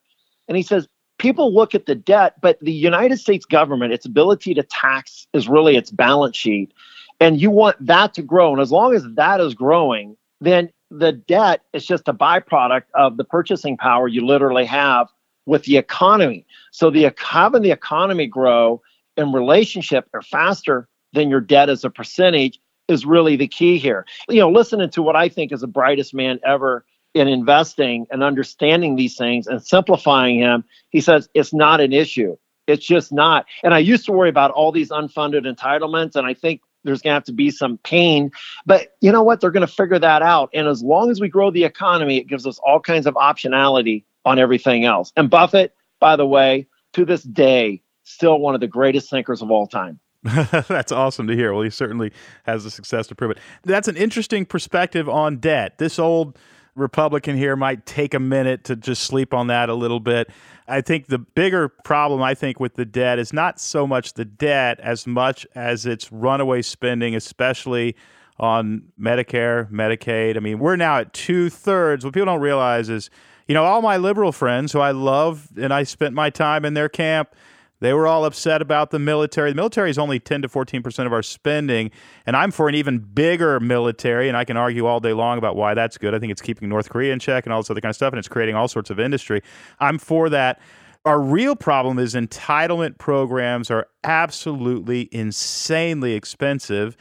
And 0.49 0.57
he 0.57 0.63
says, 0.63 0.89
people 1.21 1.55
look 1.55 1.75
at 1.75 1.87
the 1.87 1.95
debt, 1.95 2.41
but 2.41 2.59
the 2.61 2.73
United 2.73 3.19
States 3.19 3.45
government, 3.45 3.93
its 3.93 4.07
ability 4.07 4.55
to 4.55 4.63
tax 4.63 5.27
is 5.35 5.49
really 5.49 5.77
its 5.77 5.91
balance 5.91 6.37
sheet. 6.37 6.73
And 7.21 7.41
you 7.41 7.51
want 7.51 7.77
that 7.87 8.15
to 8.15 8.23
grow. 8.23 8.53
And 8.53 8.61
as 8.61 8.73
long 8.73 8.95
as 8.95 9.05
that 9.15 9.41
is 9.41 9.55
growing, 9.55 10.17
then 10.41 10.71
the 10.91 11.13
debt 11.13 11.63
is 11.75 11.87
just 11.87 12.09
a 12.09 12.15
byproduct 12.15 12.85
of 12.95 13.19
the 13.19 13.25
purchasing 13.25 13.77
power 13.77 14.09
you 14.09 14.27
literally 14.27 14.65
have 14.65 15.09
with 15.45 15.65
the 15.65 15.77
economy. 15.77 16.47
So 16.73 16.91
the 16.91 17.13
having 17.19 17.63
the 17.63 17.71
economy 17.71 18.27
grow 18.27 18.81
in 19.19 19.33
relationship 19.33 20.09
or 20.15 20.23
faster 20.23 20.89
than 21.13 21.29
your 21.29 21.41
debt 21.41 21.69
as 21.69 21.85
a 21.85 21.91
percentage 21.91 22.59
is 22.89 23.05
really 23.05 23.37
the 23.37 23.47
key 23.47 23.77
here. 23.77 24.07
You 24.29 24.41
know, 24.41 24.51
listening 24.51 24.91
to 24.91 25.03
what 25.03 25.17
I 25.17 25.29
think 25.29 25.53
is 25.53 25.61
the 25.61 25.67
brightest 25.67 26.15
man 26.15 26.41
ever 26.45 26.85
in 27.15 27.29
investing 27.29 28.07
and 28.11 28.23
understanding 28.23 28.97
these 28.97 29.17
things 29.17 29.47
and 29.47 29.65
simplifying 29.65 30.39
him, 30.39 30.65
he 30.91 31.01
says 31.01 31.29
it's 31.35 31.53
not 31.53 31.81
an 31.81 31.93
issue. 31.93 32.37
It's 32.67 32.87
just 32.87 33.13
not. 33.13 33.47
And 33.65 33.75
I 33.75 33.79
used 33.79 34.05
to 34.07 34.13
worry 34.13 34.29
about 34.29 34.53
all 34.53 34.71
these 34.71 34.91
unfunded 34.91 35.45
entitlements, 35.45 36.15
and 36.15 36.27
I 36.27 36.35
think 36.35 36.61
there's 36.85 37.03
going 37.03 37.11
to 37.11 37.15
have 37.15 37.25
to 37.25 37.33
be 37.33 37.51
some 37.51 37.79
pain. 37.79 38.31
But 38.65 38.97
you 39.01 39.13
know 39.13 39.23
what? 39.23 39.41
They're 39.41 39.51
going 39.51 39.67
to 39.67 39.73
figure 39.73 39.99
that 39.99 40.23
out. 40.23 40.51
And 40.55 40.69
as 40.69 40.83
long 40.83 41.11
as 41.11 41.21
we 41.21 41.29
grow 41.29 41.51
the 41.51 41.65
economy, 41.65 42.19
it 42.19 42.27
gives 42.27 42.47
us 42.47 42.59
all 42.61 42.81
kinds 42.81 43.07
of 43.07 43.15
optionality 43.15 44.05
on 44.25 44.39
everything 44.39 44.85
else. 44.85 45.13
And 45.17 45.29
Buffett, 45.29 45.75
by 45.99 46.17
the 46.17 46.27
way, 46.27 46.67
to 46.93 47.05
this 47.05 47.23
day, 47.23 47.83
still 48.05 48.39
one 48.39 48.55
of 48.55 48.61
the 48.61 48.69
greatest 48.69 49.11
thinkers 49.11 49.43
of 49.43 49.51
all 49.51 49.67
time. 49.67 49.99
That's 50.23 50.93
awesome 50.93 51.27
to 51.29 51.35
hear. 51.35 51.53
Well, 51.53 51.63
he 51.63 51.71
certainly 51.71 52.13
has 52.45 52.65
the 52.65 52.71
success 52.71 53.07
to 53.09 53.15
prove 53.15 53.31
it. 53.31 53.39
That's 53.65 53.89
an 53.89 53.97
interesting 53.97 54.45
perspective 54.45 55.09
on 55.09 55.39
debt. 55.39 55.79
This 55.79 55.99
old 55.99 56.39
Republican 56.81 57.37
here 57.37 57.55
might 57.55 57.87
take 57.87 58.15
a 58.15 58.21
minute 58.21 58.65
to 58.65 58.77
just 58.77 59.03
sleep 59.03 59.33
on 59.33 59.47
that 59.49 59.69
a 59.69 59.75
little 59.75 60.01
bit. 60.01 60.31
I 60.67 60.81
think 60.81 61.07
the 61.07 61.19
bigger 61.19 61.69
problem, 61.69 62.23
I 62.23 62.35
think, 62.35 62.59
with 62.59 62.75
the 62.75 62.85
debt 62.85 63.19
is 63.19 63.33
not 63.33 63.61
so 63.61 63.87
much 63.87 64.15
the 64.15 64.25
debt 64.25 64.81
as 64.81 65.07
much 65.07 65.47
as 65.55 65.87
its 65.87 66.11
runaway 66.11 66.63
spending, 66.63 67.15
especially 67.15 67.97
on 68.39 68.85
Medicare, 68.99 69.71
Medicaid. 69.71 70.37
I 70.37 70.41
mean, 70.41 70.59
we're 70.59 70.77
now 70.77 70.99
at 70.99 71.13
two 71.13 71.51
thirds. 71.51 72.05
What 72.05 72.15
people 72.15 72.27
don't 72.27 72.41
realize 72.41 72.89
is, 72.89 73.11
you 73.47 73.55
know, 73.55 73.65
all 73.65 73.83
my 73.83 73.97
liberal 73.97 74.33
friends 74.33 74.73
who 74.73 74.81
I 74.81 74.93
love 74.93 75.49
and 75.61 75.75
I 75.75 75.83
spent 75.83 76.15
my 76.15 76.31
time 76.31 76.65
in 76.65 76.75
their 76.75 76.89
camp 76.89 77.35
they 77.81 77.93
were 77.95 78.07
all 78.07 78.25
upset 78.25 78.63
about 78.63 78.91
the 78.91 78.99
military. 78.99 79.51
The 79.51 79.57
military 79.57 79.91
is 79.91 79.99
only 79.99 80.21
10 80.21 80.43
to 80.43 80.49
14% 80.49 81.07
of 81.07 81.13
our 81.13 81.23
spending, 81.23 81.91
and 82.27 82.37
I'm 82.37 82.51
for 82.51 82.69
an 82.69 82.75
even 82.75 82.99
bigger 82.99 83.59
military, 83.59 84.29
and 84.29 84.37
I 84.37 84.45
can 84.45 84.57
argue 84.57 84.87
all 84.87 85.01
day 85.01 85.13
long 85.13 85.39
about 85.39 85.57
why 85.57 85.75
that's 85.75 85.99
good. 85.99 86.15
I 86.15 86.19
think 86.19 86.31
it's 86.31 86.43
keeping 86.43 86.69
North 86.69 86.91
Korea 86.91 87.13
in 87.13 87.19
check 87.19 87.47
and 87.47 87.53
all 87.53 87.61
this 87.61 87.71
other 87.71 87.81
kind 87.81 87.91
of 87.91 87.97
stuff, 87.97 88.13
and 88.13 88.19
it's 88.19 88.29
creating 88.29 88.55
all 88.55 88.69
sorts 88.69 88.91
of 88.91 89.01
industry. 89.01 89.43
I'm 89.81 89.99
for 89.99 90.29
that. 90.29 90.61
Our 91.07 91.19
real 91.19 91.57
problem 91.57 91.99
is 91.99 92.15
entitlement 92.15 92.99
programs 92.99 93.71
are 93.71 93.87
absolutely 94.05 95.09
insanely 95.11 96.13
expensive. 96.13 96.95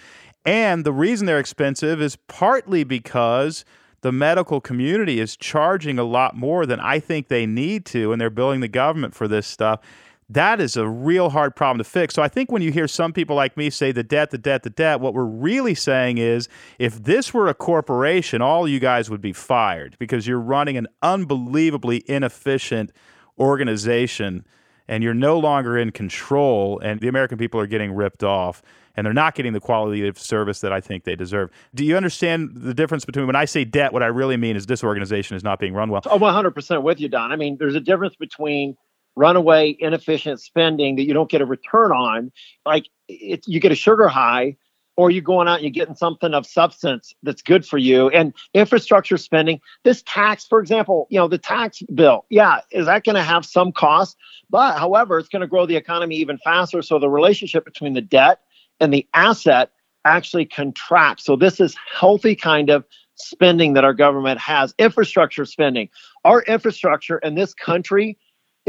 And 0.46 0.86
the 0.86 0.94
reason 0.94 1.28
they're 1.28 1.40
expensive 1.40 2.02
is 2.02 2.16
partly 2.16 2.86
because 2.86 3.66
the 4.00 4.14
medical 4.14 4.62
community 4.62 5.20
is 5.20 5.36
charging 5.36 6.00
a 6.00 6.04
lot 6.04 6.38
more 6.38 6.66
than 6.66 6.80
I 6.80 7.00
think 7.00 7.28
they 7.28 7.46
need 7.46 7.86
to, 7.88 8.14
and 8.14 8.22
they're 8.22 8.30
billing 8.30 8.62
the 8.62 8.70
government 8.70 9.14
for 9.14 9.28
this 9.28 9.46
stuff 9.46 9.82
that 10.30 10.62
is 10.62 10.78
a 10.78 10.88
real 10.88 11.32
hard 11.32 11.56
problem 11.56 11.80
to 11.80 11.84
fix. 11.84 12.14
So 12.14 12.22
I 12.22 12.28
think 12.28 12.52
when 12.52 12.62
you 12.62 12.72
hear 12.72 12.88
some 12.88 13.14
people 13.14 13.36
like 13.36 13.58
me 13.58 13.70
say 13.70 13.92
the 13.92 14.04
debt, 14.04 14.30
the 14.30 14.38
debt, 14.38 14.64
the 14.64 14.70
debt, 14.70 15.00
what 15.00 15.14
we're 15.14 15.24
really 15.24 15.74
saying 15.74 16.20
is 16.20 16.48
if 16.78 17.04
this 17.04 17.34
were 17.34 17.48
a 17.48 17.54
corporation, 17.56 18.42
all 18.42 18.68
you 18.68 18.80
guys 18.80 19.10
would 19.10 19.22
be 19.22 19.34
fired 19.34 19.96
because 19.98 20.28
you're 20.28 20.40
running 20.40 20.78
an 20.78 20.88
unbelievably 21.02 22.04
inefficient 22.08 22.92
organization 23.40 24.46
and 24.88 25.04
you're 25.04 25.14
no 25.14 25.40
longer 25.40 25.78
in 25.78 25.92
control 25.92 26.80
and 26.80 27.00
the 27.00 27.08
American 27.08 27.38
people 27.38 27.60
are 27.60 27.68
getting 27.68 27.92
ripped 27.92 28.24
off 28.24 28.62
and 28.96 29.06
they're 29.06 29.14
not 29.14 29.34
getting 29.34 29.54
the 29.54 29.60
quality 29.60 30.08
of 30.08 30.20
service 30.20 30.60
that 30.60 30.74
I 30.74 30.82
think 30.82 31.06
they 31.06 31.16
deserve. 31.16 31.50
Do 31.74 31.86
you 31.86 31.96
understand 31.96 32.52
the 32.54 32.74
difference 32.74 33.06
between 33.06 33.26
when 33.28 33.36
I 33.36 33.46
say 33.46 33.66
debt, 33.66 33.94
what 33.94 34.04
I 34.04 34.08
really 34.08 34.38
mean 34.38 34.56
is 34.56 34.66
this 34.66 34.84
organization 34.84 35.38
is 35.38 35.44
not 35.44 35.60
being 35.60 35.74
run 35.74 35.90
well? 35.90 36.02
Oh, 36.06 36.20
100% 36.20 36.84
with 36.84 37.00
you, 37.00 37.08
Don. 37.08 37.32
I 37.32 37.36
mean, 37.36 37.58
there's 37.58 37.76
a 37.76 37.80
difference 37.80 38.16
between 38.16 38.76
runaway 39.20 39.76
inefficient 39.80 40.40
spending 40.40 40.96
that 40.96 41.04
you 41.04 41.14
don't 41.14 41.30
get 41.30 41.42
a 41.42 41.46
return 41.46 41.92
on. 41.92 42.32
Like 42.66 42.90
it, 43.08 43.44
you 43.48 43.60
get 43.60 43.72
a 43.72 43.76
sugar 43.76 44.08
high 44.08 44.56
or 44.96 45.12
you're 45.12 45.22
going 45.22 45.48
out 45.48 45.56
and 45.56 45.64
you're 45.64 45.72
getting 45.72 45.96
something 45.96 46.34
of 46.34 46.46
substance 46.46 47.14
that's 47.22 47.42
good 47.42 47.66
for 47.66 47.78
you. 47.78 48.10
And 48.10 48.34
infrastructure 48.54 49.18
spending 49.18 49.60
this 49.84 50.02
tax 50.04 50.46
for 50.46 50.60
example 50.60 51.08
you 51.10 51.20
know 51.20 51.28
the 51.28 51.38
tax 51.38 51.82
bill 51.94 52.26
yeah 52.30 52.62
is 52.72 52.86
that 52.86 53.04
going 53.04 53.16
to 53.16 53.24
have 53.24 53.46
some 53.46 53.72
cost? 53.72 54.18
But 54.50 54.80
however 54.80 55.20
it's 55.20 55.30
going 55.30 55.42
to 55.42 55.48
grow 55.48 55.66
the 55.66 55.76
economy 55.76 56.16
even 56.16 56.38
faster 56.38 56.82
so 56.82 56.98
the 56.98 57.10
relationship 57.10 57.66
between 57.66 57.94
the 57.94 58.02
debt 58.02 58.40
and 58.80 58.94
the 58.94 59.06
asset 59.14 59.72
actually 60.06 60.46
contracts. 60.46 61.26
So 61.26 61.36
this 61.36 61.60
is 61.60 61.76
healthy 61.94 62.36
kind 62.36 62.70
of 62.70 62.86
spending 63.16 63.74
that 63.74 63.84
our 63.84 63.94
government 63.94 64.40
has 64.40 64.74
infrastructure 64.80 65.44
spending. 65.44 65.90
Our 66.24 66.42
infrastructure 66.44 67.18
in 67.18 67.36
this 67.36 67.54
country 67.54 68.18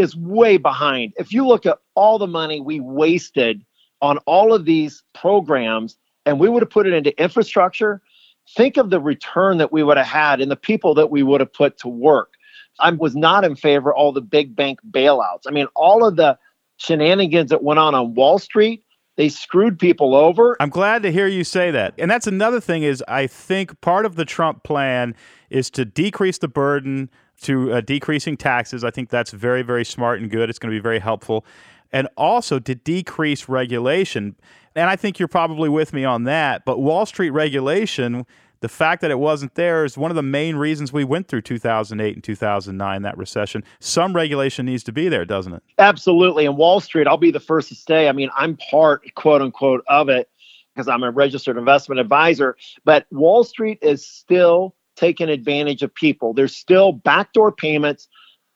is 0.00 0.16
way 0.16 0.56
behind. 0.56 1.12
If 1.16 1.32
you 1.32 1.46
look 1.46 1.66
at 1.66 1.78
all 1.94 2.18
the 2.18 2.26
money 2.26 2.60
we 2.60 2.80
wasted 2.80 3.64
on 4.02 4.18
all 4.18 4.52
of 4.52 4.64
these 4.64 5.02
programs 5.14 5.96
and 6.26 6.40
we 6.40 6.48
would 6.48 6.62
have 6.62 6.70
put 6.70 6.86
it 6.86 6.92
into 6.92 7.18
infrastructure, 7.22 8.02
think 8.56 8.76
of 8.76 8.90
the 8.90 9.00
return 9.00 9.58
that 9.58 9.72
we 9.72 9.82
would 9.82 9.96
have 9.96 10.06
had 10.06 10.40
and 10.40 10.50
the 10.50 10.56
people 10.56 10.94
that 10.94 11.10
we 11.10 11.22
would 11.22 11.40
have 11.40 11.52
put 11.52 11.78
to 11.78 11.88
work. 11.88 12.34
I 12.80 12.90
was 12.90 13.14
not 13.14 13.44
in 13.44 13.56
favor 13.56 13.90
of 13.90 13.96
all 13.96 14.12
the 14.12 14.20
big 14.20 14.56
bank 14.56 14.80
bailouts. 14.90 15.42
I 15.46 15.50
mean, 15.50 15.66
all 15.76 16.04
of 16.04 16.16
the 16.16 16.38
shenanigans 16.78 17.50
that 17.50 17.62
went 17.62 17.78
on 17.78 17.94
on 17.94 18.14
Wall 18.14 18.38
Street, 18.38 18.82
they 19.16 19.28
screwed 19.28 19.78
people 19.78 20.14
over. 20.14 20.56
I'm 20.60 20.70
glad 20.70 21.02
to 21.02 21.12
hear 21.12 21.26
you 21.26 21.44
say 21.44 21.70
that. 21.70 21.94
And 21.98 22.10
that's 22.10 22.26
another 22.26 22.60
thing 22.60 22.82
is 22.82 23.04
I 23.06 23.26
think 23.26 23.78
part 23.82 24.06
of 24.06 24.16
the 24.16 24.24
Trump 24.24 24.62
plan 24.62 25.14
is 25.50 25.68
to 25.70 25.84
decrease 25.84 26.38
the 26.38 26.48
burden 26.48 27.10
to 27.42 27.72
uh, 27.72 27.80
decreasing 27.80 28.36
taxes. 28.36 28.84
I 28.84 28.90
think 28.90 29.08
that's 29.08 29.30
very, 29.30 29.62
very 29.62 29.84
smart 29.84 30.20
and 30.20 30.30
good. 30.30 30.50
It's 30.50 30.58
going 30.58 30.72
to 30.72 30.76
be 30.76 30.82
very 30.82 30.98
helpful. 30.98 31.44
And 31.92 32.08
also 32.16 32.58
to 32.58 32.74
decrease 32.74 33.48
regulation. 33.48 34.36
And 34.76 34.88
I 34.88 34.96
think 34.96 35.18
you're 35.18 35.28
probably 35.28 35.68
with 35.68 35.92
me 35.92 36.04
on 36.04 36.24
that. 36.24 36.64
But 36.64 36.80
Wall 36.80 37.04
Street 37.04 37.30
regulation, 37.30 38.26
the 38.60 38.68
fact 38.68 39.00
that 39.00 39.10
it 39.10 39.18
wasn't 39.18 39.54
there 39.54 39.84
is 39.84 39.98
one 39.98 40.10
of 40.10 40.14
the 40.14 40.22
main 40.22 40.56
reasons 40.56 40.92
we 40.92 41.02
went 41.02 41.28
through 41.28 41.42
2008 41.42 42.14
and 42.14 42.22
2009, 42.22 43.02
that 43.02 43.18
recession. 43.18 43.64
Some 43.80 44.14
regulation 44.14 44.66
needs 44.66 44.84
to 44.84 44.92
be 44.92 45.08
there, 45.08 45.24
doesn't 45.24 45.54
it? 45.54 45.62
Absolutely. 45.78 46.46
And 46.46 46.56
Wall 46.56 46.78
Street, 46.80 47.08
I'll 47.08 47.16
be 47.16 47.32
the 47.32 47.40
first 47.40 47.68
to 47.70 47.74
say, 47.74 48.08
I 48.08 48.12
mean, 48.12 48.30
I'm 48.36 48.56
part, 48.56 49.12
quote 49.14 49.42
unquote, 49.42 49.82
of 49.88 50.08
it 50.08 50.28
because 50.74 50.88
I'm 50.88 51.02
a 51.02 51.10
registered 51.10 51.56
investment 51.56 52.00
advisor. 52.00 52.56
But 52.84 53.06
Wall 53.10 53.44
Street 53.44 53.78
is 53.82 54.06
still 54.06 54.74
taking 55.00 55.30
advantage 55.30 55.82
of 55.82 55.94
people. 55.94 56.34
There's 56.34 56.54
still 56.54 56.92
backdoor 56.92 57.52
payments. 57.52 58.06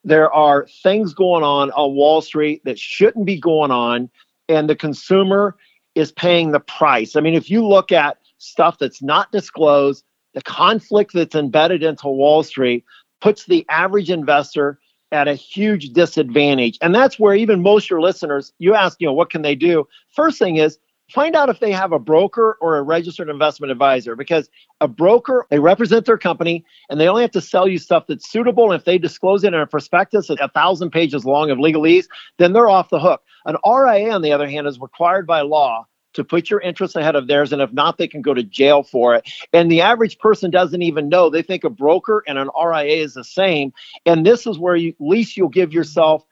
There 0.05 0.31
are 0.33 0.69
things 0.83 1.15
going 1.15 1.43
on 1.43 1.71
on 1.71 1.95
Wall 1.95 2.21
Street 2.21 2.63
that 2.65 2.79
shouldn't 2.79 3.25
be 3.25 3.41
going 3.41 3.71
on, 3.71 4.11
and 4.49 4.69
the 4.69 4.77
consumer 4.77 5.57
is 5.95 6.13
paying 6.13 6.51
the 6.51 6.61
price. 6.61 7.17
I 7.17 7.21
mean, 7.21 7.35
if 7.35 7.49
you 7.49 7.67
look 7.67 7.91
at 7.91 8.19
stuff 8.37 8.77
that's 8.79 9.03
not 9.03 9.33
disclosed, 9.33 10.05
the 10.35 10.43
conflict 10.43 11.13
that's 11.15 11.35
embedded 11.35 11.83
into 11.83 12.09
Wall 12.09 12.43
Street 12.43 12.85
puts 13.23 13.47
the 13.47 13.65
average 13.71 14.11
investor 14.11 14.79
at 15.13 15.29
a 15.29 15.35
huge 15.35 15.91
disadvantage. 15.91 16.77
And 16.83 16.95
that's 16.95 17.19
where 17.19 17.35
even 17.35 17.63
most 17.63 17.85
of 17.85 17.91
your 17.91 18.01
listeners, 18.03 18.53
you 18.59 18.75
ask, 18.75 19.01
you 19.01 19.07
know, 19.07 19.13
what 19.13 19.31
can 19.31 19.43
they 19.43 19.55
do? 19.55 19.87
First 20.11 20.39
thing 20.39 20.57
is 20.57 20.79
find 21.11 21.37
out 21.37 21.49
if 21.49 21.61
they 21.61 21.73
have 21.73 21.93
a 21.93 21.99
broker 21.99 22.57
or 22.61 22.77
a 22.77 22.83
registered 22.83 23.29
investment 23.29 23.71
advisor 23.71 24.17
because 24.17 24.49
a 24.81 24.89
broker 24.89 25.47
they 25.51 25.59
represent 25.59 26.07
their 26.07 26.17
company 26.17 26.65
and 26.89 26.99
they 26.99 27.09
only 27.09 27.23
have 27.23 27.31
to 27.31 27.41
sell 27.41 27.69
you 27.69 27.79
stuff 27.79 28.07
that's 28.09 28.31
suitable 28.31 28.71
and 28.71 28.81
if 28.81 28.85
they 28.85 28.99
disclose 28.99 29.45
it 29.45 29.53
in 29.53 29.61
a 29.61 29.67
prospectus 29.67 30.31
a 30.31 30.49
thousand 30.49 30.91
pages 30.91 31.25
long 31.25 31.51
of 31.51 31.59
legalese 31.59 32.07
then 32.39 32.53
they're 32.53 32.71
off 32.71 32.91
the 32.91 33.01
hook. 33.01 33.23
An 33.45 33.57
ria 33.65 34.13
on 34.13 34.23
the 34.23 34.33
other 34.33 34.49
hand 34.49 34.67
is 34.67 34.81
required 34.81 35.27
by 35.27 35.43
law 35.43 35.87
to 36.15 36.25
put 36.25 36.49
your 36.49 36.61
interests 36.61 36.97
ahead 36.97 37.17
of 37.17 37.27
theirs 37.27 37.53
and 37.53 37.61
if 37.61 37.73
not 37.73 37.99
they 37.99 38.09
can 38.09 38.23
go 38.23 38.33
to 38.33 38.43
jail 38.43 38.83
for 38.83 39.15
it. 39.15 39.29
And 39.53 39.71
the 39.71 39.81
average 39.81 40.19
person 40.19 40.51
doesn't 40.51 40.83
even 40.83 41.09
know. 41.09 41.29
They 41.29 41.43
think 41.43 41.65
a 41.65 41.71
broker 41.71 42.23
and 42.27 42.39
an 42.39 42.49
ria 42.57 43.03
is 43.03 43.15
the 43.15 43.25
same 43.25 43.73
and 44.07 44.25
this 44.25 44.47
is 44.47 44.59
where 44.59 44.77
you 44.77 44.91
at 44.91 45.01
least 45.01 45.37
you'll 45.37 45.49
give 45.49 45.73
yourself 45.73 46.25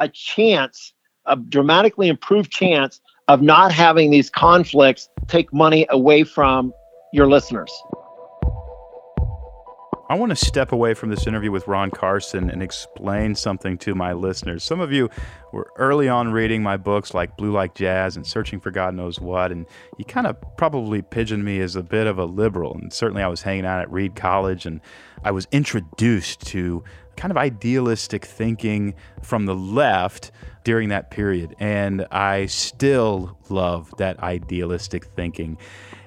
a 0.00 0.08
chance 0.08 0.94
a 1.26 1.36
dramatically 1.36 2.08
improved 2.08 2.50
chance 2.50 3.00
of 3.28 3.42
not 3.42 3.72
having 3.72 4.10
these 4.10 4.30
conflicts 4.30 5.08
take 5.28 5.52
money 5.52 5.86
away 5.90 6.24
from 6.24 6.72
your 7.12 7.28
listeners. 7.28 7.72
I 10.10 10.16
want 10.16 10.30
to 10.30 10.36
step 10.36 10.70
away 10.70 10.92
from 10.92 11.08
this 11.08 11.26
interview 11.26 11.50
with 11.50 11.66
Ron 11.66 11.90
Carson 11.90 12.50
and 12.50 12.62
explain 12.62 13.34
something 13.34 13.78
to 13.78 13.94
my 13.94 14.12
listeners. 14.12 14.62
Some 14.62 14.80
of 14.80 14.92
you 14.92 15.08
were 15.50 15.70
early 15.76 16.10
on 16.10 16.30
reading 16.30 16.62
my 16.62 16.76
books 16.76 17.14
like 17.14 17.38
Blue 17.38 17.50
Like 17.50 17.74
Jazz 17.74 18.14
and 18.14 18.26
Searching 18.26 18.60
for 18.60 18.70
God 18.70 18.94
Knows 18.94 19.18
What, 19.18 19.50
and 19.50 19.64
you 19.96 20.04
kind 20.04 20.26
of 20.26 20.36
probably 20.58 21.00
pigeoned 21.00 21.42
me 21.42 21.58
as 21.60 21.74
a 21.74 21.82
bit 21.82 22.06
of 22.06 22.18
a 22.18 22.26
liberal. 22.26 22.74
And 22.74 22.92
certainly 22.92 23.22
I 23.22 23.28
was 23.28 23.40
hanging 23.40 23.64
out 23.64 23.80
at 23.80 23.90
Reed 23.90 24.14
College 24.14 24.66
and 24.66 24.82
I 25.24 25.30
was 25.30 25.48
introduced 25.52 26.46
to 26.48 26.84
kind 27.16 27.30
of 27.30 27.36
idealistic 27.36 28.24
thinking 28.24 28.94
from 29.22 29.46
the 29.46 29.54
left 29.54 30.30
during 30.64 30.88
that 30.88 31.10
period. 31.10 31.54
And 31.58 32.06
I 32.10 32.46
still 32.46 33.38
love 33.48 33.92
that 33.98 34.18
idealistic 34.20 35.04
thinking. 35.04 35.58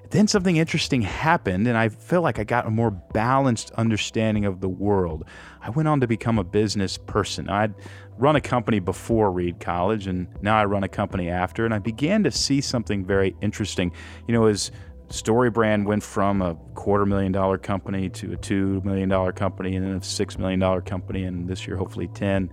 Then 0.09 0.27
something 0.27 0.55
interesting 0.55 1.01
happened, 1.01 1.67
and 1.67 1.77
I 1.77 1.89
feel 1.89 2.21
like 2.21 2.39
I 2.39 2.45
got 2.45 2.65
a 2.65 2.69
more 2.69 2.91
balanced 2.91 3.71
understanding 3.71 4.45
of 4.45 4.61
the 4.61 4.69
world. 4.69 5.25
I 5.61 5.69
went 5.69 5.89
on 5.89 5.99
to 5.99 6.07
become 6.07 6.39
a 6.39 6.45
business 6.45 6.97
person. 6.97 7.49
I'd 7.49 7.73
run 8.17 8.37
a 8.37 8.41
company 8.41 8.79
before 8.79 9.31
Reed 9.31 9.59
College, 9.59 10.07
and 10.07 10.27
now 10.41 10.57
I 10.57 10.63
run 10.63 10.83
a 10.83 10.87
company 10.87 11.29
after, 11.29 11.65
and 11.65 11.73
I 11.73 11.79
began 11.79 12.23
to 12.23 12.31
see 12.31 12.61
something 12.61 13.03
very 13.05 13.35
interesting. 13.41 13.91
You 14.27 14.33
know, 14.33 14.45
as 14.45 14.71
StoryBrand 15.09 15.85
went 15.85 16.03
from 16.03 16.41
a 16.41 16.55
quarter 16.75 17.05
million 17.05 17.31
dollar 17.31 17.57
company 17.57 18.09
to 18.09 18.33
a 18.33 18.37
two 18.37 18.81
million 18.81 19.09
dollar 19.09 19.31
company, 19.31 19.75
and 19.75 19.85
then 19.85 19.95
a 19.95 20.03
six 20.03 20.37
million 20.37 20.59
dollar 20.59 20.81
company, 20.81 21.23
and 21.23 21.47
this 21.47 21.67
year, 21.67 21.77
hopefully, 21.77 22.07
10 22.07 22.49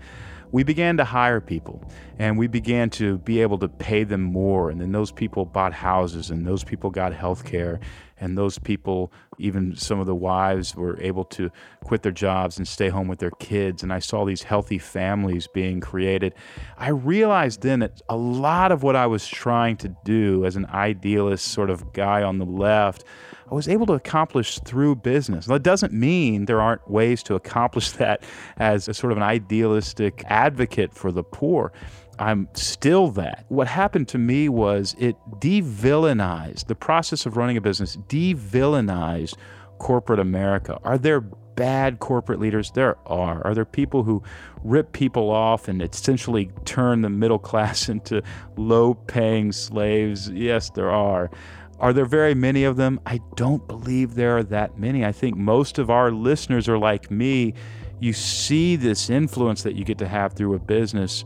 we 0.55 0.63
began 0.63 0.97
to 0.97 1.05
hire 1.05 1.41
people 1.41 1.83
and 2.21 2.39
we 2.39 2.47
began 2.47 2.89
to 2.89 3.19
be 3.19 3.43
able 3.43 3.59
to 3.59 3.69
pay 3.69 4.05
them 4.05 4.21
more. 4.23 4.71
And 4.71 4.81
then 4.81 4.93
those 4.93 5.11
people 5.11 5.45
bought 5.45 5.73
houses 5.73 6.31
and 6.31 6.47
those 6.47 6.63
people 6.63 6.91
got 6.91 7.13
health 7.13 7.45
care. 7.45 7.81
And 8.21 8.39
those 8.39 8.59
people, 8.59 9.13
even 9.39 9.75
some 9.77 10.01
of 10.01 10.07
the 10.07 10.15
wives, 10.15 10.75
were 10.75 11.01
able 11.01 11.25
to 11.27 11.51
quit 11.83 12.03
their 12.03 12.13
jobs 12.13 12.59
and 12.59 12.67
stay 12.67 12.89
home 12.89 13.09
with 13.09 13.19
their 13.19 13.33
kids. 13.33 13.83
And 13.83 13.93
I 13.93 13.99
saw 13.99 14.25
these 14.25 14.45
healthy 14.45 14.79
families 14.79 15.47
being 15.47 15.81
created. 15.81 16.35
I 16.79 16.91
realized 16.91 17.63
then 17.63 17.81
that 17.81 18.01
a 18.09 18.17
lot 18.17 18.73
of 18.73 18.83
what 18.83 18.97
I 18.97 19.07
was 19.07 19.27
trying 19.27 19.77
to 19.79 19.95
do 20.05 20.45
as 20.45 20.57
an 20.57 20.67
idealist 20.67 21.49
sort 21.49 21.71
of 21.71 21.93
guy 21.93 22.23
on 22.23 22.39
the 22.39 22.47
left 22.47 23.05
I 23.51 23.55
was 23.55 23.69
able 23.69 23.87
to 23.87 23.93
accomplish 23.93 24.59
through 24.61 24.97
business. 24.97 25.47
That 25.47 25.63
doesn't 25.63 25.93
mean 25.93 26.47
there 26.47 26.61
aren't 26.61 26.91
ways 26.91 27.23
to 27.25 27.35
accomplish 27.35 27.91
that 27.93 28.23
as 28.57 28.89
a 28.89 28.95
sort 28.95 29.13
of 29.13 29.19
an 29.19 29.23
idealistic 29.23 30.25
advocate 30.27 30.93
for 30.93 31.13
the 31.13 31.23
poor. 31.23 31.73
I'm 32.19 32.49
still 32.55 33.09
that. 33.13 33.45
What 33.49 33.67
happened 33.67 34.09
to 34.09 34.19
me 34.19 34.49
was 34.49 34.95
it 34.99 35.17
de-villainized 35.39 36.67
the 36.67 36.75
process 36.75 37.27
of 37.27 37.37
running 37.37 37.57
a 37.57 37.61
business, 37.61 37.97
de-villainized 38.09 39.35
corporate 39.79 40.21
America. 40.21 40.79
Are 40.85 40.99
there 40.99 41.21
bad 41.21 41.99
corporate 41.99 42.41
leaders? 42.41 42.71
There 42.73 42.97
are. 43.07 43.45
Are 43.47 43.55
there 43.55 43.65
people 43.65 44.03
who 44.03 44.23
rip 44.63 44.93
people 44.93 45.31
off 45.31 45.69
and 45.69 45.83
essentially 45.83 46.51
turn 46.65 47.03
the 47.03 47.11
middle 47.11 47.39
class 47.51 47.89
into 47.89 48.23
low 48.57 48.95
paying 48.95 49.53
slaves? 49.53 50.31
Yes, 50.31 50.71
there 50.71 50.91
are. 50.91 51.31
Are 51.81 51.93
there 51.93 52.07
very 52.07 52.35
many 52.35 52.65
of 52.65 52.77
them? 52.77 53.01
I 53.05 53.21
don't 53.35 53.67
believe 53.67 54.15
there 54.15 54.39
are 54.39 54.43
that 54.45 54.79
many. 54.79 55.05
I 55.05 55.13
think 55.13 55.37
most 55.37 55.79
of 55.79 55.91
our 55.91 56.13
listeners 56.13 56.69
are 56.69 56.79
like 56.79 57.11
me. 57.11 57.55
You 58.01 58.13
see 58.13 58.77
this 58.77 59.11
influence 59.11 59.63
that 59.65 59.75
you 59.75 59.85
get 59.85 59.99
to 59.99 60.09
have 60.09 60.35
through 60.35 60.55
a 60.55 60.59
business, 60.59 61.25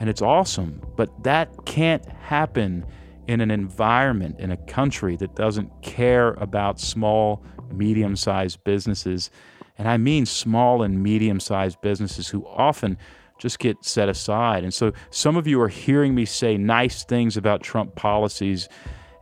and 0.00 0.08
it's 0.08 0.22
awesome. 0.22 0.80
But 0.96 1.22
that 1.22 1.66
can't 1.66 2.04
happen 2.06 2.84
in 3.28 3.40
an 3.40 3.50
environment, 3.52 4.40
in 4.40 4.50
a 4.50 4.56
country 4.56 5.14
that 5.16 5.36
doesn't 5.36 5.70
care 5.82 6.30
about 6.32 6.80
small, 6.80 7.44
medium 7.72 8.16
sized 8.16 8.64
businesses. 8.64 9.30
And 9.78 9.86
I 9.86 9.98
mean 9.98 10.26
small 10.26 10.82
and 10.82 11.00
medium 11.00 11.38
sized 11.38 11.80
businesses 11.80 12.26
who 12.26 12.44
often 12.46 12.98
just 13.38 13.58
get 13.58 13.84
set 13.84 14.08
aside. 14.08 14.64
And 14.64 14.74
so 14.74 14.92
some 15.10 15.36
of 15.36 15.46
you 15.46 15.60
are 15.60 15.68
hearing 15.68 16.14
me 16.14 16.24
say 16.24 16.56
nice 16.56 17.04
things 17.04 17.36
about 17.36 17.62
Trump 17.62 17.94
policies, 17.94 18.68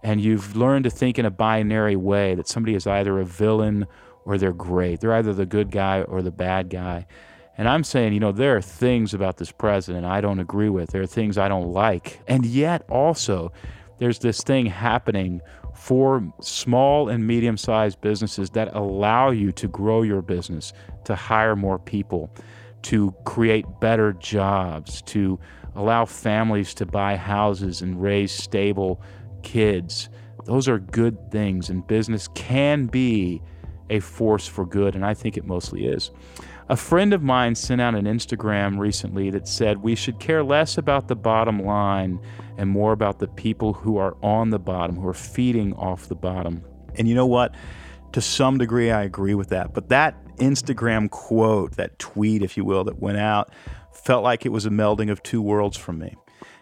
and 0.02 0.20
you've 0.20 0.56
learned 0.56 0.84
to 0.84 0.90
think 0.90 1.18
in 1.18 1.26
a 1.26 1.30
binary 1.30 1.96
way 1.96 2.34
that 2.34 2.48
somebody 2.48 2.74
is 2.74 2.86
either 2.86 3.18
a 3.18 3.24
villain 3.24 3.86
or 4.24 4.38
they're 4.38 4.52
great. 4.52 5.00
They're 5.00 5.14
either 5.14 5.34
the 5.34 5.46
good 5.46 5.70
guy 5.70 6.02
or 6.02 6.22
the 6.22 6.30
bad 6.30 6.70
guy. 6.70 7.06
And 7.58 7.68
I'm 7.68 7.82
saying, 7.82 8.12
you 8.12 8.20
know, 8.20 8.30
there 8.30 8.56
are 8.56 8.62
things 8.62 9.12
about 9.12 9.36
this 9.36 9.50
president 9.50 10.06
I 10.06 10.20
don't 10.20 10.38
agree 10.38 10.68
with. 10.68 10.90
There 10.90 11.02
are 11.02 11.06
things 11.06 11.36
I 11.36 11.48
don't 11.48 11.72
like. 11.72 12.20
And 12.28 12.46
yet 12.46 12.84
also, 12.88 13.52
there's 13.98 14.20
this 14.20 14.42
thing 14.42 14.66
happening 14.66 15.40
for 15.74 16.32
small 16.40 17.08
and 17.08 17.26
medium 17.26 17.56
sized 17.56 18.00
businesses 18.00 18.50
that 18.50 18.74
allow 18.74 19.30
you 19.30 19.50
to 19.52 19.66
grow 19.66 20.02
your 20.02 20.22
business, 20.22 20.72
to 21.04 21.16
hire 21.16 21.56
more 21.56 21.80
people, 21.80 22.30
to 22.82 23.12
create 23.24 23.66
better 23.80 24.12
jobs, 24.12 25.02
to 25.02 25.38
allow 25.74 26.04
families 26.04 26.74
to 26.74 26.86
buy 26.86 27.16
houses 27.16 27.82
and 27.82 28.00
raise 28.00 28.32
stable 28.32 29.02
kids. 29.42 30.08
Those 30.44 30.68
are 30.68 30.78
good 30.78 31.30
things, 31.32 31.70
and 31.70 31.86
business 31.86 32.28
can 32.34 32.86
be 32.86 33.42
a 33.90 34.00
force 34.00 34.46
for 34.46 34.64
good, 34.64 34.94
and 34.94 35.04
I 35.04 35.14
think 35.14 35.36
it 35.36 35.44
mostly 35.44 35.86
is. 35.86 36.10
A 36.70 36.76
friend 36.76 37.14
of 37.14 37.22
mine 37.22 37.54
sent 37.54 37.80
out 37.80 37.94
an 37.94 38.04
Instagram 38.04 38.78
recently 38.78 39.30
that 39.30 39.48
said 39.48 39.78
we 39.78 39.94
should 39.94 40.20
care 40.20 40.44
less 40.44 40.76
about 40.76 41.08
the 41.08 41.16
bottom 41.16 41.64
line 41.64 42.20
and 42.58 42.68
more 42.68 42.92
about 42.92 43.20
the 43.20 43.26
people 43.26 43.72
who 43.72 43.96
are 43.96 44.18
on 44.22 44.50
the 44.50 44.58
bottom, 44.58 44.96
who 44.96 45.08
are 45.08 45.14
feeding 45.14 45.72
off 45.74 46.08
the 46.08 46.14
bottom. 46.14 46.62
And 46.96 47.08
you 47.08 47.14
know 47.14 47.24
what? 47.24 47.54
To 48.12 48.20
some 48.20 48.58
degree, 48.58 48.90
I 48.90 49.02
agree 49.04 49.32
with 49.34 49.48
that. 49.48 49.72
But 49.72 49.88
that 49.88 50.22
Instagram 50.36 51.08
quote, 51.08 51.76
that 51.76 51.98
tweet, 51.98 52.42
if 52.42 52.58
you 52.58 52.66
will, 52.66 52.84
that 52.84 52.98
went 53.00 53.16
out, 53.16 53.50
felt 53.90 54.22
like 54.22 54.44
it 54.44 54.50
was 54.50 54.66
a 54.66 54.70
melding 54.70 55.10
of 55.10 55.22
two 55.22 55.40
worlds 55.40 55.78
for 55.78 55.94
me. 55.94 56.16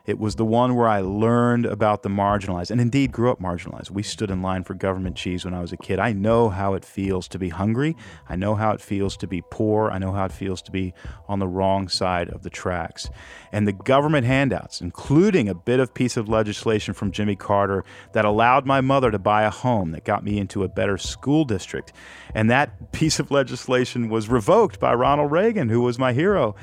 It 0.07 0.21
was 0.21 0.37
the 0.37 0.45
one 0.45 0.77
where 0.77 0.87
I 0.87 1.01
learned 1.01 1.67
about 1.67 2.05
the 2.05 2.09
marginalized 2.09 2.71
and 2.71 2.81
indeed 2.81 3.11
grew 3.11 3.31
up 3.31 3.41
marginalized. 3.41 3.91
We 3.91 4.05
stood 4.05 4.31
in 4.31 4.41
line 4.41 4.63
for 4.63 4.75
government 4.75 5.17
cheese 5.17 5.45
when 5.45 5.53
I 5.53 5.61
was 5.61 5.73
a 5.73 5.77
kid. 5.77 5.99
I 5.99 6.13
know 6.13 6.49
how 6.49 6.75
it 6.75 6.85
feels 6.85 7.27
to 7.29 7.39
be 7.39 7.49
hungry. 7.49 7.97
I 8.29 8.37
know 8.37 8.55
how 8.55 8.71
it 8.71 8.81
feels 8.81 9.17
to 9.19 9.27
be 9.27 9.43
poor. 9.51 9.91
I 9.91 9.99
know 9.99 10.13
how 10.13 10.25
it 10.27 10.33
feels 10.33 10.63
to 10.63 10.71
be 10.71 10.95
on 11.29 11.41
the 11.41 11.49
wrong 11.49 11.89
side 11.89 12.29
of 12.31 12.45
the 12.45 12.51
tracks. 12.51 13.11
And 13.51 13.67
the 13.67 13.73
government 13.73 14.27
handouts, 14.27 14.81
including 14.81 15.49
a 15.49 15.55
bit 15.55 15.81
of 15.81 15.93
piece 15.93 16.17
of 16.17 16.29
legislation 16.29 16.95
from 16.95 17.11
Jimmy 17.11 17.35
Carter 17.35 17.85
that 18.13 18.25
allowed 18.25 18.65
my 18.65 18.81
mother 18.81 19.11
to 19.11 19.19
buy 19.19 19.43
a 19.43 19.51
home 19.51 19.91
that 19.91 20.05
got 20.05 20.23
me 20.23 20.39
into 20.39 20.63
a 20.63 20.69
better 20.69 20.99
school 20.99 21.45
district. 21.45 21.93
And 22.33 22.49
that 22.49 22.93
piece 22.93 23.19
of 23.19 23.33
legislation 23.33 24.09
was 24.09 24.29
revoked 24.29 24.79
by 24.79 24.95
Ronald 24.95 25.33
Reagan, 25.33 25.69
who 25.69 25.81
was 25.81 25.99
my 25.99 26.13
hero. 26.13 26.55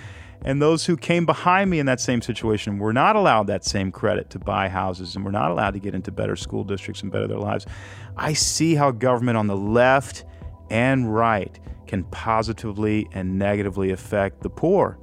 And 0.46 0.62
those 0.62 0.86
who 0.86 0.98
came 0.98 1.26
behind 1.26 1.70
me 1.70 1.80
in 1.80 1.86
that 1.86 2.02
same 2.02 2.22
situation 2.22 2.78
were 2.78 2.92
not 2.92 3.16
allowed 3.16 3.48
that 3.48 3.64
same 3.64 3.92
credit 3.92 4.30
to 4.32 4.40
buy 4.40 4.68
houses 4.68 5.16
and 5.16 5.24
were 5.24 5.32
not 5.32 5.52
allowed 5.52 5.72
to 5.72 5.80
get 5.80 5.96
into 5.96 6.12
better 6.12 6.36
school 6.36 6.64
districts 6.64 7.02
and 7.02 7.12
better 7.12 7.28
their 7.28 7.40
lives. 7.40 7.66
I 8.18 8.34
see 8.34 8.76
how 8.76 8.92
government 8.92 9.38
on 9.38 9.48
the 9.48 9.56
left 9.56 10.26
and 10.70 11.14
right 11.14 11.58
can 11.88 12.04
positively 12.06 13.08
and 13.14 13.40
negatively 13.40 13.92
affect 13.92 14.42
the 14.42 14.50
poor. 14.50 15.00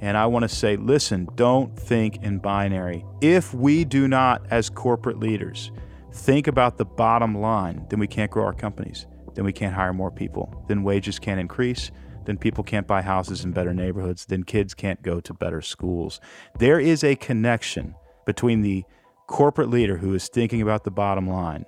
And 0.00 0.16
I 0.16 0.26
want 0.26 0.42
to 0.44 0.48
say, 0.48 0.76
listen, 0.76 1.28
don't 1.34 1.76
think 1.76 2.22
in 2.22 2.38
binary. 2.38 3.04
If 3.20 3.54
we 3.54 3.84
do 3.84 4.06
not, 4.06 4.46
as 4.50 4.68
corporate 4.68 5.18
leaders, 5.18 5.72
think 6.12 6.46
about 6.46 6.76
the 6.76 6.84
bottom 6.84 7.34
line, 7.34 7.86
then 7.88 7.98
we 7.98 8.06
can't 8.06 8.30
grow 8.30 8.44
our 8.44 8.52
companies. 8.52 9.06
Then 9.34 9.44
we 9.44 9.52
can't 9.52 9.74
hire 9.74 9.92
more 9.92 10.10
people. 10.10 10.64
Then 10.68 10.84
wages 10.84 11.18
can't 11.18 11.40
increase 11.40 11.90
then 12.26 12.38
people 12.38 12.64
can't 12.64 12.86
buy 12.86 13.02
houses 13.02 13.44
in 13.44 13.52
better 13.52 13.74
neighborhoods, 13.74 14.26
then 14.26 14.44
kids 14.44 14.74
can't 14.74 15.02
go 15.02 15.20
to 15.20 15.34
better 15.34 15.60
schools. 15.60 16.20
There 16.58 16.80
is 16.80 17.04
a 17.04 17.16
connection 17.16 17.94
between 18.26 18.62
the 18.62 18.84
corporate 19.26 19.70
leader 19.70 19.96
who 19.96 20.14
is 20.14 20.28
thinking 20.28 20.62
about 20.62 20.84
the 20.84 20.90
bottom 20.90 21.28
line 21.28 21.64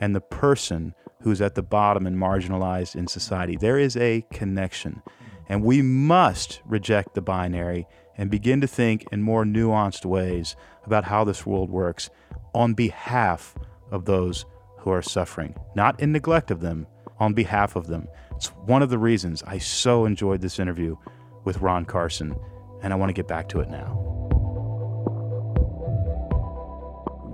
and 0.00 0.14
the 0.14 0.20
person 0.20 0.94
who's 1.22 1.40
at 1.40 1.54
the 1.54 1.62
bottom 1.62 2.06
and 2.06 2.16
marginalized 2.16 2.96
in 2.96 3.06
society. 3.06 3.56
There 3.56 3.78
is 3.78 3.96
a 3.96 4.24
connection. 4.32 5.02
And 5.48 5.62
we 5.64 5.82
must 5.82 6.60
reject 6.64 7.14
the 7.14 7.20
binary 7.20 7.86
and 8.16 8.30
begin 8.30 8.60
to 8.60 8.66
think 8.66 9.06
in 9.12 9.22
more 9.22 9.44
nuanced 9.44 10.04
ways 10.04 10.56
about 10.84 11.04
how 11.04 11.24
this 11.24 11.44
world 11.44 11.70
works 11.70 12.08
on 12.54 12.74
behalf 12.74 13.54
of 13.90 14.04
those 14.04 14.46
who 14.78 14.90
are 14.90 15.02
suffering, 15.02 15.54
not 15.74 15.98
in 16.00 16.12
neglect 16.12 16.50
of 16.50 16.60
them, 16.60 16.86
on 17.20 17.34
behalf 17.34 17.76
of 17.76 17.86
them. 17.86 18.08
It's 18.34 18.48
one 18.48 18.82
of 18.82 18.90
the 18.90 18.98
reasons 18.98 19.42
I 19.46 19.58
so 19.58 20.06
enjoyed 20.06 20.40
this 20.40 20.58
interview 20.58 20.96
with 21.44 21.60
Ron 21.60 21.84
Carson, 21.84 22.34
and 22.82 22.92
I 22.92 22.96
want 22.96 23.10
to 23.10 23.14
get 23.14 23.28
back 23.28 23.48
to 23.50 23.60
it 23.60 23.68
now. 23.68 24.06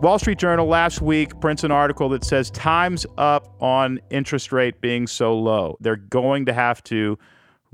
Wall 0.02 0.18
Street 0.18 0.38
Journal 0.38 0.66
last 0.66 1.00
week 1.00 1.40
prints 1.40 1.64
an 1.64 1.70
article 1.70 2.10
that 2.10 2.22
says 2.22 2.50
time's 2.50 3.06
up 3.16 3.56
on 3.62 3.98
interest 4.10 4.52
rate 4.52 4.80
being 4.82 5.06
so 5.06 5.38
low. 5.38 5.78
They're 5.80 5.96
going 5.96 6.44
to 6.46 6.52
have 6.52 6.84
to 6.84 7.18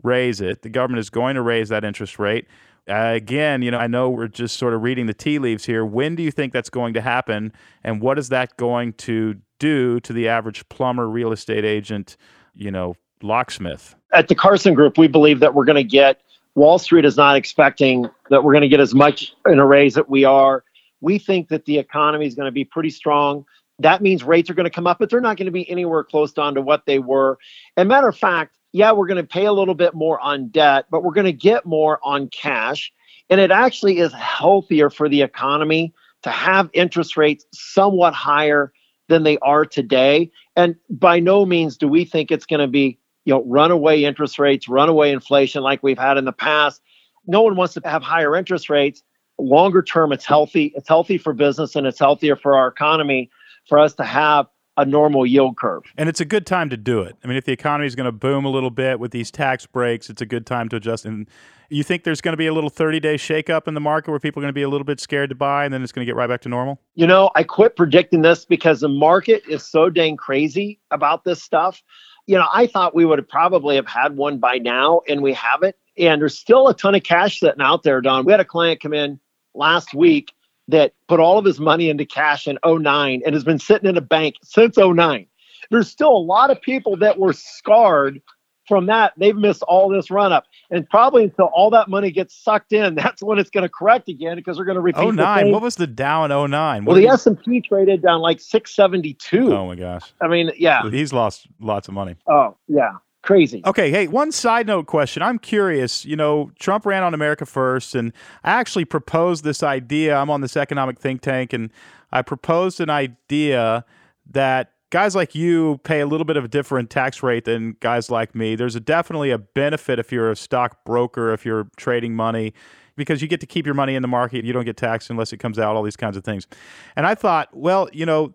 raise 0.04 0.40
it. 0.40 0.62
The 0.62 0.68
government 0.68 1.00
is 1.00 1.10
going 1.10 1.34
to 1.34 1.42
raise 1.42 1.68
that 1.70 1.84
interest 1.84 2.20
rate. 2.20 2.46
Uh, 2.88 3.12
again, 3.14 3.62
you 3.62 3.70
know, 3.70 3.78
I 3.78 3.86
know 3.86 4.08
we're 4.08 4.28
just 4.28 4.56
sort 4.56 4.72
of 4.72 4.82
reading 4.82 5.06
the 5.06 5.14
tea 5.14 5.38
leaves 5.38 5.64
here. 5.64 5.84
When 5.84 6.14
do 6.14 6.22
you 6.22 6.30
think 6.30 6.52
that's 6.52 6.70
going 6.70 6.94
to 6.94 7.00
happen? 7.00 7.52
And 7.82 8.00
what 8.00 8.18
is 8.18 8.28
that 8.28 8.56
going 8.56 8.92
to 8.94 9.36
do 9.62 10.00
to 10.00 10.12
the 10.12 10.28
average 10.28 10.68
plumber, 10.68 11.08
real 11.08 11.30
estate 11.30 11.64
agent, 11.64 12.16
you 12.54 12.70
know, 12.70 12.96
locksmith? 13.22 13.94
At 14.12 14.26
the 14.26 14.34
Carson 14.34 14.74
Group, 14.74 14.98
we 14.98 15.06
believe 15.06 15.38
that 15.38 15.54
we're 15.54 15.64
going 15.64 15.76
to 15.76 15.84
get, 15.84 16.20
Wall 16.56 16.78
Street 16.78 17.04
is 17.04 17.16
not 17.16 17.36
expecting 17.36 18.08
that 18.28 18.42
we're 18.42 18.52
going 18.52 18.62
to 18.62 18.68
get 18.68 18.80
as 18.80 18.92
much 18.92 19.32
in 19.46 19.60
a 19.60 19.64
raise 19.64 19.94
that 19.94 20.10
we 20.10 20.24
are. 20.24 20.64
We 21.00 21.18
think 21.18 21.48
that 21.48 21.64
the 21.64 21.78
economy 21.78 22.26
is 22.26 22.34
going 22.34 22.46
to 22.46 22.52
be 22.52 22.64
pretty 22.64 22.90
strong. 22.90 23.44
That 23.78 24.02
means 24.02 24.24
rates 24.24 24.50
are 24.50 24.54
going 24.54 24.64
to 24.64 24.70
come 24.70 24.88
up, 24.88 24.98
but 24.98 25.10
they're 25.10 25.20
not 25.20 25.36
going 25.36 25.46
to 25.46 25.52
be 25.52 25.68
anywhere 25.70 26.02
close 26.02 26.32
down 26.32 26.54
to 26.54 26.60
what 26.60 26.84
they 26.84 26.98
were. 26.98 27.38
And 27.76 27.88
matter 27.88 28.08
of 28.08 28.18
fact, 28.18 28.58
yeah, 28.72 28.90
we're 28.90 29.06
going 29.06 29.22
to 29.22 29.26
pay 29.26 29.44
a 29.44 29.52
little 29.52 29.74
bit 29.74 29.94
more 29.94 30.18
on 30.18 30.48
debt, 30.48 30.86
but 30.90 31.04
we're 31.04 31.12
going 31.12 31.26
to 31.26 31.32
get 31.32 31.64
more 31.64 32.00
on 32.02 32.28
cash. 32.28 32.92
And 33.30 33.40
it 33.40 33.52
actually 33.52 33.98
is 33.98 34.12
healthier 34.12 34.90
for 34.90 35.08
the 35.08 35.22
economy 35.22 35.94
to 36.22 36.30
have 36.30 36.68
interest 36.72 37.16
rates 37.16 37.46
somewhat 37.52 38.12
higher 38.14 38.72
than 39.12 39.22
they 39.22 39.38
are 39.38 39.64
today. 39.64 40.30
And 40.56 40.74
by 40.90 41.20
no 41.20 41.46
means 41.46 41.76
do 41.76 41.86
we 41.86 42.04
think 42.04 42.30
it's 42.30 42.46
going 42.46 42.60
to 42.60 42.66
be 42.66 42.98
you 43.24 43.34
know, 43.34 43.44
runaway 43.44 44.02
interest 44.02 44.38
rates, 44.38 44.68
runaway 44.68 45.12
inflation 45.12 45.62
like 45.62 45.82
we've 45.82 45.98
had 45.98 46.18
in 46.18 46.24
the 46.24 46.32
past. 46.32 46.82
No 47.26 47.42
one 47.42 47.54
wants 47.54 47.74
to 47.74 47.82
have 47.84 48.02
higher 48.02 48.34
interest 48.34 48.68
rates. 48.68 49.02
Longer 49.38 49.82
term, 49.82 50.12
it's 50.12 50.24
healthy. 50.24 50.72
It's 50.74 50.88
healthy 50.88 51.18
for 51.18 51.32
business 51.32 51.76
and 51.76 51.86
it's 51.86 51.98
healthier 51.98 52.36
for 52.36 52.56
our 52.56 52.68
economy 52.68 53.30
for 53.68 53.78
us 53.78 53.94
to 53.94 54.04
have 54.04 54.46
a 54.76 54.84
normal 54.84 55.26
yield 55.26 55.56
curve. 55.56 55.82
And 55.96 56.08
it's 56.08 56.20
a 56.20 56.24
good 56.24 56.46
time 56.46 56.70
to 56.70 56.76
do 56.76 57.02
it. 57.02 57.16
I 57.22 57.26
mean, 57.26 57.36
if 57.36 57.44
the 57.44 57.52
economy 57.52 57.86
is 57.86 57.94
going 57.94 58.06
to 58.06 58.12
boom 58.12 58.44
a 58.44 58.48
little 58.48 58.70
bit 58.70 58.98
with 58.98 59.10
these 59.10 59.30
tax 59.30 59.66
breaks, 59.66 60.08
it's 60.08 60.22
a 60.22 60.26
good 60.26 60.46
time 60.46 60.68
to 60.70 60.76
adjust. 60.76 61.04
And 61.04 61.28
you 61.68 61.82
think 61.82 62.04
there's 62.04 62.20
going 62.20 62.32
to 62.32 62.38
be 62.38 62.46
a 62.46 62.54
little 62.54 62.70
30 62.70 63.00
day 63.00 63.16
shakeup 63.16 63.68
in 63.68 63.74
the 63.74 63.80
market 63.80 64.10
where 64.10 64.20
people 64.20 64.40
are 64.40 64.44
going 64.44 64.52
to 64.52 64.54
be 64.54 64.62
a 64.62 64.68
little 64.68 64.84
bit 64.84 65.00
scared 65.00 65.28
to 65.30 65.34
buy 65.34 65.64
and 65.64 65.74
then 65.74 65.82
it's 65.82 65.92
going 65.92 66.04
to 66.04 66.10
get 66.10 66.16
right 66.16 66.28
back 66.28 66.40
to 66.42 66.48
normal? 66.48 66.80
You 66.94 67.06
know, 67.06 67.30
I 67.34 67.42
quit 67.42 67.76
predicting 67.76 68.22
this 68.22 68.44
because 68.44 68.80
the 68.80 68.88
market 68.88 69.42
is 69.48 69.62
so 69.62 69.90
dang 69.90 70.16
crazy 70.16 70.80
about 70.90 71.24
this 71.24 71.42
stuff 71.42 71.82
you 72.26 72.36
know, 72.36 72.46
I 72.52 72.66
thought 72.66 72.94
we 72.94 73.04
would 73.04 73.18
have 73.18 73.28
probably 73.28 73.76
have 73.76 73.86
had 73.86 74.16
one 74.16 74.38
by 74.38 74.58
now, 74.58 75.02
and 75.08 75.22
we 75.22 75.32
haven't. 75.32 75.76
And 75.98 76.20
there's 76.20 76.38
still 76.38 76.68
a 76.68 76.74
ton 76.74 76.94
of 76.94 77.02
cash 77.02 77.40
sitting 77.40 77.60
out 77.60 77.82
there, 77.82 78.00
Don. 78.00 78.24
We 78.24 78.32
had 78.32 78.40
a 78.40 78.44
client 78.44 78.80
come 78.80 78.94
in 78.94 79.18
last 79.54 79.92
week 79.94 80.32
that 80.68 80.92
put 81.08 81.20
all 81.20 81.38
of 81.38 81.44
his 81.44 81.60
money 81.60 81.90
into 81.90 82.04
cash 82.04 82.46
in 82.46 82.58
09 82.64 83.22
and 83.24 83.34
has 83.34 83.44
been 83.44 83.58
sitting 83.58 83.88
in 83.88 83.96
a 83.96 84.02
bank 84.02 84.36
since 84.42 84.76
09. 84.76 85.26
There's 85.70 85.88
still 85.88 86.12
a 86.16 86.18
lot 86.18 86.50
of 86.50 86.60
people 86.60 86.96
that 86.98 87.18
were 87.18 87.32
scarred 87.32 88.20
from 88.68 88.86
that. 88.86 89.12
They've 89.16 89.36
missed 89.36 89.62
all 89.62 89.88
this 89.88 90.10
run 90.10 90.32
up. 90.32 90.44
And 90.70 90.88
probably 90.88 91.24
until 91.24 91.46
all 91.46 91.70
that 91.70 91.88
money 91.88 92.10
gets 92.10 92.34
sucked 92.34 92.72
in, 92.72 92.94
that's 92.96 93.22
when 93.22 93.38
it's 93.38 93.50
going 93.50 93.62
to 93.62 93.68
correct 93.68 94.08
again 94.08 94.36
because 94.36 94.56
they're 94.56 94.64
going 94.64 94.76
to 94.76 94.80
repeat. 94.80 95.14
09. 95.14 95.50
What 95.50 95.62
was 95.62 95.76
the 95.76 95.86
Dow 95.86 96.24
in 96.24 96.50
09? 96.50 96.84
What 96.84 96.92
well, 96.92 97.02
the 97.02 97.08
S 97.08 97.26
and 97.26 97.40
P 97.42 97.60
traded 97.60 98.02
down 98.02 98.20
like 98.20 98.40
672. 98.40 99.52
Oh 99.52 99.66
my 99.66 99.74
gosh. 99.74 100.12
I 100.20 100.28
mean, 100.28 100.52
yeah. 100.56 100.88
He's 100.90 101.12
lost 101.12 101.46
lots 101.60 101.88
of 101.88 101.94
money. 101.94 102.16
Oh 102.28 102.56
yeah. 102.68 102.92
Crazy. 103.22 103.62
Okay, 103.64 103.90
hey, 103.90 104.08
one 104.08 104.32
side 104.32 104.66
note 104.66 104.86
question. 104.86 105.22
I'm 105.22 105.38
curious. 105.38 106.04
You 106.04 106.16
know, 106.16 106.50
Trump 106.58 106.84
ran 106.84 107.04
on 107.04 107.14
America 107.14 107.46
First, 107.46 107.94
and 107.94 108.12
I 108.42 108.50
actually 108.50 108.84
proposed 108.84 109.44
this 109.44 109.62
idea. 109.62 110.16
I'm 110.16 110.28
on 110.28 110.40
this 110.40 110.56
economic 110.56 110.98
think 110.98 111.20
tank, 111.20 111.52
and 111.52 111.70
I 112.10 112.22
proposed 112.22 112.80
an 112.80 112.90
idea 112.90 113.84
that 114.30 114.72
guys 114.90 115.14
like 115.14 115.36
you 115.36 115.78
pay 115.84 116.00
a 116.00 116.06
little 116.06 116.24
bit 116.24 116.36
of 116.36 116.44
a 116.44 116.48
different 116.48 116.90
tax 116.90 117.22
rate 117.22 117.44
than 117.44 117.76
guys 117.78 118.10
like 118.10 118.34
me. 118.34 118.56
There's 118.56 118.74
a, 118.74 118.80
definitely 118.80 119.30
a 119.30 119.38
benefit 119.38 120.00
if 120.00 120.10
you're 120.10 120.30
a 120.30 120.36
stock 120.36 120.84
broker, 120.84 121.32
if 121.32 121.46
you're 121.46 121.68
trading 121.76 122.14
money, 122.14 122.52
because 122.96 123.22
you 123.22 123.28
get 123.28 123.40
to 123.40 123.46
keep 123.46 123.66
your 123.66 123.74
money 123.74 123.94
in 123.94 124.02
the 124.02 124.08
market. 124.08 124.44
You 124.44 124.52
don't 124.52 124.64
get 124.64 124.76
taxed 124.76 125.10
unless 125.10 125.32
it 125.32 125.38
comes 125.38 125.60
out, 125.60 125.76
all 125.76 125.84
these 125.84 125.96
kinds 125.96 126.16
of 126.16 126.24
things. 126.24 126.48
And 126.96 127.06
I 127.06 127.14
thought, 127.14 127.56
well, 127.56 127.88
you 127.92 128.04
know, 128.04 128.34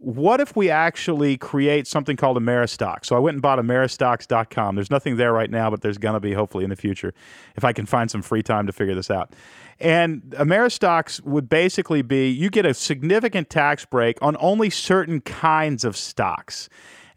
what 0.00 0.40
if 0.40 0.54
we 0.54 0.70
actually 0.70 1.36
create 1.36 1.86
something 1.86 2.16
called 2.16 2.36
Ameristock? 2.36 3.04
So 3.04 3.16
I 3.16 3.18
went 3.18 3.34
and 3.34 3.42
bought 3.42 3.58
Ameristocks.com. 3.58 4.76
There's 4.76 4.90
nothing 4.90 5.16
there 5.16 5.32
right 5.32 5.50
now, 5.50 5.70
but 5.70 5.80
there's 5.80 5.98
going 5.98 6.14
to 6.14 6.20
be 6.20 6.32
hopefully 6.32 6.62
in 6.62 6.70
the 6.70 6.76
future 6.76 7.12
if 7.56 7.64
I 7.64 7.72
can 7.72 7.84
find 7.84 8.08
some 8.08 8.22
free 8.22 8.42
time 8.42 8.66
to 8.66 8.72
figure 8.72 8.94
this 8.94 9.10
out. 9.10 9.34
And 9.80 10.22
Ameristocks 10.36 11.20
would 11.24 11.48
basically 11.48 12.02
be 12.02 12.28
you 12.28 12.48
get 12.48 12.64
a 12.64 12.74
significant 12.74 13.50
tax 13.50 13.84
break 13.84 14.18
on 14.22 14.36
only 14.38 14.70
certain 14.70 15.20
kinds 15.20 15.84
of 15.84 15.96
stocks. 15.96 16.68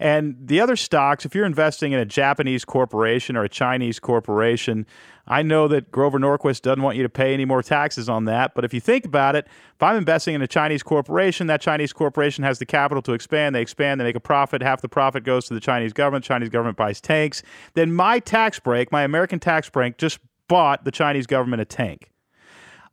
And 0.02 0.36
the 0.48 0.60
other 0.60 0.76
stocks, 0.76 1.26
if 1.26 1.36
you're 1.36 1.46
investing 1.46 1.92
in 1.92 2.00
a 2.00 2.06
Japanese 2.06 2.66
corporation 2.66 3.38
or 3.38 3.44
a 3.44 3.50
Chinese 3.50 4.00
corporation, 4.00 4.88
I 5.28 5.44
know 5.44 5.68
that 5.68 5.92
Grover 5.92 6.18
Norquist 6.18 6.64
doesn't 6.64 6.82
want 6.82 6.98
you 6.98 7.04
to 7.04 7.10
pay 7.10 7.36
any 7.36 7.46
more 7.46 7.62
taxes 7.62 8.10
on 8.10 8.26
that. 8.26 8.56
But 8.56 8.66
if 8.66 8.74
you 8.74 8.80
think 8.80 9.06
about 9.06 9.36
it, 9.36 9.46
if 9.76 9.84
I'm 9.84 9.96
investing 9.96 10.34
in 10.34 10.42
a 10.42 10.48
Chinese 10.48 10.82
corporation, 10.82 11.46
that 11.48 11.62
Chinese 11.62 11.94
corporation 11.94 12.44
has 12.44 12.58
the 12.58 12.66
capital 12.66 13.04
to 13.04 13.14
expand. 13.14 13.54
They 13.54 13.62
expand, 13.62 14.02
they 14.02 14.06
make 14.06 14.16
a 14.16 14.20
profit. 14.20 14.64
Half 14.64 14.82
the 14.82 14.90
profit 14.90 15.24
goes 15.24 15.46
to 15.50 15.54
the 15.54 15.60
Chinese 15.60 15.94
government. 15.94 16.26
The 16.26 16.30
Chinese 16.30 16.50
government 16.50 16.78
buys 16.78 17.00
tanks. 17.00 17.44
Then 17.76 17.94
my 17.94 18.18
tax 18.18 18.60
break, 18.60 18.92
my 18.92 19.04
American 19.04 19.40
tax 19.40 19.70
break, 19.70 20.00
just 20.00 20.18
bought 20.48 20.84
the 20.84 20.92
Chinese 20.92 21.28
government 21.28 21.62
a 21.62 21.66
tank. 21.66 22.12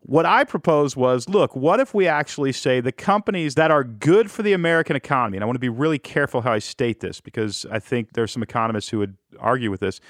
What 0.08 0.24
I 0.24 0.44
proposed 0.44 0.96
was 0.96 1.28
look, 1.28 1.54
what 1.54 1.80
if 1.80 1.92
we 1.92 2.08
actually 2.08 2.52
say 2.52 2.80
the 2.80 2.92
companies 2.92 3.56
that 3.56 3.70
are 3.70 3.84
good 3.84 4.30
for 4.30 4.42
the 4.42 4.54
American 4.54 4.96
economy, 4.96 5.36
and 5.36 5.44
I 5.44 5.46
want 5.46 5.56
to 5.56 5.60
be 5.60 5.68
really 5.68 5.98
careful 5.98 6.40
how 6.40 6.50
I 6.54 6.60
state 6.60 7.00
this 7.00 7.20
because 7.20 7.66
I 7.70 7.78
think 7.78 8.14
there's 8.14 8.32
some 8.32 8.42
economists 8.42 8.88
who 8.88 9.00
would 9.00 9.18
argue 9.38 9.70
with 9.70 9.80
this. 9.80 10.00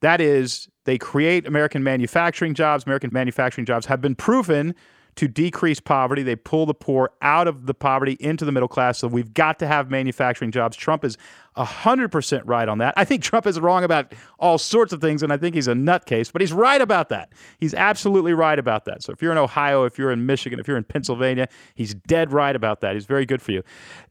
That 0.00 0.20
is, 0.20 0.68
they 0.84 0.98
create 0.98 1.46
American 1.46 1.82
manufacturing 1.82 2.52
jobs. 2.52 2.84
American 2.84 3.08
manufacturing 3.10 3.64
jobs 3.64 3.86
have 3.86 4.02
been 4.02 4.14
proven 4.14 4.74
to 5.18 5.26
decrease 5.26 5.80
poverty. 5.80 6.22
They 6.22 6.36
pull 6.36 6.64
the 6.64 6.74
poor 6.74 7.10
out 7.22 7.48
of 7.48 7.66
the 7.66 7.74
poverty 7.74 8.16
into 8.20 8.44
the 8.44 8.52
middle 8.52 8.68
class. 8.68 8.98
So 8.98 9.08
we've 9.08 9.34
got 9.34 9.58
to 9.58 9.66
have 9.66 9.90
manufacturing 9.90 10.52
jobs. 10.52 10.76
Trump 10.76 11.04
is 11.04 11.18
100% 11.56 12.42
right 12.44 12.68
on 12.68 12.78
that. 12.78 12.94
I 12.96 13.04
think 13.04 13.24
Trump 13.24 13.44
is 13.44 13.58
wrong 13.58 13.82
about 13.82 14.12
all 14.38 14.58
sorts 14.58 14.92
of 14.92 15.00
things, 15.00 15.24
and 15.24 15.32
I 15.32 15.36
think 15.36 15.56
he's 15.56 15.66
a 15.66 15.72
nutcase, 15.72 16.32
but 16.32 16.40
he's 16.40 16.52
right 16.52 16.80
about 16.80 17.08
that. 17.08 17.32
He's 17.58 17.74
absolutely 17.74 18.32
right 18.32 18.60
about 18.60 18.84
that. 18.84 19.02
So 19.02 19.12
if 19.12 19.20
you're 19.20 19.32
in 19.32 19.38
Ohio, 19.38 19.82
if 19.82 19.98
you're 19.98 20.12
in 20.12 20.24
Michigan, 20.24 20.60
if 20.60 20.68
you're 20.68 20.76
in 20.76 20.84
Pennsylvania, 20.84 21.48
he's 21.74 21.94
dead 21.94 22.32
right 22.32 22.54
about 22.54 22.80
that. 22.82 22.94
He's 22.94 23.06
very 23.06 23.26
good 23.26 23.42
for 23.42 23.50
you. 23.50 23.64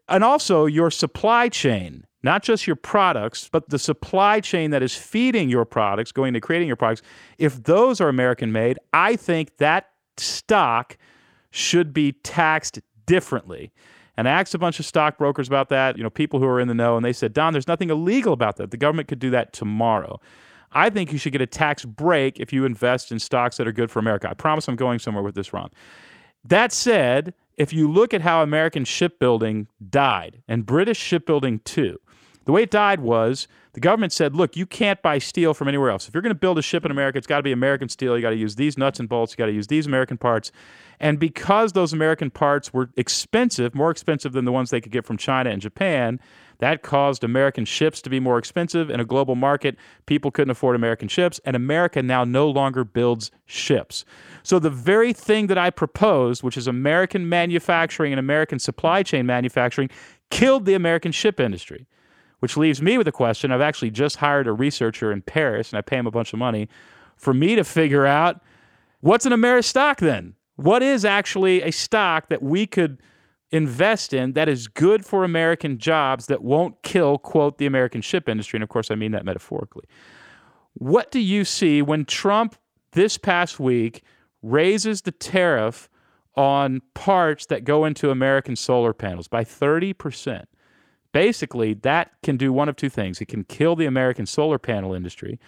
And 0.09 0.25
also, 0.25 0.65
your 0.65 0.91
supply 0.91 1.47
chain 1.47 2.03
not 2.23 2.43
just 2.43 2.65
your 2.67 2.75
products, 2.75 3.47
but 3.49 3.69
the 3.69 3.79
supply 3.79 4.41
chain 4.41 4.71
that 4.71 4.81
is 4.81 4.95
feeding 4.95 5.49
your 5.49 5.63
products, 5.63 6.11
going 6.11 6.33
to 6.33 6.41
creating 6.41 6.67
your 6.67 6.75
products, 6.75 7.01
if 7.37 7.63
those 7.63 8.01
are 8.01 8.09
American 8.09 8.51
made, 8.51 8.79
I 8.91 9.15
think 9.15 9.55
that 9.57 9.91
stock 10.19 10.97
should 11.51 11.93
be 11.93 12.11
taxed 12.11 12.79
differently. 13.05 13.71
And 14.17 14.27
I 14.27 14.31
asked 14.31 14.55
a 14.55 14.59
bunch 14.59 14.79
of 14.79 14.85
stockbrokers 14.85 15.47
about 15.47 15.69
that, 15.69 15.95
you 15.97 16.03
know, 16.03 16.09
people 16.09 16.39
who 16.39 16.47
are 16.47 16.59
in 16.59 16.67
the 16.67 16.73
know, 16.73 16.95
and 16.95 17.05
they 17.05 17.13
said, 17.13 17.33
Don, 17.33 17.53
there's 17.53 17.67
nothing 17.67 17.89
illegal 17.89 18.33
about 18.33 18.57
that. 18.57 18.71
The 18.71 18.77
government 18.77 19.07
could 19.07 19.19
do 19.19 19.29
that 19.29 19.53
tomorrow. 19.53 20.19
I 20.71 20.89
think 20.89 21.11
you 21.11 21.17
should 21.17 21.31
get 21.31 21.41
a 21.41 21.47
tax 21.47 21.85
break 21.85 22.39
if 22.39 22.51
you 22.51 22.65
invest 22.65 23.11
in 23.11 23.19
stocks 23.19 23.57
that 23.57 23.67
are 23.67 23.71
good 23.71 23.91
for 23.91 23.99
America. 23.99 24.29
I 24.29 24.33
promise 24.33 24.67
I'm 24.67 24.75
going 24.75 24.99
somewhere 24.99 25.23
with 25.23 25.35
this, 25.35 25.53
Ron. 25.53 25.69
That 26.43 26.71
said, 26.71 27.33
if 27.57 27.73
you 27.73 27.89
look 27.89 28.13
at 28.13 28.21
how 28.21 28.41
American 28.41 28.85
shipbuilding 28.85 29.67
died, 29.89 30.41
and 30.47 30.65
British 30.65 30.97
shipbuilding 30.97 31.59
too, 31.59 31.97
the 32.45 32.51
way 32.51 32.63
it 32.63 32.71
died 32.71 32.99
was 32.99 33.47
the 33.77 33.81
government 33.81 34.11
said, 34.11 34.35
look, 34.35 34.55
you 34.55 34.65
can't 34.65 34.99
buy 35.03 35.19
steel 35.19 35.53
from 35.53 35.67
anywhere 35.67 35.91
else. 35.91 36.07
If 36.07 36.15
you're 36.15 36.23
going 36.23 36.33
to 36.33 36.39
build 36.39 36.57
a 36.57 36.63
ship 36.63 36.83
in 36.83 36.89
America, 36.89 37.19
it's 37.19 37.27
got 37.27 37.37
to 37.37 37.43
be 37.43 37.51
American 37.51 37.89
steel. 37.89 38.15
You 38.15 38.23
got 38.23 38.31
to 38.31 38.35
use 38.35 38.55
these 38.55 38.75
nuts 38.75 38.99
and 38.99 39.07
bolts. 39.07 39.33
You 39.33 39.37
got 39.37 39.45
to 39.45 39.51
use 39.51 39.67
these 39.67 39.85
American 39.85 40.17
parts. 40.17 40.51
And 40.99 41.19
because 41.19 41.73
those 41.73 41.93
American 41.93 42.31
parts 42.31 42.73
were 42.73 42.89
expensive, 42.97 43.75
more 43.75 43.91
expensive 43.91 44.33
than 44.33 44.45
the 44.45 44.51
ones 44.51 44.71
they 44.71 44.81
could 44.81 44.91
get 44.91 45.05
from 45.05 45.15
China 45.15 45.51
and 45.51 45.61
Japan, 45.61 46.19
that 46.57 46.81
caused 46.81 47.23
American 47.23 47.65
ships 47.65 48.01
to 48.01 48.09
be 48.09 48.19
more 48.19 48.39
expensive 48.39 48.89
in 48.89 48.99
a 48.99 49.05
global 49.05 49.35
market. 49.35 49.77
People 50.07 50.31
couldn't 50.31 50.49
afford 50.49 50.75
American 50.75 51.07
ships, 51.07 51.39
and 51.45 51.55
America 51.55 52.01
now 52.01 52.23
no 52.23 52.49
longer 52.49 52.83
builds 52.83 53.29
ships. 53.45 54.05
So, 54.41 54.57
the 54.57 54.71
very 54.71 55.13
thing 55.13 55.45
that 55.47 55.57
I 55.59 55.69
proposed, 55.69 56.41
which 56.41 56.57
is 56.57 56.65
American 56.65 57.29
manufacturing 57.29 58.11
and 58.11 58.19
American 58.19 58.57
supply 58.57 59.03
chain 59.03 59.27
manufacturing, 59.27 59.91
killed 60.31 60.65
the 60.65 60.73
American 60.73 61.11
ship 61.11 61.39
industry 61.39 61.85
which 62.39 62.57
leaves 62.57 62.81
me 62.81 62.97
with 62.97 63.07
a 63.07 63.11
question. 63.11 63.51
I've 63.51 63.61
actually 63.61 63.91
just 63.91 64.17
hired 64.17 64.47
a 64.47 64.53
researcher 64.53 65.11
in 65.11 65.21
Paris, 65.21 65.71
and 65.71 65.77
I 65.77 65.81
pay 65.81 65.97
him 65.97 66.07
a 66.07 66.11
bunch 66.11 66.33
of 66.33 66.39
money 66.39 66.69
for 67.15 67.33
me 67.33 67.55
to 67.55 67.63
figure 67.63 68.05
out 68.05 68.41
what's 69.01 69.25
an 69.25 69.33
Ameristock 69.33 69.65
stock 69.65 69.99
then? 69.99 70.35
What 70.55 70.81
is 70.81 71.05
actually 71.05 71.61
a 71.61 71.71
stock 71.71 72.29
that 72.29 72.41
we 72.41 72.65
could 72.65 72.99
invest 73.51 74.13
in 74.13 74.33
that 74.33 74.49
is 74.49 74.67
good 74.67 75.05
for 75.05 75.23
American 75.23 75.77
jobs 75.77 76.25
that 76.27 76.43
won't 76.43 76.81
kill, 76.83 77.17
quote, 77.17 77.57
the 77.57 77.65
American 77.65 78.01
ship 78.01 78.27
industry? 78.27 78.57
And 78.57 78.63
of 78.63 78.69
course, 78.69 78.91
I 78.91 78.95
mean 78.95 79.11
that 79.11 79.25
metaphorically. 79.25 79.85
What 80.73 81.11
do 81.11 81.19
you 81.19 81.45
see 81.45 81.81
when 81.81 82.05
Trump 82.05 82.55
this 82.91 83.17
past 83.17 83.59
week 83.59 84.03
raises 84.41 85.01
the 85.01 85.11
tariff 85.11 85.89
on 86.35 86.81
parts 86.93 87.47
that 87.47 87.63
go 87.63 87.85
into 87.85 88.11
American 88.11 88.55
solar 88.55 88.93
panels 88.93 89.27
by 89.27 89.43
30%? 89.43 90.45
Basically 91.11 91.73
that 91.73 92.11
can 92.23 92.37
do 92.37 92.51
one 92.53 92.69
of 92.69 92.75
two 92.75 92.89
things. 92.89 93.21
It 93.21 93.27
can 93.27 93.43
kill 93.43 93.75
the 93.75 93.85
American 93.85 94.25
solar 94.25 94.57
panel 94.57 94.93
industry, 94.93 95.39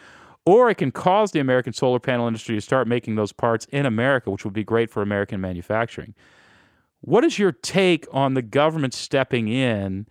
or 0.45 0.69
it 0.69 0.75
can 0.75 0.91
cause 0.91 1.31
the 1.31 1.39
American 1.39 1.73
solar 1.73 1.99
panel 1.99 2.27
industry 2.27 2.55
to 2.55 2.61
start 2.61 2.87
making 2.87 3.15
those 3.15 3.31
parts 3.31 3.65
in 3.71 3.85
America, 3.85 4.31
which 4.31 4.43
would 4.45 4.53
be 4.53 4.63
great 4.63 4.89
for 4.89 5.01
American 5.01 5.41
manufacturing. 5.41 6.13
What 7.01 7.23
is 7.23 7.39
your 7.39 7.51
take 7.51 8.05
on 8.11 8.33
the 8.33 8.41
government 8.41 8.93
stepping 8.93 9.47
in 9.47 10.07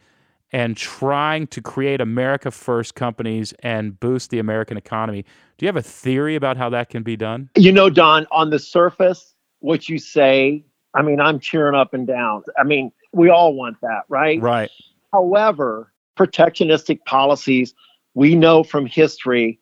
and 0.50 0.76
trying 0.76 1.46
to 1.48 1.60
create 1.60 2.00
America 2.00 2.50
first 2.50 2.94
companies 2.94 3.52
and 3.62 3.98
boost 4.00 4.30
the 4.30 4.38
American 4.38 4.76
economy? 4.76 5.22
Do 5.58 5.66
you 5.66 5.68
have 5.68 5.76
a 5.76 5.82
theory 5.82 6.34
about 6.36 6.56
how 6.56 6.70
that 6.70 6.88
can 6.88 7.02
be 7.02 7.16
done? 7.16 7.50
You 7.56 7.72
know, 7.72 7.90
Don, 7.90 8.26
on 8.30 8.50
the 8.50 8.58
surface, 8.58 9.34
what 9.60 9.88
you 9.88 9.98
say, 9.98 10.64
I 10.94 11.02
mean, 11.02 11.20
I'm 11.20 11.38
cheering 11.40 11.74
up 11.74 11.92
and 11.92 12.06
down. 12.06 12.44
I 12.58 12.64
mean, 12.64 12.92
we 13.12 13.28
all 13.28 13.54
want 13.54 13.80
that, 13.82 14.02
right? 14.08 14.40
Right. 14.40 14.70
However, 15.12 15.92
protectionistic 16.18 17.04
policies 17.04 17.74
we 18.14 18.34
know 18.34 18.64
from 18.64 18.86
history 18.86 19.60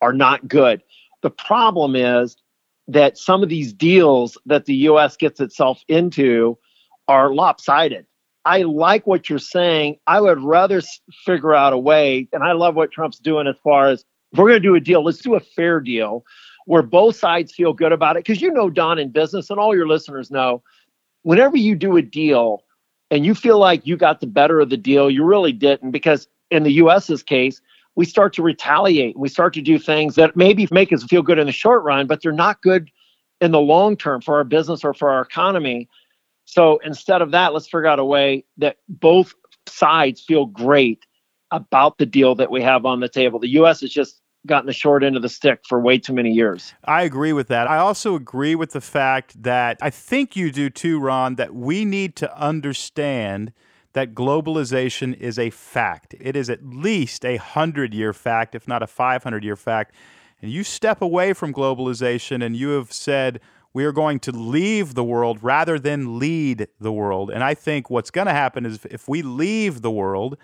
are 0.00 0.12
not 0.12 0.46
good. 0.46 0.82
The 1.22 1.30
problem 1.30 1.96
is 1.96 2.36
that 2.86 3.16
some 3.16 3.42
of 3.42 3.48
these 3.48 3.72
deals 3.72 4.36
that 4.44 4.66
the 4.66 4.74
US 4.74 5.16
gets 5.16 5.40
itself 5.40 5.82
into 5.88 6.58
are 7.08 7.32
lopsided. 7.32 8.06
I 8.44 8.62
like 8.62 9.06
what 9.06 9.30
you're 9.30 9.38
saying. 9.38 9.96
I 10.06 10.20
would 10.20 10.40
rather 10.40 10.82
figure 11.24 11.54
out 11.54 11.72
a 11.72 11.78
way, 11.78 12.28
and 12.32 12.44
I 12.44 12.52
love 12.52 12.74
what 12.74 12.92
Trump's 12.92 13.18
doing 13.18 13.46
as 13.46 13.56
far 13.64 13.88
as 13.88 14.04
if 14.32 14.38
we're 14.38 14.48
going 14.48 14.62
to 14.62 14.68
do 14.68 14.74
a 14.74 14.80
deal, 14.80 15.02
let's 15.02 15.22
do 15.22 15.34
a 15.34 15.40
fair 15.40 15.80
deal 15.80 16.24
where 16.66 16.82
both 16.82 17.16
sides 17.16 17.54
feel 17.54 17.72
good 17.72 17.92
about 17.92 18.16
it. 18.16 18.24
Because 18.24 18.42
you 18.42 18.50
know, 18.50 18.68
Don, 18.68 18.98
in 18.98 19.10
business, 19.10 19.48
and 19.48 19.58
all 19.58 19.74
your 19.74 19.86
listeners 19.86 20.30
know, 20.30 20.62
whenever 21.22 21.56
you 21.56 21.74
do 21.74 21.96
a 21.96 22.02
deal, 22.02 22.62
and 23.10 23.24
you 23.24 23.34
feel 23.34 23.58
like 23.58 23.86
you 23.86 23.96
got 23.96 24.20
the 24.20 24.26
better 24.26 24.60
of 24.60 24.70
the 24.70 24.76
deal, 24.76 25.10
you 25.10 25.24
really 25.24 25.52
didn't 25.52 25.90
because 25.90 26.28
in 26.50 26.62
the 26.62 26.72
US's 26.72 27.22
case, 27.22 27.60
we 27.96 28.04
start 28.04 28.32
to 28.34 28.42
retaliate. 28.42 29.18
We 29.18 29.28
start 29.28 29.54
to 29.54 29.62
do 29.62 29.78
things 29.78 30.16
that 30.16 30.36
maybe 30.36 30.66
make 30.70 30.92
us 30.92 31.04
feel 31.04 31.22
good 31.22 31.38
in 31.38 31.46
the 31.46 31.52
short 31.52 31.84
run, 31.84 32.06
but 32.06 32.22
they're 32.22 32.32
not 32.32 32.60
good 32.62 32.90
in 33.40 33.52
the 33.52 33.60
long 33.60 33.96
term 33.96 34.20
for 34.20 34.36
our 34.36 34.44
business 34.44 34.84
or 34.84 34.94
for 34.94 35.10
our 35.10 35.22
economy. 35.22 35.88
So 36.44 36.78
instead 36.84 37.22
of 37.22 37.30
that, 37.30 37.52
let's 37.52 37.66
figure 37.66 37.86
out 37.86 37.98
a 37.98 38.04
way 38.04 38.44
that 38.58 38.78
both 38.88 39.34
sides 39.66 40.20
feel 40.20 40.46
great 40.46 41.04
about 41.50 41.98
the 41.98 42.06
deal 42.06 42.34
that 42.34 42.50
we 42.50 42.62
have 42.62 42.84
on 42.84 43.00
the 43.00 43.08
table. 43.08 43.38
The 43.38 43.48
US 43.60 43.82
is 43.82 43.92
just 43.92 44.20
gotten 44.46 44.66
the 44.66 44.72
short 44.72 45.02
end 45.02 45.16
of 45.16 45.22
the 45.22 45.28
stick 45.28 45.60
for 45.66 45.80
way 45.80 45.98
too 45.98 46.12
many 46.12 46.30
years. 46.30 46.74
I 46.84 47.02
agree 47.02 47.32
with 47.32 47.48
that. 47.48 47.68
I 47.68 47.78
also 47.78 48.14
agree 48.14 48.54
with 48.54 48.72
the 48.72 48.80
fact 48.80 49.42
that 49.42 49.78
I 49.80 49.90
think 49.90 50.36
you 50.36 50.50
do 50.50 50.70
too, 50.70 51.00
Ron, 51.00 51.36
that 51.36 51.54
we 51.54 51.84
need 51.84 52.16
to 52.16 52.38
understand 52.38 53.52
that 53.94 54.14
globalization 54.14 55.16
is 55.18 55.38
a 55.38 55.50
fact. 55.50 56.14
It 56.20 56.36
is 56.36 56.50
at 56.50 56.64
least 56.64 57.24
a 57.24 57.36
100 57.36 57.94
year 57.94 58.12
fact, 58.12 58.54
if 58.54 58.68
not 58.68 58.82
a 58.82 58.86
500 58.86 59.44
year 59.44 59.56
fact. 59.56 59.94
And 60.42 60.50
you 60.50 60.62
step 60.62 61.00
away 61.00 61.32
from 61.32 61.54
globalization 61.54 62.44
and 62.44 62.56
you 62.56 62.70
have 62.70 62.92
said, 62.92 63.40
we 63.72 63.84
are 63.84 63.92
going 63.92 64.20
to 64.20 64.30
leave 64.30 64.94
the 64.94 65.02
world 65.02 65.38
rather 65.42 65.78
than 65.78 66.18
lead 66.18 66.68
the 66.78 66.92
world. 66.92 67.30
And 67.30 67.42
I 67.42 67.54
think 67.54 67.90
what's 67.90 68.10
going 68.10 68.28
to 68.28 68.32
happen 68.32 68.66
is 68.66 68.84
if 68.90 69.08
we 69.08 69.22
leave 69.22 69.82
the 69.82 69.90
world, 69.90 70.36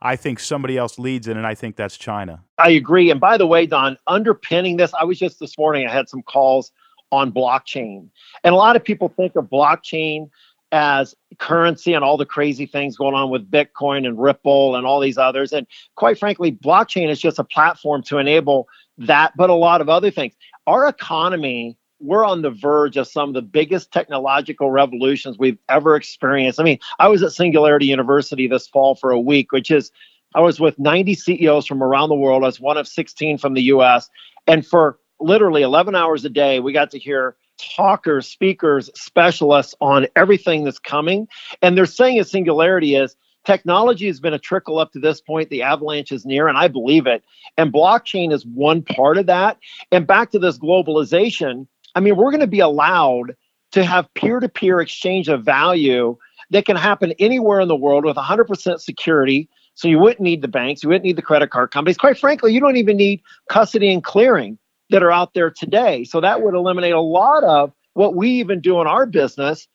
I 0.00 0.16
think 0.16 0.38
somebody 0.38 0.78
else 0.78 0.98
leads 0.98 1.26
it, 1.26 1.36
and 1.36 1.46
I 1.46 1.54
think 1.54 1.76
that's 1.76 1.96
China. 1.96 2.42
I 2.58 2.70
agree. 2.70 3.10
And 3.10 3.20
by 3.20 3.36
the 3.36 3.46
way, 3.46 3.66
Don, 3.66 3.96
underpinning 4.06 4.76
this, 4.76 4.92
I 4.94 5.04
was 5.04 5.18
just 5.18 5.40
this 5.40 5.58
morning, 5.58 5.86
I 5.86 5.92
had 5.92 6.08
some 6.08 6.22
calls 6.22 6.70
on 7.10 7.32
blockchain. 7.32 8.08
And 8.44 8.54
a 8.54 8.56
lot 8.56 8.76
of 8.76 8.84
people 8.84 9.08
think 9.08 9.34
of 9.34 9.46
blockchain 9.46 10.30
as 10.70 11.14
currency 11.38 11.94
and 11.94 12.04
all 12.04 12.16
the 12.16 12.26
crazy 12.26 12.66
things 12.66 12.96
going 12.96 13.14
on 13.14 13.30
with 13.30 13.50
Bitcoin 13.50 14.06
and 14.06 14.20
Ripple 14.20 14.76
and 14.76 14.86
all 14.86 15.00
these 15.00 15.18
others. 15.18 15.52
And 15.52 15.66
quite 15.96 16.18
frankly, 16.18 16.52
blockchain 16.52 17.08
is 17.08 17.20
just 17.20 17.38
a 17.38 17.44
platform 17.44 18.02
to 18.04 18.18
enable 18.18 18.68
that, 18.98 19.32
but 19.36 19.50
a 19.50 19.54
lot 19.54 19.80
of 19.80 19.88
other 19.88 20.10
things. 20.10 20.34
Our 20.66 20.86
economy 20.86 21.76
we're 22.00 22.24
on 22.24 22.42
the 22.42 22.50
verge 22.50 22.96
of 22.96 23.08
some 23.08 23.30
of 23.30 23.34
the 23.34 23.42
biggest 23.42 23.92
technological 23.92 24.70
revolutions 24.70 25.38
we've 25.38 25.58
ever 25.68 25.96
experienced. 25.96 26.60
I 26.60 26.64
mean, 26.64 26.78
I 26.98 27.08
was 27.08 27.22
at 27.22 27.32
Singularity 27.32 27.86
University 27.86 28.46
this 28.46 28.68
fall 28.68 28.94
for 28.94 29.10
a 29.10 29.20
week, 29.20 29.52
which 29.52 29.70
is 29.70 29.90
I 30.34 30.40
was 30.40 30.60
with 30.60 30.78
90 30.78 31.14
CEOs 31.14 31.66
from 31.66 31.82
around 31.82 32.10
the 32.10 32.14
world. 32.14 32.42
I 32.44 32.46
was 32.46 32.60
one 32.60 32.76
of 32.76 32.86
16 32.86 33.38
from 33.38 33.54
the 33.54 33.62
US. 33.62 34.08
And 34.46 34.66
for 34.66 34.98
literally 35.20 35.62
11 35.62 35.94
hours 35.94 36.24
a 36.24 36.30
day, 36.30 36.60
we 36.60 36.72
got 36.72 36.90
to 36.92 36.98
hear 36.98 37.36
talkers, 37.58 38.28
speakers, 38.28 38.90
specialists 38.94 39.74
on 39.80 40.06
everything 40.14 40.64
that's 40.64 40.78
coming. 40.78 41.26
And 41.62 41.76
they're 41.76 41.86
saying 41.86 42.20
a 42.20 42.24
singularity 42.24 42.94
is 42.94 43.16
technology 43.44 44.06
has 44.06 44.20
been 44.20 44.34
a 44.34 44.38
trickle 44.38 44.78
up 44.78 44.92
to 44.92 45.00
this 45.00 45.20
point. 45.20 45.50
The 45.50 45.62
avalanche 45.62 46.12
is 46.12 46.26
near, 46.26 46.48
and 46.48 46.58
I 46.58 46.68
believe 46.68 47.06
it. 47.06 47.24
And 47.56 47.72
blockchain 47.72 48.32
is 48.32 48.44
one 48.46 48.82
part 48.82 49.16
of 49.18 49.26
that. 49.26 49.58
And 49.90 50.06
back 50.06 50.30
to 50.32 50.38
this 50.38 50.58
globalization, 50.58 51.66
I 51.94 52.00
mean, 52.00 52.16
we're 52.16 52.30
going 52.30 52.40
to 52.40 52.46
be 52.46 52.60
allowed 52.60 53.34
to 53.72 53.84
have 53.84 54.12
peer 54.14 54.40
to 54.40 54.48
peer 54.48 54.80
exchange 54.80 55.28
of 55.28 55.44
value 55.44 56.16
that 56.50 56.64
can 56.64 56.76
happen 56.76 57.12
anywhere 57.18 57.60
in 57.60 57.68
the 57.68 57.76
world 57.76 58.04
with 58.04 58.16
100% 58.16 58.80
security. 58.80 59.48
So 59.74 59.88
you 59.88 59.98
wouldn't 59.98 60.20
need 60.20 60.42
the 60.42 60.48
banks, 60.48 60.82
you 60.82 60.88
wouldn't 60.88 61.04
need 61.04 61.16
the 61.16 61.22
credit 61.22 61.50
card 61.50 61.70
companies. 61.70 61.98
Quite 61.98 62.18
frankly, 62.18 62.52
you 62.52 62.60
don't 62.60 62.76
even 62.76 62.96
need 62.96 63.22
custody 63.48 63.92
and 63.92 64.02
clearing 64.02 64.58
that 64.90 65.02
are 65.02 65.12
out 65.12 65.34
there 65.34 65.50
today. 65.50 66.04
So 66.04 66.20
that 66.20 66.42
would 66.42 66.54
eliminate 66.54 66.94
a 66.94 67.00
lot 67.00 67.44
of 67.44 67.72
what 67.92 68.14
we 68.14 68.30
even 68.30 68.60
do 68.60 68.80
in 68.80 68.86
our 68.86 69.06
business. 69.06 69.68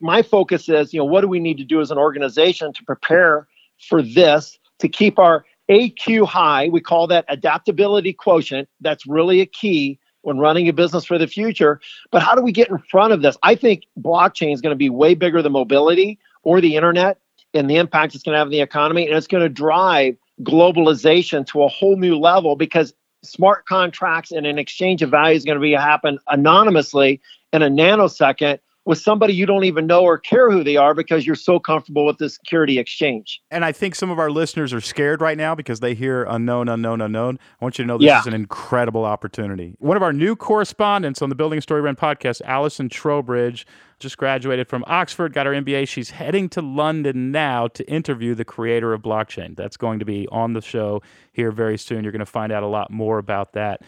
My 0.00 0.22
focus 0.22 0.68
is, 0.68 0.92
you 0.92 0.98
know, 0.98 1.06
what 1.06 1.22
do 1.22 1.28
we 1.28 1.40
need 1.40 1.56
to 1.58 1.64
do 1.64 1.80
as 1.80 1.90
an 1.90 1.98
organization 1.98 2.72
to 2.74 2.84
prepare 2.84 3.48
for 3.88 4.02
this 4.02 4.58
to 4.78 4.88
keep 4.88 5.18
our 5.18 5.44
AQ 5.70 6.26
high? 6.26 6.68
We 6.68 6.80
call 6.80 7.06
that 7.08 7.24
adaptability 7.28 8.12
quotient. 8.12 8.68
That's 8.80 9.06
really 9.06 9.40
a 9.40 9.46
key 9.46 9.98
when 10.28 10.38
running 10.38 10.68
a 10.68 10.72
business 10.72 11.04
for 11.04 11.18
the 11.18 11.26
future. 11.26 11.80
But 12.12 12.22
how 12.22 12.34
do 12.34 12.42
we 12.42 12.52
get 12.52 12.68
in 12.68 12.78
front 12.78 13.12
of 13.12 13.22
this? 13.22 13.36
I 13.42 13.54
think 13.54 13.84
blockchain 13.98 14.52
is 14.52 14.60
going 14.60 14.72
to 14.72 14.76
be 14.76 14.90
way 14.90 15.14
bigger 15.14 15.42
than 15.42 15.52
mobility 15.52 16.18
or 16.44 16.60
the 16.60 16.76
internet 16.76 17.18
and 17.54 17.68
the 17.68 17.76
impact 17.76 18.14
it's 18.14 18.22
going 18.22 18.34
to 18.34 18.38
have 18.38 18.46
on 18.46 18.52
the 18.52 18.60
economy. 18.60 19.08
And 19.08 19.16
it's 19.16 19.26
going 19.26 19.42
to 19.42 19.48
drive 19.48 20.16
globalization 20.42 21.46
to 21.48 21.62
a 21.62 21.68
whole 21.68 21.96
new 21.96 22.18
level 22.18 22.54
because 22.54 22.94
smart 23.24 23.66
contracts 23.66 24.30
and 24.30 24.46
an 24.46 24.58
exchange 24.58 25.02
of 25.02 25.10
value 25.10 25.36
is 25.36 25.44
going 25.44 25.56
to 25.56 25.62
be 25.62 25.72
happen 25.72 26.18
anonymously 26.28 27.20
in 27.52 27.62
a 27.62 27.68
nanosecond 27.68 28.60
with 28.88 28.98
somebody 28.98 29.34
you 29.34 29.44
don't 29.44 29.64
even 29.64 29.86
know 29.86 30.02
or 30.02 30.16
care 30.16 30.50
who 30.50 30.64
they 30.64 30.76
are 30.76 30.94
because 30.94 31.26
you're 31.26 31.36
so 31.36 31.58
comfortable 31.58 32.06
with 32.06 32.16
the 32.16 32.30
security 32.30 32.78
exchange. 32.78 33.38
And 33.50 33.62
I 33.62 33.70
think 33.70 33.94
some 33.94 34.08
of 34.08 34.18
our 34.18 34.30
listeners 34.30 34.72
are 34.72 34.80
scared 34.80 35.20
right 35.20 35.36
now 35.36 35.54
because 35.54 35.80
they 35.80 35.92
hear 35.92 36.24
unknown, 36.24 36.70
unknown, 36.70 37.02
unknown. 37.02 37.38
I 37.60 37.64
want 37.64 37.78
you 37.78 37.84
to 37.84 37.86
know 37.86 37.98
this 37.98 38.06
yeah. 38.06 38.20
is 38.20 38.26
an 38.26 38.32
incredible 38.32 39.04
opportunity. 39.04 39.74
One 39.78 39.98
of 39.98 40.02
our 40.02 40.14
new 40.14 40.34
correspondents 40.34 41.20
on 41.20 41.28
the 41.28 41.34
Building 41.34 41.58
a 41.58 41.60
Story 41.60 41.82
Brand 41.82 41.98
podcast, 41.98 42.40
Allison 42.46 42.88
Trowbridge, 42.88 43.66
just 43.98 44.16
graduated 44.16 44.68
from 44.68 44.84
Oxford, 44.86 45.34
got 45.34 45.44
her 45.44 45.52
MBA. 45.52 45.86
She's 45.86 46.08
heading 46.08 46.48
to 46.48 46.62
London 46.62 47.30
now 47.30 47.68
to 47.68 47.86
interview 47.90 48.34
the 48.34 48.46
creator 48.46 48.94
of 48.94 49.02
blockchain. 49.02 49.54
That's 49.54 49.76
going 49.76 49.98
to 49.98 50.06
be 50.06 50.26
on 50.32 50.54
the 50.54 50.62
show 50.62 51.02
here 51.30 51.52
very 51.52 51.76
soon. 51.76 52.04
You're 52.04 52.12
going 52.12 52.20
to 52.20 52.26
find 52.26 52.50
out 52.50 52.62
a 52.62 52.66
lot 52.66 52.90
more 52.90 53.18
about 53.18 53.52
that. 53.52 53.82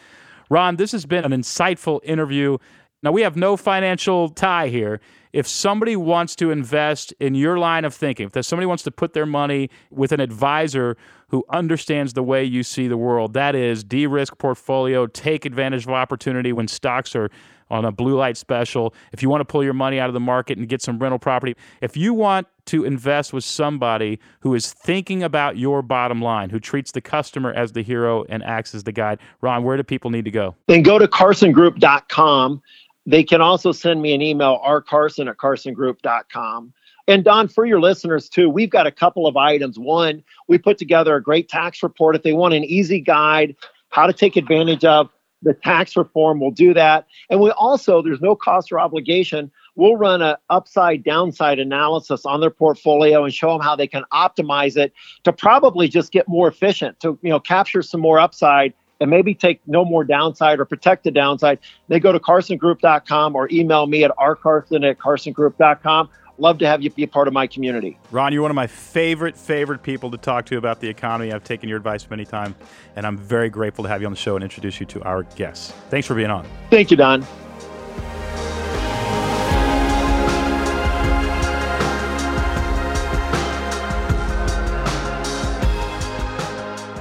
Ron, 0.50 0.76
this 0.76 0.90
has 0.92 1.06
been 1.06 1.24
an 1.24 1.30
insightful 1.30 2.00
interview. 2.02 2.58
Now, 3.02 3.12
we 3.12 3.22
have 3.22 3.34
no 3.34 3.56
financial 3.56 4.28
tie 4.28 4.68
here. 4.68 5.00
If 5.32 5.46
somebody 5.46 5.96
wants 5.96 6.36
to 6.36 6.50
invest 6.50 7.14
in 7.18 7.34
your 7.34 7.58
line 7.58 7.86
of 7.86 7.94
thinking, 7.94 8.30
if 8.34 8.44
somebody 8.44 8.66
wants 8.66 8.82
to 8.82 8.90
put 8.90 9.14
their 9.14 9.24
money 9.24 9.70
with 9.90 10.12
an 10.12 10.20
advisor 10.20 10.96
who 11.28 11.44
understands 11.48 12.12
the 12.12 12.22
way 12.22 12.44
you 12.44 12.62
see 12.62 12.88
the 12.88 12.98
world, 12.98 13.32
that 13.34 13.54
is, 13.54 13.84
de 13.84 14.06
risk 14.06 14.36
portfolio, 14.36 15.06
take 15.06 15.46
advantage 15.46 15.84
of 15.84 15.92
opportunity 15.92 16.52
when 16.52 16.68
stocks 16.68 17.16
are 17.16 17.30
on 17.70 17.84
a 17.84 17.92
blue 17.92 18.16
light 18.16 18.36
special, 18.36 18.92
if 19.12 19.22
you 19.22 19.30
want 19.30 19.40
to 19.40 19.44
pull 19.44 19.62
your 19.62 19.72
money 19.72 20.00
out 20.00 20.10
of 20.10 20.14
the 20.14 20.20
market 20.20 20.58
and 20.58 20.68
get 20.68 20.82
some 20.82 20.98
rental 20.98 21.20
property, 21.20 21.54
if 21.80 21.96
you 21.96 22.12
want 22.12 22.48
to 22.66 22.84
invest 22.84 23.32
with 23.32 23.44
somebody 23.44 24.18
who 24.40 24.54
is 24.54 24.72
thinking 24.72 25.22
about 25.22 25.56
your 25.56 25.80
bottom 25.80 26.20
line, 26.20 26.50
who 26.50 26.58
treats 26.58 26.90
the 26.90 27.00
customer 27.00 27.52
as 27.52 27.70
the 27.70 27.82
hero 27.82 28.24
and 28.28 28.42
acts 28.42 28.74
as 28.74 28.82
the 28.82 28.92
guide, 28.92 29.20
Ron, 29.40 29.62
where 29.62 29.76
do 29.76 29.84
people 29.84 30.10
need 30.10 30.24
to 30.24 30.32
go? 30.32 30.56
Then 30.66 30.82
go 30.82 30.98
to 30.98 31.06
carsongroup.com 31.06 32.60
they 33.06 33.24
can 33.24 33.40
also 33.40 33.72
send 33.72 34.02
me 34.02 34.12
an 34.14 34.22
email, 34.22 34.60
rcarson 34.66 35.28
at 35.28 35.36
carsongroup.com. 35.36 36.72
And 37.08 37.24
Don, 37.24 37.48
for 37.48 37.64
your 37.64 37.80
listeners 37.80 38.28
too, 38.28 38.48
we've 38.48 38.70
got 38.70 38.86
a 38.86 38.92
couple 38.92 39.26
of 39.26 39.36
items. 39.36 39.78
One, 39.78 40.22
we 40.48 40.58
put 40.58 40.78
together 40.78 41.16
a 41.16 41.22
great 41.22 41.48
tax 41.48 41.82
report. 41.82 42.14
If 42.14 42.22
they 42.22 42.32
want 42.32 42.54
an 42.54 42.64
easy 42.64 43.00
guide, 43.00 43.56
how 43.88 44.06
to 44.06 44.12
take 44.12 44.36
advantage 44.36 44.84
of 44.84 45.10
the 45.42 45.54
tax 45.54 45.96
reform, 45.96 46.38
we'll 46.38 46.50
do 46.50 46.74
that. 46.74 47.06
And 47.30 47.40
we 47.40 47.50
also, 47.52 48.02
there's 48.02 48.20
no 48.20 48.36
cost 48.36 48.70
or 48.70 48.78
obligation. 48.78 49.50
We'll 49.74 49.96
run 49.96 50.20
an 50.20 50.36
upside 50.50 51.02
downside 51.02 51.58
analysis 51.58 52.26
on 52.26 52.40
their 52.40 52.50
portfolio 52.50 53.24
and 53.24 53.32
show 53.32 53.50
them 53.52 53.60
how 53.60 53.74
they 53.74 53.86
can 53.86 54.04
optimize 54.12 54.76
it 54.76 54.92
to 55.24 55.32
probably 55.32 55.88
just 55.88 56.12
get 56.12 56.28
more 56.28 56.46
efficient, 56.46 57.00
to 57.00 57.18
you 57.22 57.30
know 57.30 57.40
capture 57.40 57.82
some 57.82 58.00
more 58.00 58.20
upside 58.20 58.74
and 59.00 59.10
maybe 59.10 59.34
take 59.34 59.60
no 59.66 59.84
more 59.84 60.04
downside 60.04 60.60
or 60.60 60.64
protect 60.64 61.04
the 61.04 61.10
downside, 61.10 61.58
they 61.88 61.98
go 61.98 62.12
to 62.12 62.20
carsongroup.com 62.20 63.34
or 63.34 63.48
email 63.50 63.86
me 63.86 64.04
at 64.04 64.10
rcarson 64.16 64.88
at 64.88 64.98
carsongroup.com. 64.98 66.08
Love 66.38 66.56
to 66.58 66.66
have 66.66 66.82
you 66.82 66.88
be 66.90 67.02
a 67.02 67.08
part 67.08 67.28
of 67.28 67.34
my 67.34 67.46
community. 67.46 67.98
Ron, 68.10 68.32
you're 68.32 68.40
one 68.40 68.50
of 68.50 68.54
my 68.54 68.66
favorite, 68.66 69.36
favorite 69.36 69.82
people 69.82 70.10
to 70.10 70.16
talk 70.16 70.46
to 70.46 70.56
about 70.56 70.80
the 70.80 70.88
economy. 70.88 71.32
I've 71.32 71.44
taken 71.44 71.68
your 71.68 71.76
advice 71.76 72.08
many 72.08 72.24
times, 72.24 72.56
and 72.96 73.06
I'm 73.06 73.18
very 73.18 73.50
grateful 73.50 73.84
to 73.84 73.90
have 73.90 74.00
you 74.00 74.06
on 74.06 74.12
the 74.12 74.18
show 74.18 74.36
and 74.36 74.42
introduce 74.42 74.80
you 74.80 74.86
to 74.86 75.02
our 75.02 75.24
guests. 75.24 75.72
Thanks 75.90 76.06
for 76.06 76.14
being 76.14 76.30
on. 76.30 76.46
Thank 76.70 76.90
you, 76.90 76.96
Don. 76.96 77.26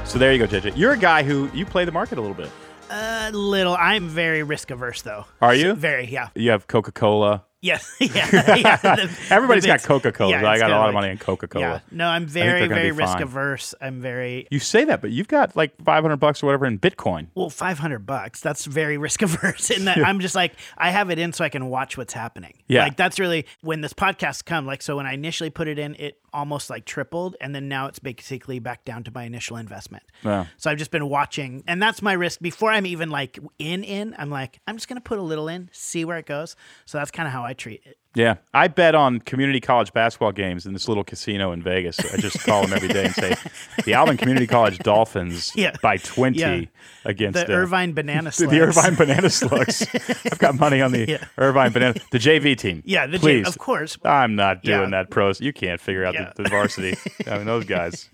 So 0.10 0.18
there 0.18 0.34
you 0.34 0.40
go, 0.40 0.48
JJ. 0.48 0.76
You're 0.76 0.94
a 0.94 0.98
guy 0.98 1.22
who 1.22 1.52
you 1.54 1.68
play 1.68 1.86
the 1.86 1.92
market 1.92 2.18
a 2.18 2.22
little 2.22 2.36
bit. 2.36 2.50
A 2.90 3.32
little. 3.32 3.76
I'm 3.76 4.10
very 4.10 4.42
risk 4.42 4.72
averse, 4.72 5.04
though. 5.04 5.26
Are 5.40 5.54
you? 5.54 5.76
Very, 5.76 6.08
yeah. 6.08 6.30
You 6.34 6.50
have 6.50 6.66
Coca 6.66 6.92
Cola. 6.92 7.44
Yes, 7.62 7.94
yeah, 8.00 8.56
yeah. 8.56 8.78
The, 8.96 9.10
Everybody's 9.30 9.64
the 9.64 9.68
got 9.68 9.84
Coca 9.84 10.12
Cola. 10.12 10.32
Yeah, 10.32 10.50
I 10.50 10.58
got 10.58 10.72
a 10.72 10.76
lot 10.76 10.82
like, 10.82 10.88
of 10.90 10.94
money 10.94 11.10
in 11.10 11.18
Coca 11.18 11.48
Cola. 11.48 11.66
Yeah. 11.66 11.80
No, 11.92 12.08
I'm 12.08 12.26
very, 12.26 12.68
very 12.68 12.92
risk 12.92 13.20
averse. 13.20 13.76
I'm 13.82 14.02
very. 14.02 14.48
You 14.50 14.60
say 14.60 14.86
that, 14.86 15.02
but 15.02 15.12
you've 15.12 15.28
got 15.28 15.56
like 15.56 15.76
500 15.84 16.18
bucks 16.18 16.42
or 16.42 16.48
whatever 16.48 16.66
in 16.66 16.80
Bitcoin. 16.80 17.28
Well, 17.36 17.50
500 17.50 18.06
bucks. 18.06 18.40
That's 18.40 18.66
very 18.66 18.98
risk 18.98 19.22
averse. 19.22 19.70
In 19.70 19.86
that 19.86 19.98
I'm 20.06 20.22
just 20.22 20.36
like 20.36 20.54
I 20.78 20.92
have 20.92 21.10
it 21.10 21.20
in 21.20 21.34
so 21.34 21.44
I 21.44 21.50
can 21.50 21.70
watch 21.70 21.98
what's 21.98 22.14
happening. 22.14 22.54
Yeah. 22.68 22.84
Like 22.84 22.96
that's 22.98 23.20
really 23.20 23.46
when 23.62 23.82
this 23.82 23.94
podcast 23.94 24.46
come. 24.46 24.66
Like 24.66 24.82
so 24.82 24.96
when 24.96 25.06
I 25.06 25.14
initially 25.14 25.50
put 25.50 25.68
it 25.68 25.78
in, 25.78 25.96
it 25.96 26.20
almost 26.34 26.70
like 26.70 26.86
tripled, 26.86 27.36
and 27.42 27.54
then 27.54 27.68
now 27.68 27.88
it's 27.88 28.00
basically 28.00 28.60
back 28.60 28.86
down 28.86 29.04
to 29.04 29.12
my 29.12 29.24
initial 29.24 29.58
investment. 29.58 30.04
Yeah. 30.24 30.46
So 30.58 30.70
I've 30.70 30.78
just 30.78 30.92
been 30.92 31.10
watching, 31.10 31.64
and 31.68 31.82
that's 31.82 32.02
my 32.02 32.14
risk 32.14 32.40
before 32.40 32.72
I'm 32.72 32.86
even 32.86 33.10
like 33.10 33.40
in 33.58 33.84
in. 33.84 34.16
I'm 34.18 34.30
like 34.30 34.60
I'm 34.68 34.78
just 34.78 34.88
gonna 34.88 35.02
put 35.02 35.20
a 35.20 35.24
little 35.24 35.48
in, 35.48 35.70
see 35.74 36.06
where 36.06 36.18
it 36.18 36.26
goes. 36.26 36.56
So 36.86 36.98
that's 36.98 37.12
kind 37.12 37.28
of 37.28 37.34
how 37.34 37.44
I 37.44 37.49
treat 37.54 37.82
it. 37.86 37.98
Yeah, 38.16 38.38
I 38.56 38.68
bet 38.70 38.96
on 38.96 39.20
community 39.20 39.62
college 39.62 39.94
basketball 39.94 40.32
games 40.32 40.66
in 40.66 40.74
this 40.74 40.88
little 40.88 41.04
casino 41.04 41.52
in 41.52 41.62
Vegas. 41.62 42.00
I 42.00 42.18
just 42.18 42.44
call 42.44 42.64
them 42.64 42.74
every 42.74 42.88
day 42.88 43.06
and 43.06 43.14
say 43.14 43.36
the 43.86 43.94
Alvin 43.94 44.18
Community 44.18 44.48
College 44.48 44.80
Dolphins 44.80 45.52
yeah. 45.56 45.76
by 45.84 45.98
twenty 45.98 46.40
yeah. 46.40 46.62
against 47.06 47.46
the 47.46 47.54
uh, 47.54 47.58
Irvine 47.60 47.94
Banana 47.94 48.32
Slugs. 48.32 48.52
The 48.52 48.62
Irvine 48.62 48.96
Banana 48.96 49.30
Slugs. 49.30 49.88
I've 50.26 50.40
got 50.40 50.56
money 50.56 50.82
on 50.82 50.92
the 50.92 51.08
yeah. 51.08 51.26
Irvine 51.38 51.72
Banana, 51.72 52.00
the 52.12 52.18
JV 52.18 52.58
team. 52.58 52.82
Yeah, 52.90 53.06
the 53.06 53.20
please. 53.20 53.44
J- 53.44 53.50
of 53.50 53.60
course. 53.60 53.98
I'm 54.04 54.36
not 54.36 54.64
doing 54.64 54.90
that 54.92 55.12
pros. 55.12 55.40
You 55.40 55.54
can't 55.54 55.80
figure 55.80 56.04
out 56.04 56.16
the, 56.16 56.44
the 56.44 56.50
varsity. 56.50 56.98
I 57.28 57.38
mean, 57.38 57.46
those 57.46 57.66
guys. 57.66 58.10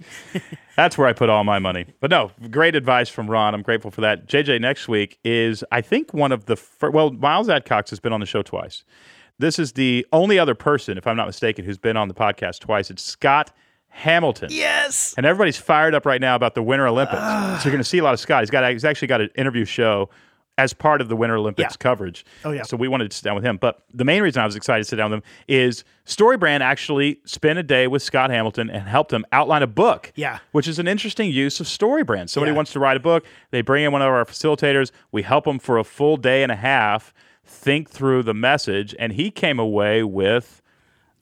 That's 0.76 0.98
where 0.98 1.08
I 1.08 1.14
put 1.14 1.30
all 1.30 1.46
my 1.46 1.60
money. 1.60 1.86
But 2.02 2.12
no, 2.12 2.32
great 2.52 2.76
advice 2.76 3.08
from 3.08 3.30
Ron. 3.30 3.54
I'm 3.54 3.62
grateful 3.62 3.92
for 3.92 4.02
that. 4.02 4.28
JJ 4.28 4.60
next 4.60 4.90
week 4.90 5.18
is, 5.24 5.64
I 5.72 5.80
think, 5.80 6.14
one 6.14 6.34
of 6.34 6.46
the 6.46 6.62
well, 6.82 7.12
Miles 7.12 7.48
Adcox 7.48 7.90
has 7.92 8.02
been 8.02 8.12
on 8.12 8.20
the 8.20 8.26
show 8.26 8.42
twice. 8.42 8.84
This 9.38 9.60
is 9.60 9.74
the 9.74 10.06
only 10.14 10.40
other 10.40 10.56
person, 10.56 10.98
if 10.98 11.08
I'm 11.08 11.18
not 11.18 11.28
mistaken, 11.28 11.66
who's 11.66 11.78
been 11.78 11.98
on 11.98 12.08
the 12.08 12.14
podcast 12.14 12.60
twice. 12.60 12.90
It's 12.90 13.04
Scott 13.04 13.52
Hamilton. 13.90 14.50
Yes. 14.52 15.14
And 15.18 15.26
everybody's 15.26 15.58
fired 15.58 15.94
up 15.94 16.06
right 16.06 16.22
now 16.22 16.36
about 16.36 16.56
the 16.56 16.64
Winter 16.64 16.88
Olympics. 16.88 17.22
Uh, 17.22 17.58
so 17.60 17.66
you're 17.66 17.72
going 17.72 17.84
to 17.84 17.90
see 17.90 17.98
a 17.98 18.04
lot 18.04 18.14
of 18.14 18.20
Scott. 18.20 18.44
He's 18.44 18.50
got 18.50 18.70
he's 18.72 18.86
actually 18.86 19.08
got 19.08 19.22
an 19.22 19.30
interview 19.36 19.66
show 19.66 20.10
as 20.58 20.74
part 20.74 21.02
of 21.02 21.10
the 21.10 21.16
Winter 21.16 21.36
Olympics 21.36 21.74
yeah. 21.74 21.78
coverage. 21.78 22.26
Oh 22.46 22.52
yeah. 22.52 22.64
So 22.64 22.78
we 22.78 22.88
wanted 22.88 23.12
to 23.12 23.18
sit 23.18 23.24
down 23.24 23.36
with 23.36 23.44
him. 23.44 23.58
But 23.58 23.84
the 23.94 24.06
main 24.06 24.22
reason 24.22 24.42
I 24.42 24.46
was 24.46 24.56
excited 24.56 24.84
to 24.84 24.90
sit 24.90 24.96
down 24.98 25.12
with 25.12 25.18
him 25.18 25.24
is 25.48 25.84
StoryBrand 26.06 26.62
actually 26.62 27.20
spent 27.26 27.60
a 27.60 27.64
day 27.64 27.88
with 27.88 28.02
Scott 28.02 28.30
Hamilton 28.30 28.70
and 28.70 28.88
helped 28.88 29.12
him 29.12 29.26
outline 29.32 29.64
a 29.64 29.68
book. 29.68 30.14
Yeah. 30.16 30.40
Which 30.52 30.68
is 30.68 30.80
an 30.80 30.88
interesting 30.88 31.30
use 31.30 31.60
of 31.60 31.68
StoryBrand. 31.68 32.30
Somebody 32.30 32.52
yeah. 32.52 32.56
wants 32.56 32.72
to 32.74 32.80
write 32.80 32.98
a 32.98 33.02
book, 33.02 33.26
they 33.52 33.62
bring 33.62 33.84
in 33.84 33.92
one 33.92 34.02
of 34.02 34.08
our 34.08 34.26
facilitators, 34.26 34.92
we 35.12 35.24
help 35.24 35.44
them 35.44 35.60
for 35.60 35.78
a 35.78 35.84
full 35.84 36.16
day 36.16 36.44
and 36.44 36.52
a 36.52 36.58
half 36.58 37.14
think 37.46 37.90
through 37.90 38.24
the 38.24 38.34
message, 38.34 38.96
and 39.00 39.14
he 39.14 39.32
came 39.32 39.60
away 39.60 40.04
with 40.04 40.62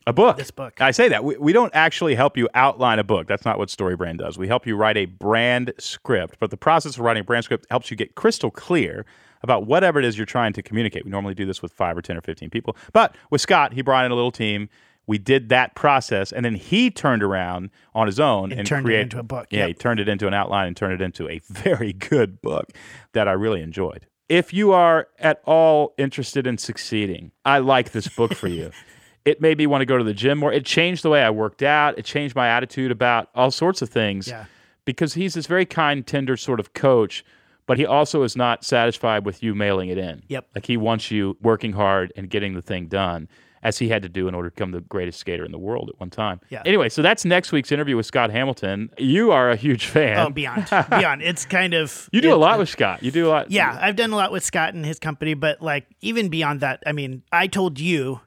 a 0.05 0.13
book. 0.13 0.37
This 0.37 0.51
book. 0.51 0.81
I 0.81 0.91
say 0.91 1.07
that. 1.09 1.23
We, 1.23 1.37
we 1.37 1.53
don't 1.53 1.73
actually 1.73 2.15
help 2.15 2.35
you 2.37 2.49
outline 2.53 2.99
a 2.99 3.03
book. 3.03 3.27
That's 3.27 3.45
not 3.45 3.57
what 3.57 3.69
StoryBrand 3.69 4.17
does. 4.17 4.37
We 4.37 4.47
help 4.47 4.67
you 4.67 4.75
write 4.75 4.97
a 4.97 5.05
brand 5.05 5.73
script, 5.79 6.37
but 6.39 6.51
the 6.51 6.57
process 6.57 6.95
of 6.95 6.99
writing 6.99 7.21
a 7.21 7.23
brand 7.23 7.45
script 7.45 7.65
helps 7.69 7.89
you 7.89 7.97
get 7.97 8.15
crystal 8.15 8.51
clear 8.51 9.05
about 9.43 9.65
whatever 9.65 9.99
it 9.99 10.05
is 10.05 10.17
you're 10.17 10.25
trying 10.25 10.53
to 10.53 10.61
communicate. 10.61 11.05
We 11.05 11.11
normally 11.11 11.33
do 11.33 11.45
this 11.45 11.61
with 11.61 11.71
five 11.71 11.97
or 11.97 12.01
10 12.01 12.17
or 12.17 12.21
15 12.21 12.49
people. 12.49 12.75
But 12.93 13.15
with 13.29 13.41
Scott, 13.41 13.73
he 13.73 13.81
brought 13.81 14.05
in 14.05 14.11
a 14.11 14.15
little 14.15 14.31
team. 14.31 14.69
We 15.05 15.17
did 15.17 15.49
that 15.49 15.75
process, 15.75 16.31
and 16.31 16.45
then 16.45 16.55
he 16.55 16.89
turned 16.89 17.23
around 17.23 17.71
on 17.93 18.07
his 18.07 18.21
own 18.21 18.51
and, 18.51 18.59
And 18.59 18.67
turned 18.67 18.85
it 18.85 18.87
created 18.87 19.03
into 19.03 19.19
a 19.19 19.23
book, 19.23 19.47
Yeah, 19.51 19.59
yep. 19.59 19.67
he 19.67 19.73
turned 19.73 19.99
it 19.99 20.07
into 20.07 20.27
an 20.27 20.33
outline 20.33 20.67
and 20.67 20.77
turned 20.77 20.93
it 20.93 21.01
into 21.01 21.27
a 21.27 21.41
very 21.49 21.91
good 21.91 22.41
book 22.41 22.69
that 23.11 23.27
I 23.27 23.33
really 23.33 23.61
enjoyed. 23.61 24.07
If 24.29 24.53
you 24.53 24.71
are 24.71 25.07
at 25.19 25.41
all 25.45 25.93
interested 25.97 26.47
in 26.47 26.57
succeeding, 26.57 27.31
I 27.45 27.59
like 27.59 27.91
this 27.91 28.07
book 28.07 28.33
for 28.33 28.47
you. 28.47 28.71
It 29.25 29.39
made 29.39 29.57
me 29.57 29.67
want 29.67 29.79
to 29.79 29.85
go 29.85 29.97
to 29.97 30.03
the 30.03 30.13
gym 30.13 30.37
more. 30.39 30.51
It 30.51 30.65
changed 30.65 31.01
the 31.01 31.09
way 31.09 31.23
I 31.23 31.29
worked 31.29 31.63
out. 31.63 31.97
It 31.97 32.03
changed 32.03 32.35
my 32.35 32.49
attitude 32.49 32.91
about 32.91 33.29
all 33.33 33.51
sorts 33.51 33.81
of 33.81 33.87
things 33.87 34.27
Yeah. 34.27 34.47
because 34.83 35.13
he's 35.13 35.33
this 35.33 35.47
very 35.47 35.65
kind, 35.65 36.05
tender 36.05 36.35
sort 36.35 36.59
of 36.59 36.73
coach, 36.73 37.23
but 37.65 37.77
he 37.77 37.85
also 37.85 38.23
is 38.23 38.35
not 38.35 38.65
satisfied 38.65 39.25
with 39.25 39.41
you 39.41 39.55
mailing 39.55 39.87
it 39.87 39.97
in. 39.97 40.23
Yep. 40.27 40.47
Like 40.55 40.65
he 40.65 40.75
wants 40.75 41.09
you 41.09 41.37
working 41.41 41.71
hard 41.71 42.11
and 42.17 42.29
getting 42.29 42.53
the 42.53 42.61
thing 42.61 42.87
done 42.87 43.29
as 43.63 43.79
he 43.79 43.89
had 43.89 44.01
to 44.03 44.09
do 44.09 44.27
in 44.27 44.35
order 44.35 44.49
to 44.49 44.55
become 44.55 44.71
the 44.71 44.81
greatest 44.81 45.19
skater 45.19 45.43
in 45.43 45.51
the 45.51 45.57
world 45.57 45.89
at 45.89 45.99
one 45.99 46.09
time. 46.09 46.39
Yeah. 46.49 46.61
Anyway, 46.65 46.89
so 46.89 47.01
that's 47.01 47.25
next 47.25 47.51
week's 47.51 47.71
interview 47.71 47.95
with 47.97 48.05
Scott 48.05 48.29
Hamilton. 48.29 48.89
You 48.97 49.31
are 49.31 49.49
a 49.49 49.55
huge 49.55 49.85
fan. 49.87 50.19
Oh, 50.19 50.29
beyond, 50.29 50.67
beyond. 50.89 51.21
It's 51.23 51.45
kind 51.45 51.73
of 51.73 52.09
You 52.11 52.21
do 52.21 52.29
it- 52.29 52.33
a 52.33 52.37
lot 52.37 52.59
with 52.59 52.69
Scott. 52.69 53.01
You 53.01 53.11
do 53.11 53.27
a 53.27 53.29
lot. 53.29 53.49
Yeah, 53.51 53.77
I've 53.81 53.95
done 53.95 54.11
a 54.11 54.15
lot 54.15 54.31
with 54.31 54.43
Scott 54.43 54.73
and 54.73 54.85
his 54.85 54.99
company, 54.99 55.33
but 55.33 55.61
like 55.61 55.85
even 56.01 56.29
beyond 56.29 56.59
that, 56.61 56.83
I 56.85 56.91
mean, 56.91 57.23
I 57.31 57.47
told 57.47 57.79
you. 57.79 58.19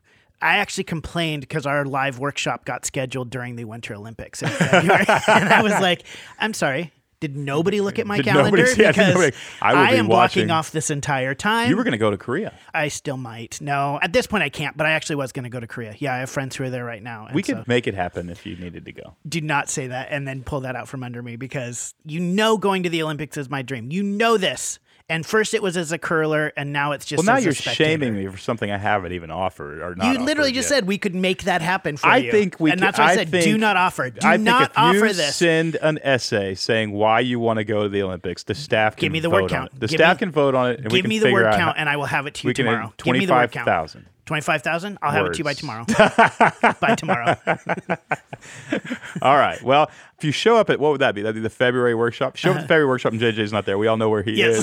I 0.43 0.59
actually 0.59 0.84
complained 0.84 1.41
because 1.41 1.64
our 1.64 1.87
live 1.87 2.18
workshop 2.18 2.66
got 2.66 2.84
scheduled 2.84 3.30
during 3.30 3.57
the 3.57 3.64
Winter 3.64 3.95
Olympics 3.95 4.43
in 4.43 4.49
February, 4.51 5.07
and 5.28 5.49
I 5.49 5.62
was 5.62 5.72
like, 5.80 6.03
"I'm 6.39 6.53
sorry, 6.53 6.93
did 7.21 7.37
nobody 7.37 7.81
look 7.81 7.99
at 7.99 8.07
my 8.07 8.17
Did 8.17 8.27
calendar? 8.27 8.57
nobody 8.59 8.83
yeah, 8.83 8.91
because 8.93 9.14
nobody- 9.14 9.37
I 9.62 9.75
will 9.75 9.91
be 9.91 9.97
am 9.97 10.07
watching. 10.09 10.47
blocking 10.47 10.51
off 10.51 10.71
this 10.71 10.91
entire 10.91 11.35
time. 11.35 11.71
You 11.71 11.77
were 11.77 11.85
going 11.85 11.93
to 11.93 11.99
go 11.99 12.11
to 12.11 12.19
Korea. 12.19 12.53
I 12.75 12.89
still 12.89 13.17
might. 13.17 13.61
No, 13.61 13.99
at 14.03 14.12
this 14.12 14.27
point 14.27 14.43
I 14.43 14.49
can't. 14.49 14.77
But 14.77 14.87
I 14.87 14.91
actually 14.93 15.17
was 15.17 15.33
going 15.33 15.45
to 15.45 15.49
go 15.51 15.59
to 15.61 15.67
Korea. 15.67 15.95
Yeah, 15.99 16.14
I 16.14 16.19
have 16.19 16.31
friends 16.31 16.57
who 16.57 16.64
are 16.64 16.71
there 16.71 16.85
right 16.85 17.03
now. 17.03 17.27
and 17.27 17.35
We 17.35 17.43
could 17.43 17.57
so- 17.57 17.64
make 17.67 17.87
it 17.87 17.95
happen 17.95 18.29
if 18.29 18.45
you 18.45 18.57
needed 18.57 18.85
to 18.85 18.93
go. 18.93 19.17
do 19.29 19.41
not 19.41 19.69
say 19.71 19.87
that 19.87 20.09
and 20.11 20.27
then 20.29 20.43
pull 20.43 20.61
that 20.61 20.77
out 20.77 20.89
from 20.89 21.03
under 21.03 21.23
me 21.23 21.37
because 21.37 21.95
you 22.05 22.21
know 22.21 22.57
going 22.59 22.83
to 22.83 22.89
the 22.91 23.03
Olympics 23.03 23.37
is 23.37 23.49
my 23.49 23.62
dream. 23.62 23.91
You 23.91 24.03
know 24.03 24.37
this. 24.37 24.79
And 25.09 25.24
first 25.24 25.54
it 25.54 25.62
was 25.62 25.76
as 25.76 25.92
a 25.92 25.98
curler, 25.98 26.52
and 26.57 26.72
now 26.72 26.90
it's 26.90 27.04
just. 27.04 27.24
Well, 27.24 27.36
now 27.36 27.40
you're 27.40 27.52
shaming 27.54 28.16
me 28.16 28.26
for 28.26 28.38
something 28.38 28.68
I 28.72 28.76
haven't 28.76 29.12
even 29.12 29.30
offered 29.30 29.80
or 29.80 29.94
not. 29.94 30.12
You 30.12 30.24
literally 30.24 30.50
just 30.50 30.68
yet. 30.68 30.78
said 30.78 30.86
we 30.88 30.98
could 30.98 31.14
make 31.14 31.44
that 31.44 31.62
happen 31.62 31.96
for 31.96 32.09
I 32.09 32.16
you. 32.16 32.32
think 32.32 32.59
we 32.59 32.72
and 32.72 32.80
can- 32.80 32.86
that's 32.86 32.98
why 32.98 33.04
I, 33.04 33.11
I 33.11 33.14
said, 33.14 33.30
do 33.30 33.57
not 33.57 33.76
offer. 33.76 34.11
Do 34.11 34.26
I 34.26 34.36
not 34.36 34.74
think 34.74 34.78
offer 34.78 35.12
this. 35.12 35.36
send 35.36 35.76
an 35.76 36.00
essay 36.02 36.57
saying 36.57 36.90
why 36.90 37.20
you 37.20 37.38
want 37.38 37.59
to 37.59 37.64
go 37.64 37.84
to 37.84 37.88
the 37.88 38.02
Olympics, 38.02 38.42
the 38.42 38.57
staff 38.57 38.96
can 38.96 39.02
Give 39.02 39.12
me 39.12 39.20
the 39.20 39.28
vote 39.28 39.34
word 39.34 39.42
on 39.44 39.48
count. 39.48 39.72
it. 39.74 39.80
The 39.80 39.86
Give 39.86 39.98
staff 39.98 40.16
me- 40.16 40.18
can 40.18 40.30
vote 40.32 40.57
on 40.57 40.70
it, 40.72 40.80
and 40.80 40.90
we 40.90 41.02
Give 41.02 41.09
me 41.09 41.20
the 41.20 41.32
word 41.32 41.44
count, 41.54 41.61
how- 41.76 41.80
and 41.80 41.88
I 41.88 41.96
will 41.98 42.07
have 42.07 42.26
it 42.26 42.34
to 42.34 42.48
you 42.48 42.52
tomorrow. 42.54 42.92
Give 42.96 43.12
me 43.12 43.26
the 43.26 43.32
word 43.32 43.52
count. 43.52 43.64
thousand. 43.64 44.07
Twenty-five 44.27 44.62
thousand. 44.62 44.99
I'll 45.03 45.12
have 45.12 45.27
it 45.27 45.35
to 45.35 45.39
you 45.39 45.45
by 45.45 45.55
tomorrow. 45.55 45.85
by 46.81 46.97
tomorrow. 46.97 47.37
All 49.22 49.37
right. 49.37 49.62
Well, 49.62 49.89
if 50.18 50.24
you 50.24 50.33
show 50.33 50.57
up 50.57 50.68
at 50.68 50.81
what 50.81 50.91
would 50.91 51.01
that 51.01 51.14
be? 51.14 51.22
That'd 51.22 51.37
be 51.37 51.41
the 51.41 51.49
February 51.49 51.95
workshop. 51.95 52.35
Show 52.35 52.51
up 52.51 52.57
at 52.57 52.59
the 52.59 52.61
uh-huh. 52.64 52.66
February 52.66 52.89
workshop, 52.89 53.12
and 53.12 53.20
JJ's 53.20 53.53
not 53.53 53.66
there. 53.66 53.79
We 53.79 53.87
all 53.87 53.97
know 53.97 54.09
where 54.11 54.24
he 54.24 54.33
Yes. 54.33 54.62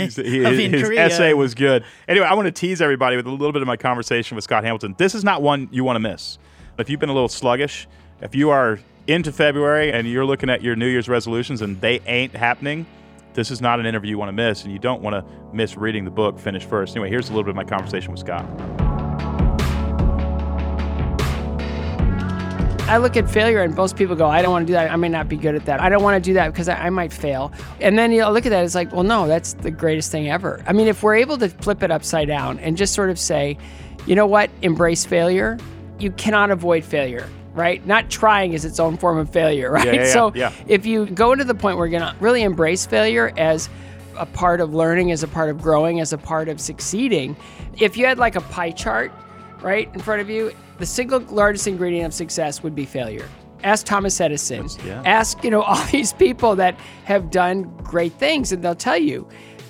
is. 0.00 0.16
He- 0.16 0.42
in 0.64 0.72
his 0.72 0.90
essay 0.90 1.32
was 1.32 1.54
good. 1.54 1.84
Anyway, 2.08 2.26
I 2.26 2.34
want 2.34 2.46
to 2.46 2.52
tease 2.52 2.82
everybody 2.82 3.16
with 3.16 3.26
a 3.26 3.30
little 3.30 3.52
bit 3.52 3.62
of 3.62 3.68
my 3.68 3.76
conversation 3.76 4.34
with 4.34 4.42
Scott 4.42 4.64
Hamilton. 4.64 4.96
This 4.98 5.14
is 5.14 5.22
not 5.22 5.42
one 5.42 5.68
you 5.70 5.84
want 5.84 5.96
to 5.96 6.00
miss. 6.00 6.38
If 6.78 6.90
you've 6.90 6.98
been 6.98 7.08
a 7.08 7.14
little 7.14 7.28
sluggish, 7.28 7.86
if 8.20 8.34
you 8.34 8.50
are 8.50 8.80
into 9.06 9.30
February 9.30 9.92
and 9.92 10.08
you're 10.08 10.24
looking 10.24 10.50
at 10.50 10.62
your 10.62 10.74
New 10.74 10.88
Year's 10.88 11.08
resolutions 11.08 11.62
and 11.62 11.80
they 11.80 12.00
ain't 12.06 12.34
happening, 12.34 12.86
this 13.34 13.50
is 13.50 13.60
not 13.60 13.80
an 13.80 13.86
interview 13.86 14.10
you 14.10 14.18
want 14.18 14.28
to 14.28 14.32
miss, 14.32 14.64
and 14.64 14.72
you 14.72 14.78
don't 14.78 15.02
want 15.02 15.14
to 15.14 15.24
miss 15.54 15.76
reading 15.76 16.04
the 16.04 16.10
book 16.10 16.38
finish 16.38 16.64
first. 16.64 16.96
Anyway, 16.96 17.08
here's 17.08 17.28
a 17.28 17.32
little 17.32 17.44
bit 17.44 17.50
of 17.50 17.56
my 17.56 17.64
conversation 17.64 18.10
with 18.10 18.20
Scott. 18.20 18.44
I 22.88 22.98
look 22.98 23.16
at 23.16 23.30
failure 23.30 23.62
and 23.62 23.74
most 23.74 23.96
people 23.96 24.14
go, 24.14 24.26
I 24.26 24.42
don't 24.42 24.50
want 24.50 24.64
to 24.64 24.66
do 24.66 24.74
that. 24.74 24.90
I 24.90 24.96
may 24.96 25.08
not 25.08 25.26
be 25.26 25.36
good 25.36 25.54
at 25.54 25.64
that. 25.64 25.80
I 25.80 25.88
don't 25.88 26.02
want 26.02 26.22
to 26.22 26.30
do 26.30 26.34
that 26.34 26.52
because 26.52 26.68
I, 26.68 26.74
I 26.74 26.90
might 26.90 27.10
fail. 27.10 27.50
And 27.80 27.98
then 27.98 28.12
you 28.12 28.26
look 28.28 28.44
at 28.44 28.50
that, 28.50 28.64
it's 28.64 28.74
like, 28.74 28.92
well, 28.92 29.04
no, 29.04 29.26
that's 29.26 29.54
the 29.54 29.70
greatest 29.70 30.10
thing 30.12 30.28
ever. 30.28 30.62
I 30.66 30.74
mean, 30.74 30.88
if 30.88 31.02
we're 31.02 31.14
able 31.14 31.38
to 31.38 31.48
flip 31.48 31.82
it 31.82 31.90
upside 31.90 32.28
down 32.28 32.58
and 32.58 32.76
just 32.76 32.92
sort 32.92 33.08
of 33.08 33.18
say, 33.18 33.56
you 34.04 34.14
know 34.14 34.26
what, 34.26 34.50
embrace 34.60 35.06
failure, 35.06 35.56
you 35.98 36.10
cannot 36.10 36.50
avoid 36.50 36.84
failure. 36.84 37.26
Right? 37.54 37.84
Not 37.86 38.10
trying 38.10 38.54
is 38.54 38.64
its 38.64 38.80
own 38.80 38.96
form 38.96 39.18
of 39.18 39.30
failure, 39.30 39.70
right? 39.72 39.86
yeah, 39.86 39.92
yeah, 39.92 40.12
so 40.12 40.32
yeah. 40.34 40.52
if 40.66 40.86
you 40.86 41.06
go 41.06 41.34
to 41.34 41.44
the 41.44 41.54
point 41.54 41.76
where 41.76 41.86
you're 41.86 42.00
going 42.00 42.14
to 42.14 42.18
really 42.20 42.42
embrace 42.42 42.86
failure 42.86 43.32
as 43.36 43.68
a 44.16 44.26
part 44.26 44.60
of 44.60 44.74
learning, 44.74 45.12
as 45.12 45.22
a 45.22 45.28
part 45.28 45.50
of 45.50 45.60
growing, 45.60 46.00
as 46.00 46.12
a 46.12 46.18
part 46.18 46.48
of 46.48 46.60
succeeding, 46.60 47.36
if 47.78 47.96
you 47.96 48.06
had 48.06 48.18
like 48.18 48.36
a 48.36 48.40
pie 48.40 48.70
chart, 48.70 49.12
right, 49.60 49.92
in 49.94 50.00
front 50.00 50.20
of 50.20 50.30
you, 50.30 50.52
the 50.78 50.86
single 50.86 51.20
largest 51.20 51.66
ingredient 51.66 52.06
of 52.06 52.14
success 52.14 52.62
would 52.62 52.74
be 52.74 52.84
failure. 52.84 53.28
Ask 53.64 53.86
Thomas 53.86 54.20
Edison. 54.20 54.68
yeah. 54.84 55.02
Ask, 55.04 55.44
you 55.44 55.50
know, 55.50 55.62
all 55.68 55.84
these 55.86 56.12
people 56.12 56.56
that 56.56 56.78
have 57.04 57.30
done 57.30 57.64
great 57.78 58.12
things, 58.14 58.52
and 58.52 58.62
they'll 58.62 58.74
tell 58.74 58.98
you 58.98 59.28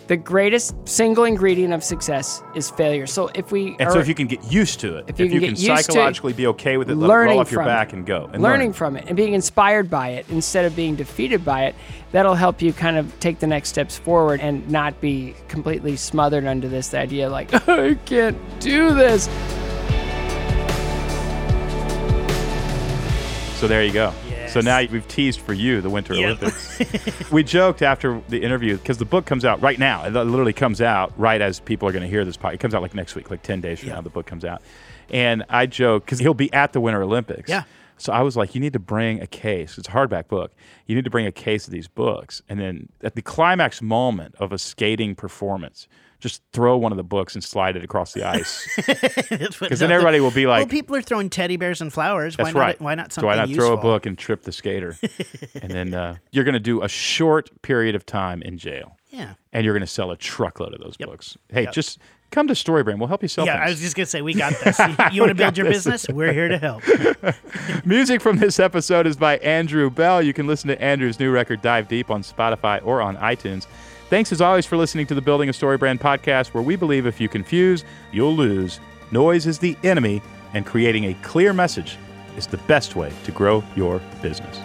the 0.09 0.17
greatest 0.17 0.75
single 0.89 1.25
ingredient 1.25 1.73
of 1.73 1.83
success 1.85 2.43
is 2.55 2.71
failure. 2.71 3.07
So 3.07 3.29
if 3.35 3.53
we 3.53 3.77
And 3.79 3.89
are 3.89 3.93
so 3.93 3.99
if 4.01 4.09
you 4.09 4.15
can 4.15 4.27
get 4.27 4.43
used 4.53 4.81
to 4.81 4.97
it, 4.99 5.05
If 5.09 5.21
you 5.21 5.29
can 5.29 5.39
get 5.39 5.51
used 5.51 5.65
to 5.67 5.73
it, 5.73 5.85
psychologically 5.85 6.33
be 6.33 6.47
okay 6.49 6.77
with 6.77 6.91
it, 6.91 6.97
let 6.97 7.09
it 7.09 7.13
roll 7.13 7.39
off 7.41 7.51
your 7.51 7.61
from 7.61 7.69
it. 7.69 7.73
back 7.73 7.93
and 7.93 8.05
go. 8.05 8.29
And 8.33 8.43
learning 8.43 8.69
learn. 8.69 8.73
from 8.75 8.97
it 8.97 9.05
and 9.07 9.17
being 9.17 9.33
inspired 9.35 9.89
by 9.89 10.11
it 10.11 10.27
instead 10.29 10.65
of 10.65 10.75
being 10.75 10.97
defeated 10.97 11.45
by 11.45 11.67
it, 11.67 11.75
that'll 12.11 12.35
help 12.35 12.61
you 12.61 12.73
kind 12.73 12.97
of 12.97 13.19
take 13.21 13.39
the 13.39 13.47
next 13.47 13.69
steps 13.69 13.97
forward 13.97 14.41
and 14.41 14.69
not 14.71 15.01
be 15.01 15.35
completely 15.49 15.97
smothered 15.97 16.47
under 16.47 16.69
this 16.69 16.95
idea 16.95 17.31
like, 17.31 17.53
I 17.69 17.95
can't 18.05 18.37
do 18.61 18.95
this. 18.95 19.29
So 23.59 23.69
there 23.69 23.85
you 23.85 23.93
go. 23.93 24.13
So 24.53 24.61
now 24.61 24.81
we've 24.91 25.07
teased 25.09 25.41
for 25.41 25.55
you 25.55 25.81
the 25.81 25.89
Winter 25.89 26.13
Yep. 26.15 26.43
Olympics. 26.43 27.31
we 27.33 27.43
joked 27.43 27.81
after 27.81 28.21
the 28.29 28.43
interview 28.43 28.77
because 28.77 28.99
the 28.99 29.07
book 29.07 29.25
comes 29.25 29.47
out 29.47 29.63
right 29.63 29.79
now. 29.79 30.05
It 30.05 30.11
literally 30.13 30.53
comes 30.53 30.83
out 30.83 31.11
right 31.19 31.41
as 31.41 31.59
people 31.59 31.89
are 31.89 31.93
going 31.93 32.03
to 32.03 32.09
hear 32.09 32.23
this. 32.27 32.37
Podcast. 32.37 32.55
It 32.55 32.61
comes 32.61 32.75
out 32.75 32.83
like 32.83 32.95
next 32.95 33.15
week, 33.15 33.31
like 33.31 33.43
ten 33.43 33.63
days 33.63 33.81
from 33.81 33.89
Yeah. 33.89 33.95
now. 33.95 34.01
The 34.03 34.11
book 34.11 34.27
comes 34.27 34.45
out, 34.45 34.61
and 35.09 35.43
I 35.49 35.65
joke 35.65 36.05
because 36.05 36.19
he'll 36.19 36.35
be 36.35 36.53
at 36.53 36.75
the 36.75 36.81
Winter 36.83 37.03
Olympics. 37.03 37.49
Yeah. 37.49 37.63
So 37.97 38.13
I 38.13 38.21
was 38.21 38.37
like, 38.37 38.55
you 38.55 38.61
need 38.61 38.75
to 38.75 38.79
bring 38.79 39.23
a 39.23 39.27
case. 39.27 39.79
It's 39.79 39.89
a 39.89 39.93
hardback 39.93 40.29
book. 40.29 40.53
You 40.87 40.97
need 40.97 41.05
to 41.05 41.11
bring 41.11 41.25
a 41.27 41.33
case 41.33 41.67
of 41.67 41.73
these 41.73 41.89
books, 41.89 42.43
and 42.47 42.61
then 42.61 42.91
at 43.03 43.15
the 43.15 43.23
climax 43.23 43.81
moment 43.81 44.35
of 44.39 44.53
a 44.53 44.59
skating 44.59 45.15
performance, 45.15 45.89
just 46.23 46.41
throw 46.53 46.77
one 46.79 46.93
of 46.93 46.97
the 46.97 47.03
books 47.05 47.35
and 47.35 47.43
slide 47.45 47.77
it 47.77 47.83
across 47.85 48.13
the 48.13 48.23
ice. 48.27 48.67
Because 49.29 49.81
then 49.81 49.91
everybody 49.93 50.21
will 50.21 50.31
be 50.31 50.47
like, 50.47 50.61
well, 50.61 50.67
people 50.69 50.97
are 50.97 51.03
throwing 51.03 51.29
teddy 51.29 51.57
bears 51.57 51.81
and 51.81 51.93
flowers. 51.93 52.37
That's 52.37 52.55
why 52.55 52.61
right. 52.61 52.81
not? 52.81 52.85
Why 52.85 52.95
not 52.95 53.13
So 53.13 53.17
something 53.21 53.27
why 53.29 53.37
not 53.37 53.49
useful? 53.49 53.67
throw 53.67 53.77
a 53.77 53.81
book 53.83 54.07
and 54.07 54.17
trip 54.17 54.43
the 54.45 54.53
skater? 54.53 54.97
and 55.61 55.71
then 55.71 55.93
uh, 55.95 56.17
you're 56.31 56.45
going 56.45 56.55
to 56.55 56.61
do 56.61 56.83
a 56.83 56.89
short 56.89 57.51
period 57.63 57.95
of 57.95 58.07
time 58.07 58.41
in 58.43 58.57
jail, 58.57 58.97
Yeah. 59.11 59.35
and 59.53 59.65
you're 59.65 59.75
going 59.75 59.81
to 59.83 59.87
sell 59.87 60.11
a 60.13 60.17
truckload 60.17 60.73
of 60.75 60.81
those 60.81 60.97
Yep. 60.99 61.09
books. 61.09 61.37
Hey, 61.51 61.65
Yep. 61.65 61.73
just 61.75 61.99
come 62.31 62.47
to 62.47 62.55
Storybrand. 62.55 62.99
We'll 62.99 63.09
help 63.09 63.23
you 63.23 63.29
sell 63.29 63.45
Yeah, 63.45 63.57
things. 63.59 63.67
I 63.67 63.71
was 63.73 63.81
just 63.81 63.95
gonna 63.97 64.07
say 64.07 64.23
we 64.23 64.33
got 64.33 64.55
this. 64.65 64.79
You, 64.79 64.87
you 65.13 65.21
want 65.23 65.31
to 65.31 65.35
build 65.35 65.59
your 65.59 65.67
business? 65.67 66.07
We're 66.09 66.33
here 66.33 66.49
to 66.49 66.57
help. 66.59 66.83
Music 67.85 68.21
from 68.23 68.39
this 68.39 68.59
episode 68.61 69.07
is 69.07 69.17
by 69.17 69.37
Andrew 69.39 69.91
Bell. 69.91 70.23
You 70.23 70.33
can 70.33 70.47
listen 70.47 70.69
to 70.69 70.81
Andrew's 70.81 71.19
new 71.21 71.31
record, 71.31 71.61
Dive 71.63 71.89
Deep, 71.89 72.11
on 72.11 72.23
Spotify 72.23 72.81
or 72.87 73.03
on 73.03 73.17
iTunes. 73.19 73.67
Thanks 74.13 74.31
as 74.31 74.43
always 74.43 74.67
for 74.67 74.77
listening 74.77 75.07
to 75.07 75.15
the 75.15 75.23
Building 75.23 75.49
a 75.49 75.55
Story 75.55 75.79
Brand 75.79 75.99
podcast, 75.99 76.49
where 76.49 76.63
we 76.63 76.77
believe 76.77 77.07
if 77.07 77.19
you 77.19 77.31
confuse, 77.31 77.83
you'll 78.13 78.37
lose. 78.37 78.79
Noise 79.11 79.47
is 79.47 79.59
the 79.59 79.75
enemy, 79.85 80.21
and 80.53 80.67
creating 80.67 81.05
a 81.05 81.15
clear 81.23 81.55
message 81.55 81.97
is 82.37 82.47
the 82.47 82.59
best 82.59 82.95
way 82.95 83.11
to 83.25 83.33
grow 83.33 83.65
your 83.75 84.03
business. 84.21 84.59